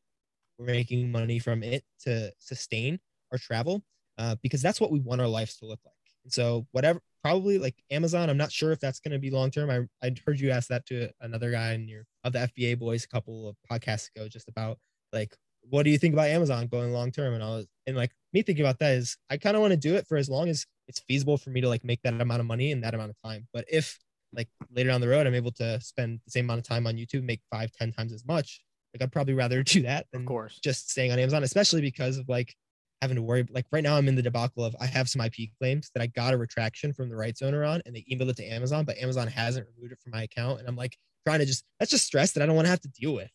we're 0.58 0.66
making 0.66 1.12
money 1.12 1.40
from 1.40 1.64
it 1.64 1.84
to 2.02 2.32
sustain 2.40 3.00
our 3.32 3.38
travel 3.38 3.82
uh, 4.18 4.36
because 4.42 4.62
that's 4.62 4.80
what 4.80 4.92
we 4.92 5.00
want 5.00 5.20
our 5.20 5.28
lives 5.28 5.58
to 5.58 5.66
look 5.66 5.80
like. 5.86 5.96
And 6.24 6.32
so 6.32 6.68
whatever, 6.72 7.02
probably 7.28 7.58
like 7.58 7.76
Amazon, 7.92 8.30
I'm 8.30 8.38
not 8.38 8.52
sure 8.52 8.72
if 8.72 8.80
that's 8.80 9.00
going 9.00 9.12
to 9.12 9.20
be 9.20 9.30
long 9.30 9.52
term. 9.52 9.70
I 9.70 10.06
I 10.06 10.16
heard 10.26 10.40
you 10.40 10.52
ask 10.52 10.70
that 10.70 10.86
to 10.88 11.10
another 11.22 11.52
guy 11.52 11.74
in 11.74 11.88
your 11.88 12.06
of 12.24 12.34
the 12.34 12.40
FBA 12.40 12.80
boys 12.80 13.04
a 13.04 13.08
couple 13.08 13.50
of 13.50 13.56
podcasts 13.70 14.10
ago, 14.16 14.28
just 14.28 14.48
about 14.48 14.80
like 15.14 15.36
what 15.70 15.84
do 15.84 15.90
you 15.90 15.98
think 15.98 16.14
about 16.14 16.30
Amazon 16.30 16.68
going 16.68 16.92
long 16.92 17.12
term? 17.12 17.34
And 17.34 17.44
I 17.44 17.48
was 17.48 17.68
and 17.86 17.98
like 17.98 18.12
me 18.34 18.42
thinking 18.42 18.64
about 18.64 18.80
that 18.80 18.94
is 18.94 19.18
I 19.30 19.38
kind 19.38 19.56
of 19.56 19.62
want 19.62 19.72
to 19.72 19.78
do 19.78 19.96
it 19.96 20.08
for 20.08 20.18
as 20.18 20.30
long 20.30 20.48
as 20.50 20.66
it's 20.88 21.00
feasible 21.02 21.38
for 21.38 21.50
me 21.50 21.62
to 21.62 21.68
like 21.68 21.84
make 21.84 22.02
that 22.04 22.20
amount 22.22 22.40
of 22.40 22.46
money 22.46 22.72
in 22.72 22.82
that 22.82 22.94
amount 22.94 23.10
of 23.10 23.18
time. 23.22 23.48
But 23.54 23.66
if 23.70 24.00
like 24.34 24.48
later 24.72 24.90
down 24.90 25.02
the 25.02 25.08
road 25.08 25.28
I'm 25.28 25.36
able 25.36 25.52
to 25.54 25.80
spend 25.82 26.20
the 26.26 26.32
same 26.32 26.46
amount 26.46 26.60
of 26.60 26.68
time 26.68 26.88
on 26.88 26.96
YouTube, 26.96 27.24
make 27.24 27.42
five, 27.52 27.72
ten 27.74 27.92
times 27.92 28.14
as 28.14 28.26
much, 28.26 28.62
like 28.94 29.04
I'd 29.04 29.12
probably 29.12 29.34
rather 29.34 29.64
do 29.76 29.82
that 29.84 30.08
than 30.12 30.22
Of 30.22 30.28
course. 30.28 30.60
just 30.64 30.90
staying 30.90 31.12
on 31.12 31.20
Amazon, 31.20 31.44
especially 31.44 31.82
because 31.82 32.18
of 32.18 32.30
like 32.30 32.56
having 33.02 33.16
to 33.16 33.22
worry. 33.22 33.46
Like 33.50 33.66
right 33.72 33.84
now, 33.84 33.96
I'm 33.96 34.08
in 34.08 34.16
the 34.16 34.22
debacle 34.22 34.64
of 34.64 34.76
I 34.80 34.86
have 34.86 35.10
some 35.10 35.22
IP 35.22 35.50
claims 35.60 35.92
that 35.94 36.02
I 36.02 36.08
got 36.08 36.34
a 36.34 36.38
retraction 36.38 36.94
from 36.94 37.10
the 37.10 37.16
rights 37.16 37.42
owner 37.42 37.64
on, 37.64 37.82
and 37.86 37.96
they 37.96 38.06
emailed 38.12 38.30
it 38.30 38.38
to 38.38 38.46
Amazon, 38.46 38.86
but 38.86 38.98
Amazon 38.98 39.28
hasn't 39.28 39.68
removed 39.76 39.94
it 39.94 40.00
from 40.02 40.12
my 40.12 40.24
account, 40.24 40.60
and 40.60 40.68
I'm 40.68 40.76
like 40.76 40.98
trying 41.26 41.40
to 41.40 41.46
just 41.46 41.64
that's 41.80 41.92
just 41.92 42.06
stress 42.06 42.32
that 42.34 42.44
I 42.44 42.46
don't 42.46 42.56
want 42.56 42.66
to 42.66 42.72
have 42.72 42.82
to 42.82 42.90
deal 42.90 43.14
with. 43.14 43.30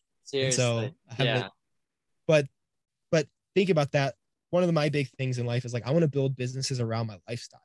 And 0.45 0.53
so 0.53 0.89
yeah. 1.19 1.47
but 2.27 2.47
but 3.11 3.27
think 3.55 3.69
about 3.69 3.91
that. 3.93 4.15
One 4.49 4.63
of 4.63 4.73
my 4.73 4.89
big 4.89 5.09
things 5.17 5.39
in 5.39 5.45
life 5.45 5.65
is 5.65 5.73
like 5.73 5.87
I 5.87 5.91
want 5.91 6.03
to 6.03 6.09
build 6.09 6.35
businesses 6.35 6.79
around 6.79 7.07
my 7.07 7.17
lifestyle, 7.27 7.61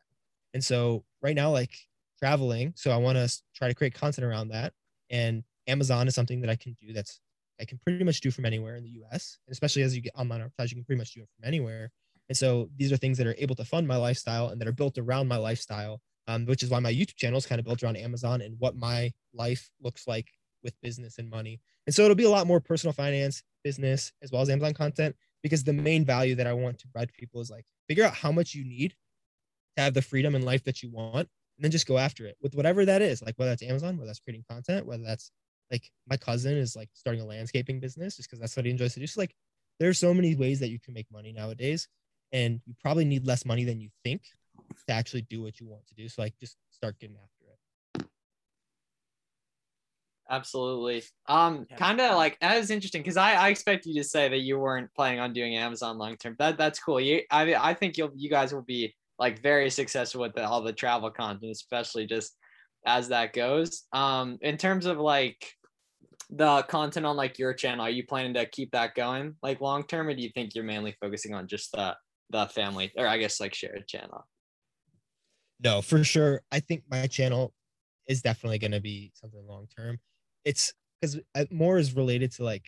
and 0.55 0.63
so 0.63 1.05
right 1.23 1.35
now 1.35 1.51
like 1.51 1.77
traveling, 2.19 2.73
so 2.77 2.91
I 2.91 2.97
want 2.97 3.17
to 3.17 3.43
try 3.55 3.69
to 3.69 3.75
create 3.75 3.95
content 3.95 4.25
around 4.25 4.49
that, 4.49 4.73
and 5.11 5.43
Amazon 5.67 6.09
is 6.09 6.15
something 6.15 6.41
that 6.41 6.51
I 6.51 6.57
can 6.57 6.75
do 6.81 6.93
that's 6.93 7.21
I 7.61 7.65
can 7.65 7.79
pretty 7.79 8.05
much 8.05 8.21
do 8.21 8.31
from 8.31 8.47
anywhere 8.47 8.77
in 8.77 8.85
the 8.85 9.01
US, 9.03 9.39
and 9.47 9.53
especially 9.53 9.83
as 9.83 9.95
you 9.95 10.03
get 10.03 10.15
online 10.17 10.41
arbitrage, 10.41 10.71
you 10.71 10.77
can 10.77 10.85
pretty 10.85 10.99
much 10.99 11.15
do 11.15 11.23
it 11.23 11.29
from 11.37 11.47
anywhere. 11.47 11.91
And 12.29 12.37
so 12.37 12.69
these 12.77 12.93
are 12.93 12.97
things 12.97 13.19
that 13.19 13.27
are 13.27 13.35
able 13.39 13.55
to 13.57 13.65
fund 13.65 13.89
my 13.89 13.97
lifestyle 13.97 14.49
and 14.49 14.61
that 14.61 14.69
are 14.69 14.73
built 14.73 14.99
around 14.99 15.29
my 15.29 15.37
lifestyle, 15.37 16.01
um, 16.27 16.45
which 16.47 16.63
is 16.63 16.71
why 16.71 16.79
my 16.79 16.93
YouTube 16.93 17.17
channel 17.17 17.39
is 17.39 17.47
kind 17.47 17.59
of 17.59 17.65
built 17.65 17.83
around 17.83 17.97
Amazon 17.97 18.43
and 18.43 18.55
what 18.59 18.77
my 18.77 19.13
life 19.33 19.71
looks 19.83 20.07
like 20.07 20.29
with 20.63 20.75
business 20.83 21.19
and 21.19 21.31
money. 21.31 21.61
And 21.87 21.95
so 21.95 22.03
it'll 22.03 22.15
be 22.15 22.25
a 22.25 22.31
lot 22.31 22.47
more 22.47 22.61
personal 22.61 22.93
finance, 22.93 23.43
business, 23.65 24.13
as 24.23 24.31
well 24.31 24.43
as 24.43 24.51
Amazon 24.51 24.75
content, 24.75 25.17
because 25.43 25.65
the 25.65 25.73
main 25.73 26.05
value 26.05 26.35
that 26.35 26.47
I 26.47 26.53
want 26.53 26.79
to 26.81 26.89
provide 26.89 27.09
to 27.09 27.15
people 27.15 27.41
is 27.41 27.51
like 27.51 27.65
figure 27.89 28.05
out 28.05 28.15
how 28.15 28.31
much 28.31 28.55
you 28.55 28.65
need 28.65 28.95
to 29.77 29.83
have 29.83 29.95
the 29.95 30.03
freedom 30.03 30.35
in 30.35 30.43
life 30.43 30.65
that 30.65 30.83
you 30.83 30.91
want, 30.91 31.29
and 31.57 31.65
then 31.65 31.71
just 31.71 31.87
go 31.87 31.97
after 31.97 32.27
it 32.27 32.37
with 32.43 32.55
whatever 32.55 32.85
that 32.85 33.03
is, 33.03 33.23
like 33.23 33.35
whether 33.37 33.51
that's 33.51 33.63
Amazon, 33.63 33.97
whether 33.97 34.07
that's 34.07 34.21
creating 34.21 34.45
content, 34.51 34.87
whether 34.87 35.03
that's 35.03 35.31
like 35.71 35.91
my 36.09 36.17
cousin 36.17 36.57
is 36.57 36.75
like 36.77 36.89
starting 36.95 37.23
a 37.23 37.27
landscaping 37.27 37.81
business 37.81 38.17
just 38.17 38.29
because 38.29 38.41
that's 38.41 38.57
what 38.57 38.65
he 38.65 38.71
enjoys 38.71 38.95
to 38.95 39.01
do. 39.01 39.07
So 39.07 39.21
like 39.21 39.35
there's 39.79 39.99
so 39.99 40.13
many 40.15 40.35
ways 40.35 40.61
that 40.61 40.71
you 40.71 40.79
can 40.81 40.95
make 40.95 41.07
money 41.13 41.33
nowadays, 41.33 41.89
and 42.33 42.61
you 42.67 42.75
probably 42.81 43.05
need 43.05 43.27
less 43.27 43.45
money 43.45 43.65
than 43.65 43.81
you 43.81 43.91
think 44.05 44.23
to 44.87 44.95
actually 44.95 45.23
do 45.23 45.43
what 45.43 45.61
you 45.61 45.69
want 45.69 45.87
to 45.89 45.95
do. 45.95 46.09
So 46.09 46.23
like 46.23 46.39
just 46.39 46.57
start 46.71 46.99
getting 46.99 47.17
after 47.17 47.45
it. 47.53 47.59
Absolutely. 50.31 51.03
Um, 51.27 51.67
Yeah. 51.71 51.77
kind 51.77 52.01
of 52.01 52.17
like 52.17 52.39
that 52.41 52.59
is 52.59 52.71
interesting 52.71 53.03
because 53.03 53.17
I, 53.17 53.33
I 53.33 53.49
expect 53.49 53.87
you 53.87 53.95
to 53.95 54.05
say 54.05 54.29
that 54.29 54.41
you 54.41 54.59
weren't 54.59 54.93
planning 54.95 55.21
on 55.21 55.33
doing 55.33 55.57
Amazon 55.57 55.97
long 55.97 56.17
term. 56.17 56.37
That 56.39 56.59
that's 56.59 56.79
cool. 56.79 57.01
You 57.01 57.23
I 57.31 57.55
I 57.55 57.75
think 57.75 57.97
you'll 57.97 58.13
you 58.15 58.29
guys 58.29 58.53
will 58.53 58.63
be 58.63 58.95
like 59.19 59.41
very 59.43 59.71
successful 59.71 60.21
with 60.21 60.35
the, 60.35 60.47
all 60.47 60.63
the 60.63 60.73
travel 60.73 61.11
content, 61.11 61.51
especially 61.51 62.07
just 62.07 62.37
as 62.87 63.09
that 63.09 63.33
goes. 63.33 63.85
Um, 63.93 64.39
in 64.43 64.57
terms 64.57 64.87
of 64.87 64.99
like 64.99 65.55
the 66.31 66.63
content 66.69 67.07
on 67.07 67.17
like 67.17 67.39
your 67.39 67.55
channel, 67.55 67.87
are 67.87 67.91
you 67.91 68.05
planning 68.07 68.35
to 68.35 68.47
keep 68.47 68.73
that 68.73 68.95
going 68.95 69.37
like 69.43 69.61
long 69.61 69.85
term, 69.85 70.09
or 70.09 70.15
do 70.15 70.23
you 70.23 70.31
think 70.35 70.55
you're 70.55 70.65
mainly 70.65 70.97
focusing 71.01 71.35
on 71.35 71.47
just 71.49 71.73
the 71.73 71.97
the 72.31 72.47
family 72.47 72.93
or 72.97 73.07
I 73.07 73.19
guess 73.19 73.41
like 73.41 73.55
shared 73.55 73.89
channel? 73.89 74.27
No, 75.61 75.83
for 75.83 76.05
sure. 76.05 76.43
I 76.53 76.61
think 76.61 76.85
my 76.91 77.07
channel 77.07 77.53
is 78.07 78.23
definitely 78.23 78.59
going 78.59 78.73
to 78.73 78.81
be 78.81 79.13
something 79.15 79.45
long 79.47 79.67
term. 79.77 79.99
It's 80.45 80.73
because 81.01 81.19
more 81.51 81.79
is 81.79 81.95
related 81.95 82.33
to 82.33 82.45
like, 82.45 82.67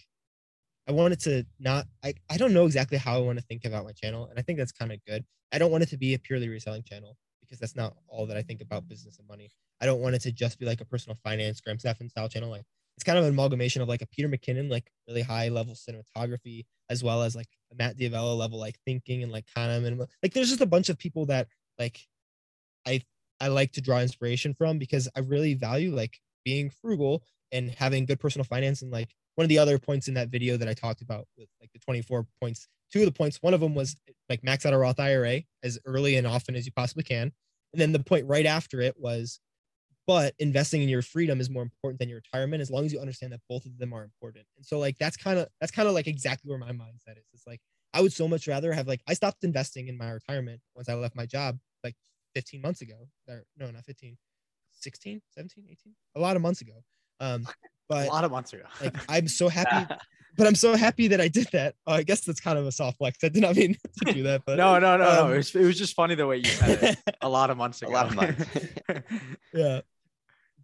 I 0.89 0.93
wanted 0.93 1.21
to 1.21 1.45
not, 1.59 1.87
I, 2.05 2.15
I 2.31 2.37
don't 2.37 2.53
know 2.53 2.67
exactly 2.67 2.99
how 2.99 3.17
I 3.17 3.21
want 3.21 3.39
to 3.39 3.45
think 3.45 3.65
about 3.65 3.85
my 3.85 3.93
channel. 3.93 4.27
And 4.27 4.39
I 4.39 4.43
think 4.43 4.59
that's 4.59 4.73
kind 4.73 4.93
of 4.93 4.99
good. 5.07 5.25
I 5.53 5.59
don't 5.59 5.71
want 5.71 5.83
it 5.83 5.89
to 5.91 5.97
be 5.97 6.15
a 6.15 6.19
purely 6.19 6.49
reselling 6.49 6.83
channel 6.83 7.17
because 7.41 7.59
that's 7.59 7.77
not 7.77 7.95
all 8.09 8.27
that 8.27 8.37
I 8.37 8.43
think 8.43 8.61
about 8.61 8.89
business 8.89 9.19
and 9.19 9.29
money. 9.29 9.51
I 9.81 9.87
don't 9.87 10.01
want 10.01 10.15
it 10.15 10.23
to 10.23 10.33
just 10.33 10.59
be 10.59 10.67
like 10.67 10.81
a 10.81 10.85
personal 10.85 11.19
finance, 11.23 11.61
Graham 11.61 11.79
Stephan 11.79 12.09
style 12.09 12.29
channel. 12.29 12.51
Like, 12.51 12.65
it's 12.97 13.05
kind 13.05 13.19
of 13.19 13.25
an 13.25 13.31
amalgamation 13.31 13.83
of 13.83 13.89
like 13.89 14.03
a 14.03 14.07
Peter 14.07 14.29
McKinnon, 14.29 14.71
like 14.71 14.91
really 15.09 15.23
high 15.23 15.49
level 15.49 15.75
cinematography, 15.75 16.65
as 16.91 17.03
well 17.03 17.23
as 17.23 17.35
like 17.35 17.49
a 17.73 17.75
Matt 17.77 17.97
D'Avella 17.97 18.37
level, 18.37 18.59
like 18.59 18.79
thinking 18.85 19.23
and 19.23 19.33
like 19.33 19.47
kind 19.55 19.71
of 19.71 19.83
minimal. 19.83 20.09
Like, 20.23 20.35
there's 20.35 20.51
just 20.51 20.61
a 20.61 20.67
bunch 20.67 20.89
of 20.89 20.99
people 20.99 21.27
that 21.27 21.49
like 21.79 22.01
I 22.87 23.03
I 23.41 23.49
like 23.49 23.73
to 23.73 23.81
draw 23.81 24.01
inspiration 24.01 24.55
from 24.55 24.79
because 24.79 25.09
I 25.17 25.21
really 25.21 25.55
value 25.55 25.95
like 25.95 26.19
being 26.45 26.71
frugal 26.71 27.23
and 27.53 27.71
having 27.71 28.05
good 28.07 28.21
personal 28.21 28.45
finance 28.45 28.83
and 28.83 28.91
like 28.91 29.15
one 29.35 29.45
of 29.45 29.49
the 29.49 29.59
other 29.59 29.79
points 29.79 30.09
in 30.09 30.15
that 30.15 30.29
video 30.29 30.57
that 30.57 30.69
I 30.69 30.75
talked 30.75 31.01
about 31.01 31.27
with 31.37 31.49
like 31.61 31.73
the 31.73 31.79
24 31.79 32.27
points 32.41 32.69
two 32.93 33.01
of 33.01 33.07
the 33.07 33.13
points 33.13 33.39
one 33.41 33.55
of 33.55 33.61
them 33.61 33.75
was 33.75 33.97
like 34.29 34.45
max 34.45 34.67
out 34.67 34.73
a 34.73 34.79
Roth 34.79 35.01
IRA 35.01 35.43
as 35.63 35.79
early 35.87 36.17
and 36.17 36.27
often 36.27 36.55
as 36.55 36.67
you 36.67 36.73
possibly 36.73 37.05
can 37.05 37.33
and 37.73 37.81
then 37.81 37.93
the 37.93 38.01
point 38.01 38.27
right 38.27 38.47
after 38.47 38.81
it 38.81 38.95
was 38.99 39.41
but 40.07 40.35
investing 40.39 40.83
in 40.83 40.89
your 40.89 41.03
freedom 41.03 41.41
is 41.41 41.51
more 41.51 41.63
important 41.63 41.99
than 41.99 42.09
your 42.09 42.19
retirement 42.19 42.61
as 42.61 42.71
long 42.71 42.85
as 42.85 42.93
you 42.93 43.01
understand 43.01 43.33
that 43.33 43.41
both 43.49 43.65
of 43.67 43.79
them 43.79 43.93
are 43.93 44.03
important. 44.03 44.45
And 44.57 44.67
so 44.67 44.79
like 44.79 44.97
that's 44.99 45.17
kind 45.17 45.39
of 45.39 45.49
that's 45.61 45.73
kind 45.73 45.89
of 45.89 45.95
like 45.95 46.07
exactly 46.07 46.49
where 46.49 46.59
my 46.59 46.73
mindset 46.73 47.17
is. 47.19 47.27
It's 47.33 47.47
like 47.47 47.61
I 47.93 48.01
would 48.01 48.13
so 48.13 48.29
much 48.29 48.47
rather 48.49 48.73
have 48.73 48.87
like 48.87 49.03
I 49.09 49.15
stopped 49.15 49.45
investing 49.45 49.89
in 49.89 49.97
my 49.97 50.11
retirement 50.11 50.61
once 50.75 50.89
I 50.89 50.95
left 50.95 51.17
my 51.17 51.27
job 51.27 51.59
like 51.85 51.95
15 52.35 52.61
months 52.61 52.81
ago 52.81 53.09
or 53.29 53.45
no 53.57 53.71
not 53.71 53.85
15 53.85 54.17
16 54.73 55.21
17 55.31 55.65
18 55.71 55.95
a 56.17 56.21
lot 56.21 56.37
of 56.37 56.43
months 56.43 56.61
ago. 56.61 56.83
Um 57.21 57.47
a 57.91 58.07
lot 58.07 58.25
of 58.25 58.31
months 58.31 58.53
ago. 58.53 58.63
like 58.83 58.97
i'm 59.09 59.29
so 59.29 59.49
happy 59.49 59.95
but 60.37 60.47
i'm 60.47 60.55
so 60.55 60.75
happy 60.77 61.09
that 61.09 61.21
i 61.21 61.29
did 61.29 61.47
that 61.53 61.75
oh, 61.87 61.95
i 61.95 62.03
guess 62.03 62.21
that's 62.23 62.41
kind 62.41 62.59
of 62.59 62.67
a 62.67 62.73
soft 62.73 62.99
flex 62.99 63.19
i 63.25 63.29
did 63.29 63.43
not 63.43 63.57
mean 63.57 63.77
to 64.07 64.13
do 64.13 64.23
that 64.23 64.43
but 64.47 64.57
no, 64.57 64.79
no, 64.79 64.97
no, 64.97 65.05
no. 65.05 65.25
um, 65.25 65.33
It 65.33 65.37
was, 65.37 65.55
it 65.55 65.65
was 65.65 65.79
just 65.79 65.95
funny 65.95 66.15
the 66.15 66.27
way 66.27 66.39
you 66.39 66.45
said 66.45 66.83
it. 66.83 67.17
A 67.21 67.29
lot 67.29 67.51
of 67.51 67.57
months 67.57 67.83
ago. 67.83 67.91
A 67.91 67.95
lot 67.95 68.07
of 68.07 68.15
months. 68.15 68.45
yeah 69.53 69.81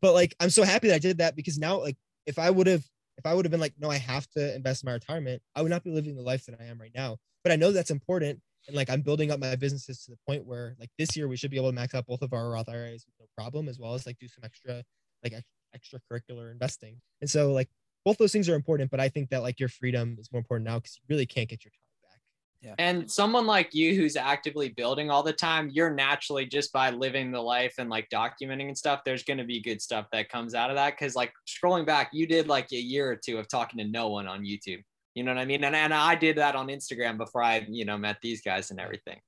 but 0.01 0.13
like 0.15 0.35
i'm 0.41 0.51
so 0.51 0.63
happy 0.63 0.89
that 0.89 0.95
i 0.95 0.99
did 0.99 1.19
that 1.19 1.37
because 1.37 1.59
now 1.59 1.81
like 1.81 1.97
if 2.27 2.39
i 2.39 2.49
would 2.51 2.67
have 2.67 2.85
if 3.19 3.27
i 3.27 3.35
would 3.35 3.45
have 3.45 3.51
been 3.51 3.61
like 3.61 3.75
no 3.79 3.91
i 3.91 3.97
have 3.97 4.27
to 4.31 4.55
invest 4.55 4.83
in 4.83 4.89
my 4.89 4.93
retirement 4.93 5.43
i 5.55 5.63
would 5.63 5.71
not 5.71 5.83
be 5.85 5.91
living 5.91 6.17
the 6.17 6.23
life 6.23 6.45
that 6.47 6.61
i 6.61 6.65
am 6.65 6.79
right 6.81 6.93
now 6.95 7.17
but 7.43 7.53
i 7.53 7.57
know 7.57 7.73
that's 7.73 7.91
important 7.91 8.41
and 8.69 8.77
like 8.77 8.91
i'm 8.91 9.01
building 9.01 9.31
up 9.31 9.41
my 9.41 9.57
businesses 9.57 10.05
to 10.05 10.11
the 10.11 10.19
point 10.29 10.45
where 10.45 10.75
like 10.79 10.91
this 10.99 11.17
year 11.17 11.29
we 11.29 11.37
should 11.37 11.51
be 11.51 11.57
able 11.57 11.71
to 11.71 11.75
max 11.75 11.95
out 11.95 12.07
both 12.07 12.23
of 12.23 12.33
our 12.33 12.51
roth 12.51 12.69
iras 12.69 13.05
with 13.07 13.15
no 13.21 13.27
problem 13.37 13.69
as 13.69 13.79
well 13.79 13.95
as 13.95 14.07
like 14.07 14.19
do 14.19 14.29
some 14.29 14.45
extra 14.45 14.83
like 15.25 15.33
extracurricular 15.77 16.51
investing 16.51 17.01
and 17.21 17.31
so 17.31 17.53
like 17.53 17.69
both 18.07 18.19
those 18.19 18.31
things 18.31 18.49
are 18.49 18.55
important, 18.55 18.89
but 18.93 19.01
I 19.01 19.09
think 19.09 19.31
that 19.31 19.43
like 19.43 19.59
your 19.59 19.69
freedom 19.69 20.17
is 20.21 20.31
more 20.31 20.39
important 20.39 20.69
now 20.69 20.79
because 20.79 20.97
you 20.97 21.03
really 21.09 21.27
can't 21.27 21.49
get 21.49 21.65
your 21.65 21.73
time 21.73 21.81
back. 22.05 22.21
Yeah. 22.61 22.75
And 22.79 23.11
someone 23.11 23.47
like 23.47 23.75
you 23.75 23.97
who's 23.97 24.15
actively 24.15 24.69
building 24.69 25.11
all 25.11 25.25
the 25.25 25.33
time, 25.33 25.71
you're 25.73 25.91
naturally 25.91 26.47
just 26.47 26.73
by 26.73 26.91
living 26.91 27.33
the 27.33 27.41
life 27.41 27.75
and 27.79 27.91
like 27.91 28.09
documenting 28.09 28.69
and 28.69 28.79
stuff, 28.79 29.01
there's 29.05 29.25
going 29.25 29.39
to 29.39 29.45
be 29.45 29.61
good 29.61 29.83
stuff 29.83 30.07
that 30.13 30.29
comes 30.29 30.55
out 30.55 30.71
of 30.71 30.77
that. 30.77 30.97
Cause 30.97 31.17
like 31.17 31.33
scrolling 31.49 31.85
back, 31.85 32.11
you 32.13 32.29
did 32.29 32.47
like 32.47 32.71
a 32.71 32.77
year 32.77 33.11
or 33.11 33.17
two 33.17 33.39
of 33.39 33.49
talking 33.49 33.79
to 33.79 33.85
no 33.85 34.07
one 34.09 34.29
on 34.29 34.45
YouTube. 34.45 34.85
You 35.17 35.25
know 35.25 35.35
what 35.35 35.41
I 35.41 35.45
mean? 35.45 35.65
And, 35.65 35.75
and 35.75 35.93
I 35.93 36.15
did 36.15 36.37
that 36.37 36.55
on 36.55 36.69
Instagram 36.69 37.17
before 37.17 37.43
I, 37.43 37.67
you 37.69 37.85
know, 37.85 37.99
met 37.99 38.19
these 38.23 38.41
guys 38.41 38.71
and 38.71 38.79
everything. 38.79 39.19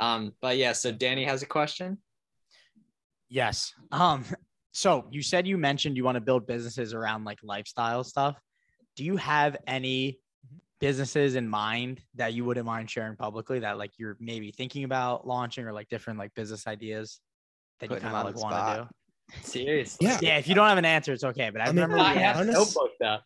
Um, 0.00 0.32
but 0.42 0.56
yeah, 0.56 0.72
so 0.72 0.90
Danny 0.90 1.22
has 1.26 1.44
a 1.44 1.46
question. 1.46 1.98
Yes. 3.28 3.72
Um, 3.92 4.24
so 4.76 5.06
you 5.10 5.22
said 5.22 5.46
you 5.46 5.56
mentioned 5.56 5.96
you 5.96 6.04
want 6.04 6.16
to 6.16 6.20
build 6.20 6.46
businesses 6.46 6.92
around 6.92 7.24
like 7.24 7.38
lifestyle 7.42 8.04
stuff. 8.04 8.38
Do 8.94 9.04
you 9.04 9.16
have 9.16 9.56
any 9.66 10.20
businesses 10.80 11.34
in 11.34 11.48
mind 11.48 12.02
that 12.16 12.34
you 12.34 12.44
wouldn't 12.44 12.66
mind 12.66 12.90
sharing 12.90 13.16
publicly 13.16 13.60
that 13.60 13.78
like 13.78 13.92
you're 13.96 14.18
maybe 14.20 14.52
thinking 14.52 14.84
about 14.84 15.26
launching 15.26 15.64
or 15.64 15.72
like 15.72 15.88
different 15.88 16.18
like 16.18 16.34
business 16.34 16.66
ideas 16.66 17.20
that 17.80 17.90
you 17.90 17.96
kind 17.96 18.14
of 18.14 18.26
like 18.26 18.36
want 18.36 18.54
to 18.54 18.82
do? 18.82 19.40
Seriously. 19.48 20.06
Yeah. 20.06 20.18
Yeah, 20.20 20.36
if 20.36 20.46
you 20.46 20.54
don't 20.54 20.68
have 20.68 20.76
an 20.76 20.84
answer, 20.84 21.14
it's 21.14 21.24
okay. 21.24 21.48
But 21.48 21.62
I, 21.62 21.64
I 21.64 21.66
mean, 21.68 21.76
remember 21.76 21.96
I 21.98 22.12
we 22.14 22.20
have 22.20 22.36
had- 22.36 22.36
a 22.36 22.38
honest- 22.50 22.76
notebook 22.76 22.90
though. 23.00 23.18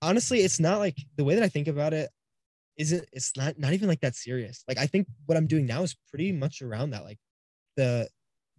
honestly, 0.00 0.38
it's 0.40 0.58
not 0.58 0.78
like 0.78 0.96
the 1.16 1.24
way 1.24 1.34
that 1.34 1.44
I 1.44 1.48
think 1.50 1.68
about 1.68 1.92
it 1.92 2.08
isn't 2.78 3.04
it's 3.12 3.36
not 3.36 3.58
not 3.58 3.74
even 3.74 3.88
like 3.88 4.00
that 4.00 4.16
serious. 4.16 4.64
Like 4.66 4.78
I 4.78 4.86
think 4.86 5.06
what 5.26 5.36
I'm 5.36 5.46
doing 5.46 5.66
now 5.66 5.82
is 5.82 5.94
pretty 6.08 6.32
much 6.32 6.62
around 6.62 6.90
that. 6.92 7.04
Like 7.04 7.18
the 7.76 8.08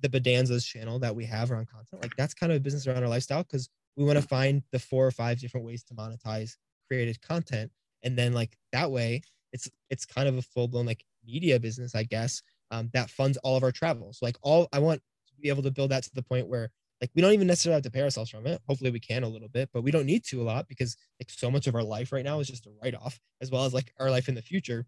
the 0.01 0.09
Bedanzas 0.09 0.65
channel 0.65 0.99
that 0.99 1.15
we 1.15 1.25
have 1.25 1.51
around 1.51 1.67
content, 1.69 2.01
like 2.01 2.15
that's 2.17 2.33
kind 2.33 2.51
of 2.51 2.57
a 2.57 2.61
business 2.61 2.87
around 2.87 3.03
our 3.03 3.09
lifestyle 3.09 3.43
because 3.43 3.69
we 3.97 4.05
want 4.05 4.19
to 4.19 4.27
find 4.27 4.63
the 4.71 4.79
four 4.79 5.05
or 5.05 5.11
five 5.11 5.39
different 5.39 5.65
ways 5.65 5.83
to 5.83 5.93
monetize 5.93 6.55
created 6.87 7.21
content. 7.21 7.71
And 8.03 8.17
then 8.17 8.33
like 8.33 8.57
that 8.71 8.91
way 8.91 9.21
it's 9.53 9.69
it's 9.89 10.05
kind 10.05 10.27
of 10.27 10.37
a 10.37 10.41
full-blown 10.41 10.85
like 10.85 11.03
media 11.25 11.59
business, 11.59 11.95
I 11.95 12.03
guess, 12.03 12.41
um, 12.71 12.89
that 12.93 13.09
funds 13.09 13.37
all 13.37 13.57
of 13.57 13.63
our 13.63 13.71
travels. 13.71 14.19
Like 14.21 14.37
all 14.41 14.67
I 14.73 14.79
want 14.79 15.01
to 15.27 15.33
be 15.41 15.49
able 15.49 15.63
to 15.63 15.71
build 15.71 15.91
that 15.91 16.03
to 16.03 16.11
the 16.13 16.23
point 16.23 16.47
where 16.47 16.69
like 17.01 17.11
we 17.15 17.21
don't 17.21 17.33
even 17.33 17.47
necessarily 17.47 17.77
have 17.77 17.83
to 17.83 17.91
pay 17.91 18.01
ourselves 18.01 18.29
from 18.29 18.45
it. 18.45 18.61
Hopefully 18.67 18.91
we 18.91 18.99
can 18.99 19.23
a 19.23 19.27
little 19.27 19.49
bit, 19.49 19.69
but 19.73 19.81
we 19.81 19.91
don't 19.91 20.05
need 20.05 20.23
to 20.25 20.41
a 20.41 20.43
lot 20.43 20.67
because 20.67 20.95
like 21.19 21.29
so 21.29 21.49
much 21.49 21.67
of 21.67 21.75
our 21.75 21.83
life 21.83 22.11
right 22.11 22.23
now 22.23 22.39
is 22.39 22.47
just 22.47 22.67
a 22.67 22.71
write-off 22.81 23.19
as 23.41 23.51
well 23.51 23.65
as 23.65 23.73
like 23.73 23.91
our 23.99 24.11
life 24.11 24.29
in 24.29 24.35
the 24.35 24.41
future. 24.41 24.85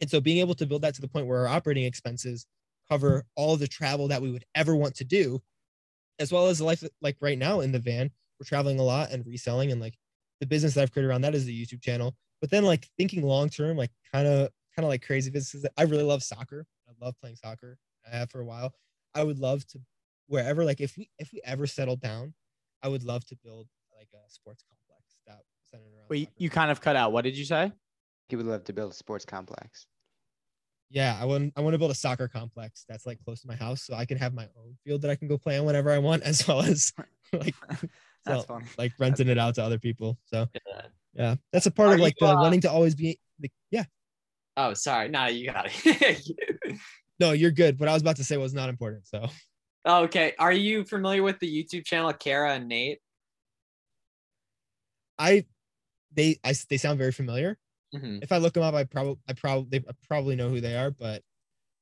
And 0.00 0.10
so 0.10 0.20
being 0.20 0.38
able 0.38 0.54
to 0.54 0.66
build 0.66 0.82
that 0.82 0.94
to 0.94 1.00
the 1.00 1.08
point 1.08 1.26
where 1.26 1.40
our 1.40 1.48
operating 1.48 1.84
expenses 1.84 2.46
cover 2.90 3.24
all 3.36 3.56
the 3.56 3.68
travel 3.68 4.08
that 4.08 4.22
we 4.22 4.30
would 4.30 4.44
ever 4.54 4.76
want 4.76 4.94
to 4.96 5.04
do, 5.04 5.40
as 6.18 6.32
well 6.32 6.46
as 6.46 6.58
the 6.58 6.64
life 6.64 6.82
like 7.00 7.16
right 7.20 7.38
now 7.38 7.60
in 7.60 7.72
the 7.72 7.78
van, 7.78 8.10
we're 8.38 8.46
traveling 8.46 8.78
a 8.78 8.82
lot 8.82 9.10
and 9.10 9.26
reselling 9.26 9.72
and 9.72 9.80
like 9.80 9.94
the 10.40 10.46
business 10.46 10.74
that 10.74 10.82
I've 10.82 10.92
created 10.92 11.08
around 11.08 11.22
that 11.22 11.34
is 11.34 11.44
the 11.44 11.66
YouTube 11.66 11.82
channel. 11.82 12.14
But 12.40 12.50
then 12.50 12.64
like 12.64 12.88
thinking 12.98 13.22
long 13.22 13.48
term, 13.48 13.76
like 13.76 13.90
kind 14.12 14.26
of 14.26 14.50
kind 14.76 14.84
of 14.84 14.88
like 14.88 15.04
crazy 15.04 15.30
businesses. 15.30 15.68
I 15.76 15.82
really 15.82 16.02
love 16.02 16.22
soccer. 16.22 16.66
I 16.88 16.92
love 17.04 17.14
playing 17.20 17.36
soccer. 17.36 17.78
I 18.06 18.16
have 18.16 18.30
for 18.30 18.40
a 18.40 18.44
while. 18.44 18.74
I 19.14 19.22
would 19.22 19.38
love 19.38 19.66
to 19.68 19.80
wherever 20.26 20.64
like 20.64 20.80
if 20.80 20.96
we 20.96 21.08
if 21.18 21.32
we 21.32 21.40
ever 21.44 21.66
settle 21.66 21.96
down, 21.96 22.34
I 22.82 22.88
would 22.88 23.04
love 23.04 23.24
to 23.26 23.36
build 23.36 23.68
like 23.96 24.08
a 24.12 24.30
sports 24.30 24.62
complex 24.68 25.16
that 25.26 25.42
centered 25.62 25.94
around. 25.96 26.08
Wait, 26.10 26.24
soccer. 26.24 26.34
you 26.38 26.50
kind 26.50 26.70
of 26.70 26.80
cut 26.80 26.96
out. 26.96 27.12
What 27.12 27.22
did 27.22 27.36
you 27.36 27.44
say? 27.44 27.72
He 28.28 28.36
would 28.36 28.46
love 28.46 28.64
to 28.64 28.72
build 28.72 28.92
a 28.92 28.94
sports 28.94 29.24
complex. 29.24 29.86
Yeah, 30.94 31.18
I 31.20 31.24
want 31.24 31.52
I 31.56 31.60
want 31.60 31.74
to 31.74 31.78
build 31.78 31.90
a 31.90 31.94
soccer 31.94 32.28
complex 32.28 32.84
that's 32.88 33.04
like 33.04 33.18
close 33.24 33.40
to 33.40 33.48
my 33.48 33.56
house, 33.56 33.82
so 33.82 33.94
I 33.94 34.04
can 34.04 34.16
have 34.16 34.32
my 34.32 34.44
own 34.56 34.76
field 34.84 35.02
that 35.02 35.10
I 35.10 35.16
can 35.16 35.26
go 35.26 35.36
play 35.36 35.58
on 35.58 35.66
whenever 35.66 35.90
I 35.90 35.98
want, 35.98 36.22
as 36.22 36.46
well 36.46 36.60
as 36.62 36.92
like 37.32 37.54
That's 38.24 38.42
so, 38.42 38.42
funny. 38.46 38.66
like 38.78 38.92
renting 39.00 39.26
it 39.28 39.36
out 39.36 39.56
to 39.56 39.64
other 39.64 39.78
people. 39.78 40.16
So 40.26 40.46
Yeah. 40.54 40.82
yeah, 41.14 41.34
that's 41.52 41.66
a 41.66 41.72
part 41.72 41.90
Are 41.90 41.94
of 41.94 42.00
like 42.00 42.14
you, 42.20 42.28
the 42.28 42.32
uh, 42.32 42.40
wanting 42.40 42.60
to 42.60 42.70
always 42.70 42.94
be. 42.94 43.18
Like, 43.42 43.50
yeah, 43.72 43.84
Oh, 44.56 44.72
sorry. 44.74 45.08
No, 45.08 45.26
you 45.26 45.50
got 45.50 45.66
it. 45.84 46.30
no, 47.18 47.32
you're 47.32 47.50
good. 47.50 47.80
What 47.80 47.88
I 47.88 47.92
was 47.92 48.02
about 48.02 48.16
to 48.16 48.24
say 48.24 48.36
was 48.36 48.54
not 48.54 48.68
important. 48.68 49.08
So 49.08 49.26
okay. 49.84 50.34
Are 50.38 50.52
you 50.52 50.84
familiar 50.84 51.24
with 51.24 51.40
the 51.40 51.50
YouTube 51.64 51.84
channel 51.84 52.12
Kara 52.12 52.54
and 52.54 52.68
Nate? 52.68 53.00
I, 55.18 55.44
they, 56.12 56.38
I, 56.44 56.54
they 56.70 56.76
sound 56.76 56.98
very 56.98 57.12
familiar. 57.12 57.58
Mhm. 57.94 58.22
If 58.22 58.32
I 58.32 58.38
look 58.38 58.54
them 58.54 58.62
up, 58.64 58.74
I 58.74 58.84
probably, 58.84 59.16
I 59.28 59.32
probably, 59.34 59.78
I 59.88 59.92
probably 60.08 60.36
know 60.36 60.48
who 60.48 60.60
they 60.60 60.76
are, 60.76 60.90
but 60.90 61.22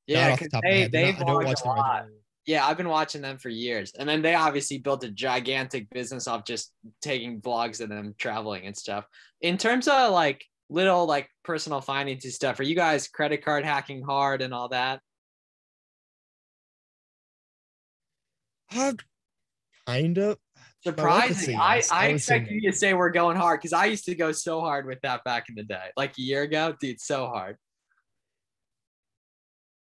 Yeah, 0.06 0.36
the 0.36 0.60
they 0.62 0.80
head. 0.82 0.92
They're 0.92 1.12
not- 1.12 1.22
I 1.22 1.24
don't 1.24 1.42
vlogged 1.42 1.44
watch 1.46 1.60
a 1.60 1.64
them 1.64 1.76
lot. 1.76 1.94
regularly. 1.94 2.18
Yeah, 2.44 2.66
I've 2.66 2.76
been 2.76 2.88
watching 2.88 3.22
them 3.22 3.38
for 3.38 3.48
years, 3.50 3.92
and 3.92 4.08
then 4.08 4.20
they 4.20 4.34
obviously 4.34 4.78
built 4.78 5.04
a 5.04 5.10
gigantic 5.10 5.88
business 5.90 6.26
off 6.26 6.44
just 6.44 6.72
taking 7.00 7.40
vlogs 7.40 7.80
of 7.80 7.88
them 7.88 8.14
traveling 8.18 8.66
and 8.66 8.76
stuff. 8.76 9.06
In 9.40 9.56
terms 9.58 9.86
of 9.86 10.10
like 10.12 10.44
little 10.68 11.06
like 11.06 11.30
personal 11.44 11.80
finances 11.80 12.34
stuff, 12.34 12.58
are 12.58 12.64
you 12.64 12.74
guys 12.74 13.06
credit 13.08 13.44
card 13.44 13.64
hacking 13.64 14.02
hard 14.02 14.42
and 14.42 14.52
all 14.52 14.68
that? 14.70 15.00
Uh, 18.74 18.94
kind 19.86 20.18
of. 20.18 20.38
I 20.84 20.90
would 20.90 21.36
say 21.36 21.52
Surprising. 21.52 21.56
I. 21.56 21.82
I, 21.90 22.04
I 22.04 22.06
expect 22.08 22.50
you 22.50 22.70
to 22.70 22.76
say 22.76 22.94
we're 22.94 23.10
going 23.10 23.36
hard 23.36 23.60
because 23.60 23.72
I 23.72 23.86
used 23.86 24.04
to 24.06 24.14
go 24.14 24.32
so 24.32 24.60
hard 24.60 24.86
with 24.86 25.00
that 25.02 25.22
back 25.24 25.48
in 25.48 25.54
the 25.54 25.62
day, 25.62 25.86
like 25.96 26.18
a 26.18 26.22
year 26.22 26.42
ago, 26.42 26.74
dude, 26.80 27.00
so 27.00 27.26
hard. 27.26 27.56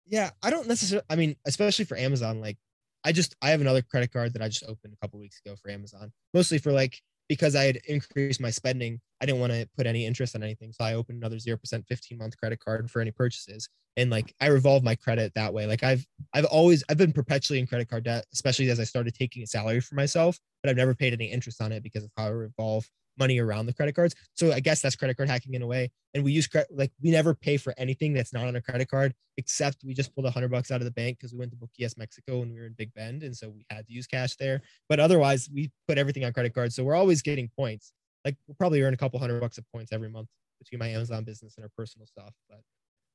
Yeah, 0.08 0.32
I 0.44 0.50
don't 0.50 0.68
necessarily. 0.68 1.06
I 1.10 1.16
mean, 1.16 1.36
especially 1.46 1.86
for 1.86 1.98
Amazon, 1.98 2.42
like 2.42 2.58
I 3.04 3.12
just 3.12 3.36
I 3.42 3.50
have 3.50 3.62
another 3.62 3.82
credit 3.82 4.12
card 4.12 4.34
that 4.34 4.42
I 4.42 4.48
just 4.48 4.64
opened 4.64 4.94
a 4.94 4.98
couple 4.98 5.20
weeks 5.20 5.42
ago 5.44 5.56
for 5.62 5.72
Amazon, 5.72 6.12
mostly 6.34 6.58
for 6.58 6.72
like 6.72 7.02
because 7.32 7.56
I 7.56 7.64
had 7.64 7.80
increased 7.88 8.42
my 8.42 8.50
spending. 8.50 9.00
I 9.22 9.26
didn't 9.26 9.40
want 9.40 9.54
to 9.54 9.66
put 9.78 9.88
any 9.88 10.06
interest 10.06 10.36
on 10.36 10.44
anything, 10.44 10.74
so 10.74 10.84
I 10.84 10.96
opened 10.96 11.20
another 11.20 11.40
zero 11.40 11.56
percent 11.56 11.86
fifteen 11.88 12.18
month 12.18 12.36
credit 12.36 12.60
card 12.60 12.92
for 12.92 13.00
any 13.00 13.12
purchases, 13.12 13.70
and 13.96 14.10
like 14.10 14.36
I 14.42 14.48
revolve 14.48 14.84
my 14.84 14.96
credit 14.96 15.32
that 15.36 15.54
way. 15.54 15.66
Like 15.66 15.82
I've 15.82 16.06
I've 16.34 16.44
always 16.44 16.84
I've 16.90 16.98
been 16.98 17.14
perpetually 17.14 17.60
in 17.60 17.68
credit 17.68 17.88
card 17.88 18.04
debt, 18.04 18.26
especially 18.34 18.70
as 18.70 18.82
I 18.82 18.84
started 18.84 19.16
taking 19.16 19.44
a 19.44 19.48
salary 19.48 19.80
for 19.80 19.96
myself, 19.96 20.38
but 20.62 20.70
I've 20.70 20.76
never 20.76 20.94
paid 20.94 21.14
any 21.14 21.32
interest 21.32 21.62
on 21.62 21.72
it 21.72 21.84
because 21.84 22.04
of 22.04 22.12
how 22.18 22.26
I 22.26 22.32
revolve 22.32 22.86
money 23.22 23.40
around 23.40 23.68
the 23.68 23.74
credit 23.74 23.94
cards. 23.94 24.16
So 24.34 24.52
I 24.52 24.60
guess 24.60 24.82
that's 24.82 24.96
credit 24.96 25.16
card 25.16 25.30
hacking 25.30 25.54
in 25.54 25.62
a 25.62 25.68
way. 25.68 25.92
And 26.16 26.24
we 26.24 26.32
use 26.32 26.48
credit 26.48 26.70
like 26.76 26.92
we 27.02 27.12
never 27.12 27.36
pay 27.36 27.58
for 27.58 27.72
anything 27.78 28.14
that's 28.14 28.34
not 28.34 28.48
on 28.48 28.56
a 28.56 28.62
credit 28.62 28.90
card, 28.90 29.14
except 29.38 29.84
we 29.86 29.94
just 29.94 30.14
pulled 30.16 30.26
a 30.26 30.32
hundred 30.32 30.50
bucks 30.50 30.72
out 30.72 30.82
of 30.82 30.86
the 30.86 30.92
bank 30.92 31.20
because 31.20 31.32
we 31.32 31.38
went 31.38 31.52
to 31.52 31.58
Boquillas 31.58 31.98
Mexico 31.98 32.40
when 32.40 32.52
we 32.52 32.60
were 32.60 32.66
in 32.66 32.74
Big 32.74 32.92
Bend, 32.96 33.22
and 33.22 33.38
so 33.38 33.50
we 33.50 33.64
had 33.70 33.86
to 33.86 33.94
use 33.94 34.08
cash 34.08 34.36
there. 34.38 34.62
But 34.90 35.00
otherwise, 35.00 35.50
we 35.54 35.72
put 35.88 36.00
everything 36.00 36.26
on 36.26 36.34
credit 36.34 36.56
cards, 36.56 36.76
so 36.76 36.84
we're 36.84 36.96
always 36.96 37.22
getting 37.22 37.48
points. 37.56 37.94
Like 38.26 38.36
we'll 38.48 38.56
probably 38.56 38.82
earn 38.82 38.96
a 38.96 38.98
couple 38.98 39.20
hundred 39.20 39.40
bucks 39.40 39.60
of 39.60 39.66
points 39.72 39.92
every 39.94 40.10
month 40.10 40.28
between 40.60 40.80
my 40.80 40.88
Amazon 40.88 41.24
business 41.24 41.56
and 41.58 41.64
our 41.64 41.72
personal 41.78 42.08
stuff. 42.08 42.34
But 42.50 42.62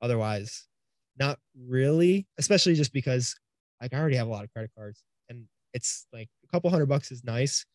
otherwise, 0.01 0.69
not 1.19 1.39
really. 1.69 2.27
Especially 2.39 2.75
just 2.75 2.93
because 2.93 3.35
like 3.83 3.93
I 3.93 3.99
already 3.99 4.17
have 4.17 4.29
a 4.29 4.31
lot 4.31 4.45
of 4.45 4.53
credit 4.53 4.71
cards, 4.79 5.03
and 5.29 5.47
it's 5.75 6.07
like 6.13 6.29
a 6.45 6.49
couple 6.49 6.71
hundred 6.71 6.87
bucks 6.87 7.11
is 7.11 7.25
nice. 7.25 7.67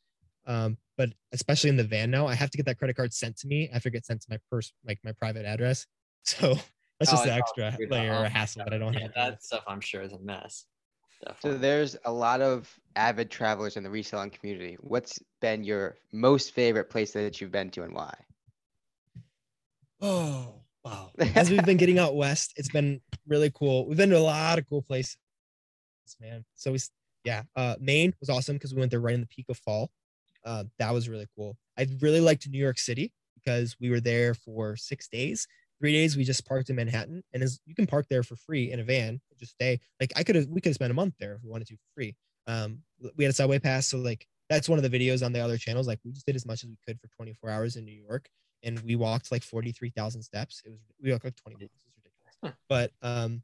Um, 0.48 0.78
but 0.98 1.10
especially 1.32 1.70
in 1.70 1.78
the 1.78 1.84
van 1.84 2.12
now, 2.12 2.28
I 2.28 2.36
have 2.36 2.50
to 2.52 2.58
get 2.58 2.66
that 2.68 2.78
credit 2.78 2.96
card 2.96 3.14
sent 3.14 3.38
to 3.40 3.48
me. 3.48 3.70
I 3.70 3.74
have 3.74 3.84
to 3.84 3.90
get 3.90 4.06
sent 4.06 4.22
to 4.22 4.28
my 4.30 4.38
purse, 4.50 4.72
like 4.86 5.00
my 5.04 5.14
private 5.14 5.46
address. 5.46 5.86
So 6.24 6.54
that's 7.00 7.12
Oh, 7.12 7.16
just 7.16 7.26
it's 7.26 7.32
an 7.34 7.40
extra 7.40 7.78
layer 7.90 8.14
up. 8.14 8.28
of 8.28 8.32
hassle 8.32 8.64
that 8.64 8.74
I 8.74 8.78
don't 8.78 8.94
Yeah, 8.94 9.00
have. 9.00 9.14
to 9.14 9.14
deal 9.20 9.26
with. 9.26 9.34
that 9.34 9.44
stuff 9.44 9.64
I'm 9.68 9.82
sure 9.82 10.04
is 10.04 10.14
a 10.14 10.20
mess. 10.20 10.66
So 11.40 11.58
there's 11.58 11.98
a 12.06 12.12
lot 12.12 12.42
of 12.42 12.72
avid 12.96 13.32
travelers 13.32 13.76
in 13.76 13.84
the 13.84 13.90
reselling 13.90 14.30
community. 14.30 14.78
What's 14.82 15.20
been 15.40 15.64
your 15.64 15.98
most 16.14 16.54
favorite 16.54 16.92
place 16.92 17.14
that 17.14 17.42
you've 17.42 17.52
been 17.52 17.72
to 17.72 17.84
and 17.84 17.94
why? 17.96 18.14
Oh, 20.04 20.54
wow. 20.84 21.12
As 21.36 21.50
we've 21.52 21.66
been 21.66 21.78
getting 21.78 22.00
out 22.04 22.16
west, 22.16 22.54
it's 22.56 22.70
been 22.70 23.02
really 23.28 23.52
cool. 23.54 23.88
We've 23.88 23.98
been 23.98 24.10
to 24.12 24.18
a 24.18 24.20
lot 24.20 24.58
of 24.60 24.68
cool 24.68 24.82
places, 24.82 25.18
man. 26.20 26.44
So 26.56 26.72
we, 26.72 26.80
yeah, 27.24 27.44
uh, 27.56 27.76
Maine 27.80 28.14
was 28.20 28.30
awesome 28.30 28.56
because 28.56 28.74
we 28.74 28.80
went 28.80 28.92
there 28.92 29.00
right 29.00 29.14
in 29.14 29.22
the 29.22 29.28
peak 29.28 29.46
of 29.50 29.58
fall. 29.58 29.92
Uh, 30.46 30.66
that 30.80 30.94
was 30.94 31.10
really 31.10 31.28
cool. 31.36 31.58
I 31.78 31.88
really 32.00 32.22
liked 32.22 32.48
New 32.48 32.60
York 32.60 32.80
City 32.80 33.14
because 33.36 33.76
we 33.80 33.90
were 33.90 34.00
there 34.00 34.34
for 34.34 34.76
six 34.76 35.08
days. 35.08 35.48
Three 35.80 35.94
days 35.94 36.16
we 36.16 36.24
just 36.24 36.46
parked 36.48 36.70
in 36.70 36.76
Manhattan, 36.76 37.24
and 37.34 37.42
as 37.42 37.60
you 37.66 37.74
can 37.74 37.88
park 37.88 38.06
there 38.10 38.22
for 38.22 38.36
free 38.36 38.72
in 38.72 38.80
a 38.80 38.84
van, 38.84 39.20
just 39.40 39.54
stay. 39.54 39.80
Like 40.00 40.14
I 40.16 40.24
could 40.24 40.36
have, 40.36 40.48
we 40.48 40.62
could 40.62 40.70
have 40.70 40.76
spent 40.76 40.92
a 40.92 40.96
month 40.96 41.16
there 41.20 41.34
if 41.34 41.44
we 41.44 41.50
wanted 41.50 41.68
to 41.68 41.76
for 41.76 41.90
free. 41.96 42.16
Um, 42.46 42.80
we 43.18 43.24
had 43.24 43.32
a 43.32 43.36
subway 43.36 43.58
pass, 43.58 43.88
so 43.88 43.98
like 43.98 44.28
that's 44.50 44.70
one 44.70 44.78
of 44.78 44.90
the 44.90 45.00
videos 45.00 45.26
on 45.26 45.34
the 45.34 45.40
other 45.40 45.58
channels. 45.58 45.88
Like 45.88 46.00
we 46.06 46.12
just 46.12 46.26
did 46.26 46.36
as 46.36 46.46
much 46.46 46.64
as 46.64 46.70
we 46.70 46.78
could 46.86 47.00
for 47.00 47.08
24 47.08 47.50
hours 47.50 47.78
in 47.78 47.86
New 47.86 48.00
York, 48.08 48.30
and 48.64 48.80
we 48.82 48.96
walked 48.96 49.32
like 49.32 49.44
43,000 49.44 50.22
steps. 50.22 50.62
It 50.66 50.70
was 50.70 50.80
we 51.02 51.12
walked 51.12 51.26
like 51.26 51.36
20 51.36 51.58
minutes. 51.58 51.84
It 51.84 51.88
was 51.88 51.96
ridiculous. 51.98 52.58
But 52.70 52.92
um, 53.02 53.42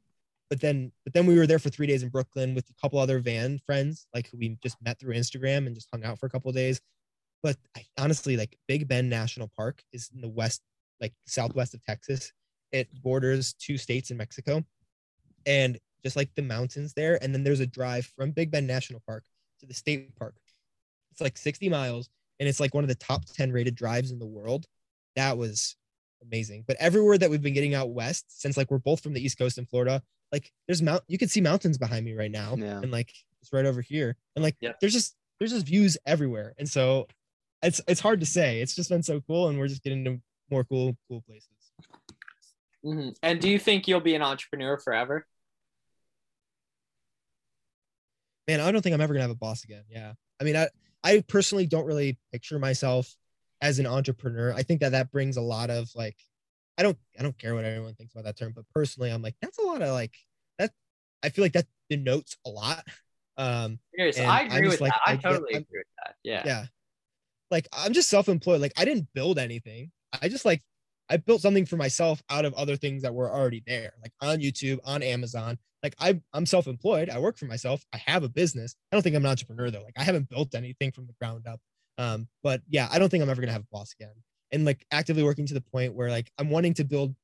but 0.50 0.60
then 0.60 0.92
but 1.04 1.12
then 1.12 1.26
we 1.26 1.36
were 1.36 1.46
there 1.46 1.58
for 1.58 1.70
three 1.70 1.86
days 1.86 2.02
in 2.02 2.08
Brooklyn 2.08 2.54
with 2.54 2.68
a 2.70 2.74
couple 2.80 2.98
other 2.98 3.18
van 3.18 3.58
friends, 3.58 4.06
like 4.14 4.30
who 4.30 4.38
we 4.38 4.56
just 4.62 4.76
met 4.82 4.98
through 4.98 5.14
Instagram 5.14 5.66
and 5.66 5.74
just 5.74 5.88
hung 5.92 6.04
out 6.04 6.18
for 6.18 6.26
a 6.26 6.30
couple 6.30 6.50
days. 6.52 6.80
But 7.42 7.56
I, 7.76 7.84
honestly, 7.98 8.36
like 8.36 8.56
Big 8.66 8.88
Bend 8.88 9.08
National 9.08 9.50
Park 9.56 9.82
is 9.92 10.10
in 10.14 10.20
the 10.20 10.28
west, 10.28 10.62
like 11.00 11.12
southwest 11.26 11.74
of 11.74 11.84
Texas. 11.84 12.32
It 12.72 12.88
borders 13.02 13.54
two 13.54 13.78
states 13.78 14.10
in 14.10 14.16
Mexico, 14.16 14.64
and 15.46 15.78
just 16.04 16.16
like 16.16 16.30
the 16.34 16.42
mountains 16.42 16.94
there. 16.94 17.22
And 17.22 17.34
then 17.34 17.44
there's 17.44 17.60
a 17.60 17.66
drive 17.66 18.06
from 18.16 18.32
Big 18.32 18.50
Bend 18.50 18.66
National 18.66 19.02
Park 19.06 19.24
to 19.60 19.66
the 19.66 19.74
state 19.74 20.14
park. 20.16 20.34
It's 21.12 21.20
like 21.20 21.36
60 21.36 21.68
miles, 21.68 22.08
and 22.38 22.48
it's 22.48 22.60
like 22.60 22.74
one 22.74 22.84
of 22.84 22.88
the 22.88 22.94
top 22.94 23.24
10 23.24 23.52
rated 23.52 23.74
drives 23.74 24.10
in 24.10 24.18
the 24.18 24.26
world. 24.26 24.66
That 25.16 25.36
was 25.36 25.76
amazing. 26.22 26.64
But 26.66 26.76
everywhere 26.78 27.18
that 27.18 27.30
we've 27.30 27.42
been 27.42 27.54
getting 27.54 27.74
out 27.74 27.90
west, 27.90 28.40
since 28.40 28.56
like 28.56 28.70
we're 28.70 28.78
both 28.78 29.02
from 29.02 29.14
the 29.14 29.24
East 29.24 29.38
Coast 29.38 29.58
in 29.58 29.66
Florida, 29.66 30.02
like 30.32 30.52
there's 30.66 30.82
mount 30.82 31.02
you 31.08 31.18
can 31.18 31.28
see 31.28 31.40
mountains 31.40 31.78
behind 31.78 32.04
me 32.04 32.14
right 32.14 32.30
now. 32.30 32.54
Yeah. 32.56 32.80
And 32.80 32.90
like 32.90 33.12
it's 33.42 33.52
right 33.52 33.64
over 33.66 33.80
here. 33.80 34.16
And 34.36 34.42
like 34.42 34.56
Yep. 34.60 34.80
there's 34.80 34.92
just 34.92 35.16
there's 35.38 35.52
just 35.52 35.66
views 35.66 35.96
everywhere. 36.06 36.54
And 36.58 36.68
so 36.68 37.06
it's 37.62 37.80
it's 37.88 38.00
hard 38.00 38.20
to 38.20 38.26
say. 38.26 38.60
It's 38.60 38.74
just 38.74 38.90
been 38.90 39.02
so 39.02 39.20
cool 39.22 39.48
and 39.48 39.58
we're 39.58 39.68
just 39.68 39.82
getting 39.82 40.04
to 40.04 40.20
more 40.50 40.64
cool, 40.64 40.96
cool 41.08 41.22
places. 41.22 41.48
Mhm. 42.84 43.16
And 43.22 43.40
do 43.40 43.48
you 43.48 43.58
think 43.58 43.88
you'll 43.88 44.00
be 44.00 44.14
an 44.14 44.22
entrepreneur 44.22 44.78
forever? 44.78 45.26
man, 48.46 48.60
I 48.60 48.72
don't 48.72 48.80
think 48.80 48.94
I'm 48.94 49.00
ever 49.02 49.12
gonna 49.12 49.22
have 49.22 49.30
a 49.30 49.34
boss 49.34 49.62
again. 49.64 49.84
Yeah, 49.90 50.14
I 50.40 50.44
mean, 50.44 50.56
I 50.56 50.68
I 51.04 51.22
personally 51.28 51.66
don't 51.66 51.84
really 51.84 52.18
picture 52.32 52.58
myself 52.58 53.14
as 53.60 53.78
an 53.78 53.86
entrepreneur. 53.86 54.52
I 54.54 54.62
think 54.62 54.80
that 54.80 54.92
that 54.92 55.10
brings 55.12 55.36
a 55.36 55.40
lot 55.42 55.68
of 55.70 55.90
like, 55.94 56.16
I 56.78 56.82
don't 56.82 56.96
I 57.18 57.22
don't 57.22 57.36
care 57.36 57.54
what 57.54 57.64
anyone 57.64 57.94
thinks 57.94 58.14
about 58.14 58.24
that 58.24 58.38
term, 58.38 58.52
but 58.54 58.64
personally, 58.74 59.10
I'm 59.10 59.20
like 59.22 59.34
that's 59.42 59.58
a 59.58 59.62
lot 59.62 59.82
of 59.82 59.90
like 59.90 60.14
that. 60.58 60.70
I 61.22 61.30
feel 61.30 61.44
like 61.44 61.52
that 61.54 61.66
denotes 61.90 62.36
a 62.46 62.50
lot. 62.50 62.86
Um, 63.36 63.78
Serious. 63.94 64.18
And 64.18 64.30
I 64.30 64.42
agree 64.42 64.68
with 64.68 64.80
like, 64.80 64.92
that. 64.92 65.00
I 65.06 65.12
I 65.12 65.16
totally 65.16 65.54
I'm- 65.54 65.62
agree 65.62 65.80
with 65.80 65.86
that. 66.04 66.14
Yeah. 66.22 66.42
yeah, 66.46 66.64
like 67.50 67.68
I'm 67.72 67.92
just 67.92 68.08
self-employed. 68.08 68.60
Like 68.60 68.72
I 68.76 68.84
didn't 68.84 69.08
build 69.14 69.38
anything. 69.38 69.90
I 70.22 70.28
just 70.28 70.44
like 70.44 70.62
I 71.10 71.16
built 71.16 71.40
something 71.40 71.66
for 71.66 71.76
myself 71.76 72.22
out 72.30 72.44
of 72.44 72.54
other 72.54 72.76
things 72.76 73.02
that 73.02 73.14
were 73.14 73.30
already 73.30 73.62
there, 73.66 73.92
like 74.02 74.12
on 74.20 74.38
YouTube, 74.38 74.78
on 74.84 75.02
Amazon. 75.02 75.58
Like 75.82 75.94
I, 75.98 76.20
I'm 76.32 76.44
self-employed. 76.44 77.08
I 77.08 77.18
work 77.18 77.38
for 77.38 77.46
myself. 77.46 77.84
I 77.92 77.98
have 78.06 78.24
a 78.24 78.28
business. 78.28 78.74
I 78.92 78.96
don't 78.96 79.02
think 79.02 79.16
I'm 79.16 79.24
an 79.24 79.30
entrepreneur 79.30 79.70
though. 79.70 79.82
Like 79.82 79.94
I 79.96 80.02
haven't 80.02 80.28
built 80.28 80.54
anything 80.54 80.92
from 80.92 81.06
the 81.06 81.14
ground 81.20 81.46
up. 81.46 81.60
Um, 81.98 82.28
but 82.42 82.62
yeah, 82.68 82.88
I 82.90 82.98
don't 82.98 83.08
think 83.08 83.22
I'm 83.22 83.30
ever 83.30 83.40
gonna 83.40 83.52
have 83.52 83.62
a 83.62 83.72
boss 83.72 83.94
again. 83.98 84.12
And 84.52 84.64
like 84.64 84.86
actively 84.90 85.22
working 85.22 85.46
to 85.46 85.54
the 85.54 85.60
point 85.60 85.94
where 85.94 86.10
like 86.10 86.30
I'm 86.38 86.50
wanting 86.50 86.74
to 86.74 86.84
build 86.84 87.14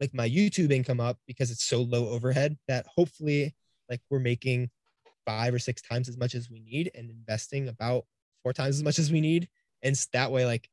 like 0.00 0.12
my 0.14 0.28
YouTube 0.28 0.72
income 0.72 1.00
up 1.00 1.18
because 1.26 1.50
it's 1.50 1.64
so 1.64 1.82
low 1.82 2.08
overhead 2.08 2.56
that 2.66 2.86
hopefully 2.86 3.54
like 3.88 4.00
we're 4.10 4.18
making 4.18 4.70
five 5.24 5.54
or 5.54 5.58
six 5.58 5.80
times 5.80 6.08
as 6.08 6.16
much 6.16 6.34
as 6.34 6.50
we 6.50 6.60
need 6.60 6.90
and 6.94 7.08
investing 7.08 7.68
about 7.68 8.04
four 8.42 8.52
times 8.52 8.76
as 8.76 8.82
much 8.82 8.98
as 8.98 9.12
we 9.12 9.20
need. 9.20 9.48
And 9.82 9.94
that 10.12 10.32
way, 10.32 10.44
like 10.44 10.68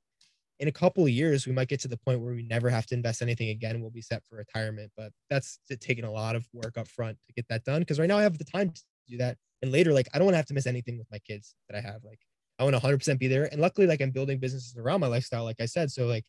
in 0.60 0.68
a 0.68 0.72
couple 0.72 1.04
of 1.04 1.10
years, 1.10 1.46
we 1.46 1.54
might 1.54 1.68
get 1.68 1.80
to 1.82 1.88
the 1.88 1.98
point 1.98 2.22
where 2.22 2.34
we 2.34 2.44
never 2.44 2.70
have 2.70 2.86
to 2.88 2.96
invest 2.96 3.22
anything 3.22 3.50
again. 3.50 3.82
We'll 3.82 3.92
be 3.92 4.02
set 4.02 4.24
for 4.26 4.36
retirement. 4.36 4.92
But 4.98 5.12
that's 5.30 5.60
taking 5.80 6.04
a 6.04 6.12
lot 6.12 6.36
of 6.36 6.46
work 6.54 6.78
up 6.78 6.88
front 6.88 7.18
to 7.28 7.34
get 7.34 7.48
that 7.50 7.64
done. 7.64 7.84
Cause 7.86 8.00
right 8.00 8.10
now 8.10 8.18
I 8.18 8.24
have 8.24 8.38
the 8.38 8.44
time 8.44 8.70
to 8.70 8.82
do 9.08 9.18
that. 9.18 9.38
And 9.62 9.72
later, 9.72 9.94
like 9.94 10.08
I 10.14 10.18
don't 10.18 10.26
want 10.26 10.34
to 10.34 10.38
have 10.38 10.48
to 10.48 10.54
miss 10.54 10.68
anything 10.68 10.98
with 10.98 11.08
my 11.12 11.20
kids 11.20 11.56
that 11.70 11.78
I 11.78 11.82
have. 11.82 12.04
Like 12.04 12.20
I 12.60 12.64
want 12.64 12.76
to 12.76 12.80
100% 12.80 13.20
be 13.20 13.28
there. 13.28 13.46
And 13.52 13.62
luckily, 13.62 13.88
like 13.88 14.02
I'm 14.02 14.12
building 14.12 14.38
businesses 14.38 14.78
around 14.78 15.00
my 15.00 15.08
lifestyle, 15.08 15.46
like 15.46 15.62
I 15.62 15.66
said. 15.66 15.92
So 15.92 16.06
like 16.06 16.26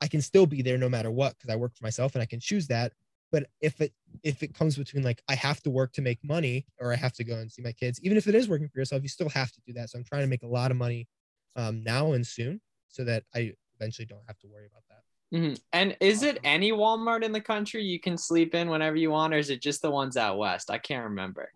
I 0.00 0.06
can 0.06 0.20
still 0.20 0.46
be 0.46 0.62
there 0.62 0.76
no 0.76 0.88
matter 0.88 1.10
what 1.10 1.36
because 1.36 1.50
I 1.50 1.56
work 1.56 1.74
for 1.74 1.84
myself 1.84 2.14
and 2.14 2.22
I 2.22 2.26
can 2.26 2.40
choose 2.40 2.66
that. 2.68 2.92
But 3.32 3.46
if 3.60 3.80
it 3.80 3.92
if 4.22 4.42
it 4.42 4.54
comes 4.54 4.76
between 4.76 5.02
like 5.02 5.22
I 5.28 5.34
have 5.34 5.60
to 5.62 5.70
work 5.70 5.92
to 5.94 6.02
make 6.02 6.22
money 6.22 6.66
or 6.78 6.92
I 6.92 6.96
have 6.96 7.14
to 7.14 7.24
go 7.24 7.36
and 7.36 7.50
see 7.50 7.62
my 7.62 7.72
kids, 7.72 7.98
even 8.02 8.16
if 8.16 8.28
it 8.28 8.34
is 8.34 8.48
working 8.48 8.68
for 8.68 8.78
yourself, 8.78 9.02
you 9.02 9.08
still 9.08 9.30
have 9.30 9.50
to 9.52 9.60
do 9.66 9.72
that. 9.72 9.90
So 9.90 9.98
I'm 9.98 10.04
trying 10.04 10.22
to 10.22 10.28
make 10.28 10.42
a 10.42 10.46
lot 10.46 10.70
of 10.70 10.76
money 10.76 11.08
um, 11.56 11.82
now 11.82 12.12
and 12.12 12.26
soon 12.26 12.60
so 12.88 13.02
that 13.04 13.24
I 13.34 13.54
eventually 13.80 14.06
don't 14.06 14.22
have 14.26 14.38
to 14.40 14.46
worry 14.46 14.66
about 14.66 14.82
that. 14.90 15.02
Mhm. 15.36 15.60
And 15.72 15.96
is 16.00 16.22
it 16.22 16.38
any 16.44 16.70
Walmart 16.70 17.24
in 17.24 17.32
the 17.32 17.40
country 17.40 17.82
you 17.82 17.98
can 17.98 18.16
sleep 18.16 18.54
in 18.54 18.68
whenever 18.68 18.96
you 18.96 19.10
want, 19.10 19.34
or 19.34 19.38
is 19.38 19.50
it 19.50 19.60
just 19.60 19.82
the 19.82 19.90
ones 19.90 20.16
out 20.16 20.38
west? 20.38 20.70
I 20.70 20.78
can't 20.78 21.04
remember. 21.04 21.50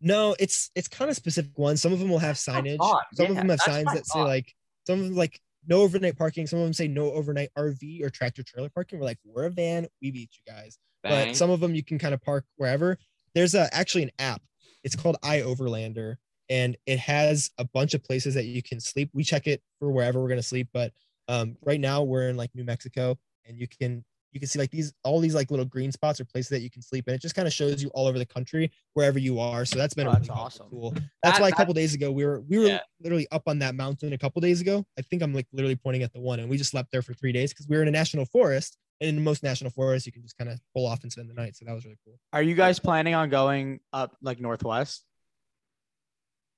No, 0.00 0.36
it's 0.38 0.70
it's 0.74 0.88
kind 0.88 1.10
of 1.10 1.16
specific 1.16 1.56
ones. 1.58 1.80
Some 1.80 1.92
of 1.92 1.98
them 1.98 2.08
will 2.08 2.18
have 2.18 2.36
signage. 2.36 2.78
Some 3.14 3.30
of 3.30 3.36
them 3.36 3.48
have 3.48 3.60
signs 3.60 3.92
that 3.92 4.06
say 4.06 4.20
like 4.20 4.54
some 4.86 5.00
of 5.00 5.04
them 5.06 5.14
like 5.16 5.40
no 5.66 5.82
overnight 5.82 6.16
parking. 6.16 6.46
Some 6.46 6.58
of 6.58 6.64
them 6.64 6.72
say 6.72 6.88
no 6.88 7.12
overnight 7.12 7.50
RV 7.56 8.02
or 8.02 8.10
tractor 8.10 8.42
trailer 8.42 8.68
parking. 8.68 8.98
We're 8.98 9.06
like, 9.06 9.18
we're 9.24 9.46
a 9.46 9.50
van, 9.50 9.86
we 10.00 10.10
beat 10.10 10.30
you 10.32 10.52
guys. 10.52 10.78
Bang. 11.02 11.28
but 11.28 11.36
some 11.36 11.50
of 11.50 11.60
them 11.60 11.74
you 11.74 11.82
can 11.82 11.98
kind 11.98 12.14
of 12.14 12.22
park 12.22 12.44
wherever. 12.56 12.98
There's 13.34 13.54
a, 13.54 13.72
actually 13.74 14.04
an 14.04 14.12
app. 14.18 14.42
It's 14.84 14.96
called 14.96 15.16
iOverlander, 15.22 16.16
and 16.48 16.76
it 16.86 16.98
has 17.00 17.50
a 17.58 17.64
bunch 17.64 17.94
of 17.94 18.04
places 18.04 18.34
that 18.34 18.44
you 18.44 18.62
can 18.62 18.80
sleep. 18.80 19.10
We 19.12 19.24
check 19.24 19.46
it 19.46 19.62
for 19.78 19.90
wherever 19.90 20.20
we're 20.20 20.28
gonna 20.28 20.42
sleep, 20.42 20.68
but 20.72 20.92
um, 21.28 21.56
right 21.64 21.80
now 21.80 22.02
we're 22.02 22.28
in 22.28 22.36
like 22.36 22.54
New 22.54 22.64
Mexico, 22.64 23.18
and 23.44 23.58
you 23.58 23.66
can 23.66 24.04
you 24.36 24.40
can 24.40 24.48
see 24.50 24.58
like 24.58 24.70
these 24.70 24.92
all 25.02 25.18
these 25.18 25.34
like 25.34 25.50
little 25.50 25.64
green 25.64 25.90
spots 25.90 26.20
or 26.20 26.26
places 26.26 26.50
that 26.50 26.60
you 26.60 26.68
can 26.70 26.82
sleep, 26.82 27.06
and 27.06 27.14
it 27.14 27.22
just 27.22 27.34
kind 27.34 27.48
of 27.48 27.54
shows 27.54 27.82
you 27.82 27.88
all 27.94 28.06
over 28.06 28.18
the 28.18 28.26
country 28.26 28.70
wherever 28.92 29.18
you 29.18 29.40
are. 29.40 29.64
So 29.64 29.78
that's 29.78 29.94
been 29.94 30.06
Oh, 30.06 30.10
a 30.10 30.16
really 30.18 30.28
awesome. 30.28 30.68
tool. 30.68 30.90
That's 31.22 31.38
That- 31.38 31.40
why 31.40 31.48
a 31.48 31.50
that- 31.52 31.56
couple 31.56 31.72
days 31.72 31.94
ago 31.94 32.12
we 32.12 32.26
were 32.26 32.42
we 32.42 32.58
were 32.58 32.66
Yeah. 32.66 32.80
literally 33.00 33.26
up 33.32 33.44
on 33.46 33.58
that 33.60 33.74
mountain 33.74 34.12
a 34.12 34.18
couple 34.18 34.42
days 34.42 34.60
ago. 34.60 34.84
I 34.98 35.02
think 35.02 35.22
I'm 35.22 35.32
like 35.32 35.46
literally 35.52 35.76
pointing 35.76 36.02
at 36.02 36.12
the 36.12 36.20
one, 36.20 36.38
and 36.38 36.50
we 36.50 36.58
just 36.58 36.70
slept 36.70 36.92
there 36.92 37.00
for 37.00 37.14
three 37.14 37.32
days 37.32 37.52
because 37.54 37.66
we 37.66 37.76
were 37.76 37.82
in 37.82 37.88
a 37.88 37.92
national 37.92 38.26
forest. 38.26 38.76
And 39.00 39.08
in 39.16 39.24
most 39.24 39.42
national 39.42 39.70
forests, 39.70 40.06
you 40.06 40.12
can 40.12 40.22
just 40.22 40.36
kind 40.38 40.50
of 40.50 40.60
pull 40.74 40.86
off 40.86 41.02
and 41.02 41.10
spend 41.10 41.28
the 41.30 41.34
night. 41.34 41.56
So 41.56 41.64
that 41.64 41.72
was 41.74 41.84
really 41.84 41.98
cool. 42.04 42.18
Are 42.32 42.42
you 42.42 42.54
guys 42.54 42.78
planning 42.78 43.14
on 43.14 43.30
going 43.30 43.80
up 43.92 44.16
like 44.22 44.38
northwest? 44.40 45.04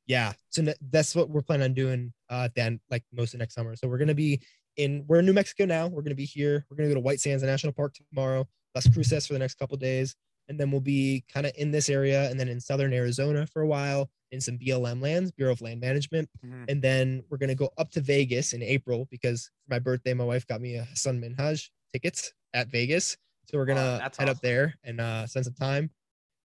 Yeah. 0.07 0.33
So 0.51 0.73
that's 0.91 1.15
what 1.15 1.29
we're 1.29 1.43
planning 1.43 1.65
on 1.65 1.75
doing 1.75 2.13
uh 2.31 2.49
then 2.55 2.81
like 2.91 3.05
most 3.13 3.35
of 3.35 3.41
next 3.41 3.55
summer. 3.55 3.77
So 3.77 3.89
we're 3.89 3.99
gonna 3.99 4.15
be 4.15 4.41
in 4.79 5.05
we're 5.07 5.19
in 5.19 5.27
New 5.27 5.33
Mexico 5.35 5.67
now. 5.67 5.89
We're 5.89 6.03
gonna 6.03 6.15
be 6.15 6.25
here. 6.25 6.65
We're 6.71 6.77
gonna 6.77 6.89
go 6.89 6.95
to 6.95 7.01
White 7.01 7.21
Sands 7.21 7.43
National 7.43 7.73
Park 7.75 7.95
tomorrow, 8.11 8.49
Las 8.75 8.89
Cruces 8.89 9.27
for 9.27 9.35
the 9.35 9.39
next 9.39 9.59
couple 9.59 9.77
days. 9.77 10.17
And 10.49 10.59
then 10.59 10.71
we'll 10.71 10.81
be 10.81 11.25
kind 11.31 11.45
of 11.45 11.53
in 11.59 11.71
this 11.71 11.91
area 11.91 12.31
and 12.31 12.41
then 12.41 12.49
in 12.49 12.59
southern 12.59 12.95
Arizona 12.95 13.47
for 13.47 13.61
a 13.61 13.67
while 13.67 14.09
in 14.31 14.41
some 14.41 14.57
BLM 14.59 15.03
lands, 15.03 15.31
Bureau 15.33 15.53
of 15.53 15.61
Land 15.61 15.81
Management. 15.81 16.29
Mhm. 16.45 16.65
And 16.71 16.81
then 16.81 17.23
we're 17.29 17.37
gonna 17.39 17.55
go 17.55 17.71
up 17.77 17.91
to 17.93 18.01
Vegas 18.01 18.55
in 18.55 18.63
April 18.63 19.07
because 19.11 19.51
for 19.67 19.75
my 19.75 19.79
birthday, 19.79 20.15
my 20.15 20.25
wife 20.25 20.47
got 20.47 20.63
me 20.63 20.73
Hasan 20.75 21.21
Minhaj 21.21 21.69
tickets 21.93 22.33
at 22.55 22.69
Vegas. 22.69 23.19
So 23.51 23.59
we're 23.59 23.67
gonna 23.67 23.99
head 24.01 24.13
awesome. 24.13 24.29
up 24.31 24.41
there 24.41 24.75
and 24.85 25.01
uh 25.01 25.27
spend 25.27 25.45
some 25.45 25.55
time. 25.55 25.91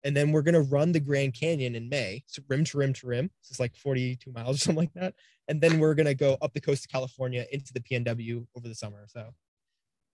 And 0.04 0.16
then 0.16 0.32
we're 0.32 0.42
gonna 0.42 0.62
run 0.62 0.92
the 0.92 1.00
Grand 1.00 1.34
Canyon 1.34 1.74
in 1.74 1.88
May. 1.88 2.24
So 2.26 2.42
rim 2.48 2.64
to 2.64 2.78
rim 2.78 2.92
to 2.94 3.06
rim. 3.06 3.30
So 3.42 3.52
it's 3.52 3.60
like 3.60 3.74
42 3.76 4.32
miles 4.32 4.56
or 4.56 4.58
something 4.58 4.84
like 4.84 4.94
that. 4.94 5.14
And 5.48 5.60
then 5.60 5.78
we're 5.78 5.94
gonna 5.94 6.14
go 6.14 6.36
up 6.42 6.52
the 6.52 6.60
coast 6.60 6.84
of 6.84 6.90
California 6.90 7.44
into 7.52 7.72
the 7.72 7.80
PNW 7.80 8.46
over 8.56 8.68
the 8.68 8.74
summer. 8.74 9.04
So 9.08 9.20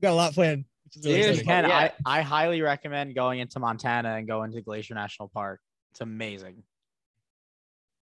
we 0.00 0.06
got 0.06 0.12
a 0.12 0.14
lot 0.14 0.34
planned. 0.34 0.64
Which 0.84 0.96
is 0.96 1.04
really 1.04 1.16
Dude, 1.18 1.24
You 1.26 1.40
exciting. 1.40 1.70
can. 1.70 1.70
yeah. 1.70 1.90
I, 2.06 2.18
I 2.18 2.22
highly 2.22 2.62
recommend 2.62 3.14
going 3.14 3.40
into 3.40 3.58
Montana 3.60 4.14
and 4.16 4.26
going 4.26 4.52
to 4.52 4.62
Glacier 4.62 4.94
National 4.94 5.28
Park. 5.28 5.60
It's 5.90 6.00
amazing. 6.00 6.62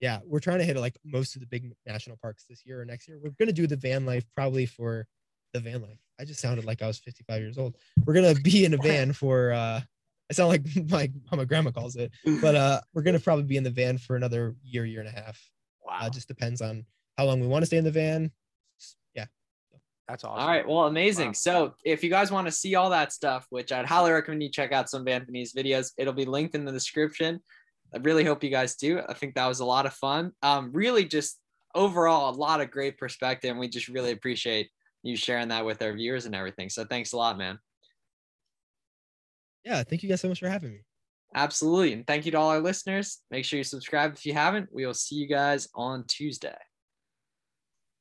yeah, 0.01 0.19
we're 0.25 0.39
trying 0.39 0.59
to 0.59 0.63
hit 0.65 0.77
like 0.77 0.95
most 1.03 1.35
of 1.35 1.41
the 1.41 1.47
big 1.47 1.73
national 1.85 2.17
parks 2.17 2.45
this 2.49 2.65
year 2.65 2.81
or 2.81 2.85
next 2.85 3.07
year. 3.07 3.19
We're 3.21 3.31
gonna 3.37 3.51
do 3.51 3.67
the 3.67 3.75
van 3.75 4.05
life 4.05 4.25
probably 4.35 4.65
for 4.65 5.07
the 5.53 5.59
van 5.59 5.81
life. 5.81 5.97
I 6.19 6.25
just 6.25 6.39
sounded 6.39 6.63
like 6.65 6.81
I 6.81 6.87
was 6.87 6.99
55 6.99 7.41
years 7.41 7.57
old. 7.57 7.75
We're 8.05 8.13
gonna 8.13 8.35
be 8.35 8.63
in 8.65 8.73
a 8.73 8.77
van 8.81 9.11
for 9.13 9.51
uh 9.51 9.81
I 10.29 10.33
sound 10.33 10.49
like 10.49 10.63
my 10.89 11.11
how 11.29 11.37
my 11.37 11.45
grandma 11.45 11.71
calls 11.71 11.95
it, 11.95 12.11
but 12.41 12.55
uh 12.55 12.81
we're 12.93 13.03
gonna 13.03 13.19
probably 13.19 13.45
be 13.45 13.57
in 13.57 13.63
the 13.63 13.69
van 13.69 13.97
for 13.97 14.15
another 14.15 14.55
year, 14.63 14.85
year 14.85 14.99
and 14.99 15.09
a 15.09 15.11
half. 15.11 15.39
Wow. 15.85 15.99
Uh, 16.01 16.09
just 16.09 16.27
depends 16.27 16.61
on 16.61 16.85
how 17.17 17.25
long 17.25 17.39
we 17.39 17.47
want 17.47 17.63
to 17.63 17.65
stay 17.65 17.77
in 17.77 17.83
the 17.83 17.91
van. 17.91 18.31
Yeah. 19.15 19.25
That's 20.07 20.23
awesome. 20.23 20.41
All 20.41 20.47
right. 20.47 20.67
Well, 20.67 20.85
amazing. 20.85 21.29
Wow. 21.29 21.33
So 21.33 21.73
if 21.83 22.03
you 22.03 22.09
guys 22.09 22.31
want 22.31 22.47
to 22.47 22.51
see 22.51 22.75
all 22.75 22.91
that 22.91 23.11
stuff, 23.11 23.47
which 23.49 23.71
I'd 23.71 23.85
highly 23.85 24.11
recommend 24.11 24.43
you 24.43 24.49
check 24.49 24.71
out 24.71 24.89
some 24.89 25.01
of 25.01 25.07
Anthony's 25.07 25.53
videos, 25.53 25.91
it'll 25.97 26.13
be 26.13 26.25
linked 26.25 26.55
in 26.55 26.63
the 26.63 26.71
description. 26.71 27.41
I 27.93 27.97
really 27.97 28.23
hope 28.23 28.43
you 28.43 28.51
guys 28.51 28.75
do. 28.75 29.01
I 29.07 29.13
think 29.13 29.35
that 29.35 29.47
was 29.47 29.61
a 29.61 29.65
lot 29.65 29.85
of 29.85 29.93
fun. 29.93 30.31
Um, 30.43 30.71
really 30.71 31.05
just 31.05 31.39
overall 31.75 32.29
a 32.29 32.37
lot 32.37 32.61
of 32.61 32.71
great 32.71 32.97
perspective. 32.97 33.49
And 33.49 33.59
we 33.59 33.67
just 33.67 33.87
really 33.87 34.11
appreciate 34.11 34.69
you 35.03 35.15
sharing 35.15 35.47
that 35.49 35.65
with 35.65 35.81
our 35.81 35.93
viewers 35.93 36.25
and 36.25 36.35
everything. 36.35 36.69
So 36.69 36.85
thanks 36.85 37.13
a 37.13 37.17
lot, 37.17 37.37
man. 37.37 37.57
Yeah, 39.69 39.83
thank 39.83 40.01
you 40.01 40.09
guys 40.09 40.19
so 40.19 40.27
much 40.27 40.39
for 40.39 40.49
having 40.49 40.71
me. 40.71 40.79
Absolutely. 41.35 41.93
And 41.93 42.07
thank 42.07 42.25
you 42.25 42.31
to 42.31 42.39
all 42.39 42.49
our 42.49 42.59
listeners. 42.59 43.19
Make 43.29 43.45
sure 43.45 43.57
you 43.57 43.63
subscribe 43.63 44.13
if 44.13 44.25
you 44.25 44.33
haven't. 44.33 44.67
We 44.73 44.83
will 44.83 44.95
see 44.95 45.15
you 45.15 45.27
guys 45.27 45.67
on 45.75 46.05
Tuesday. 46.07 46.57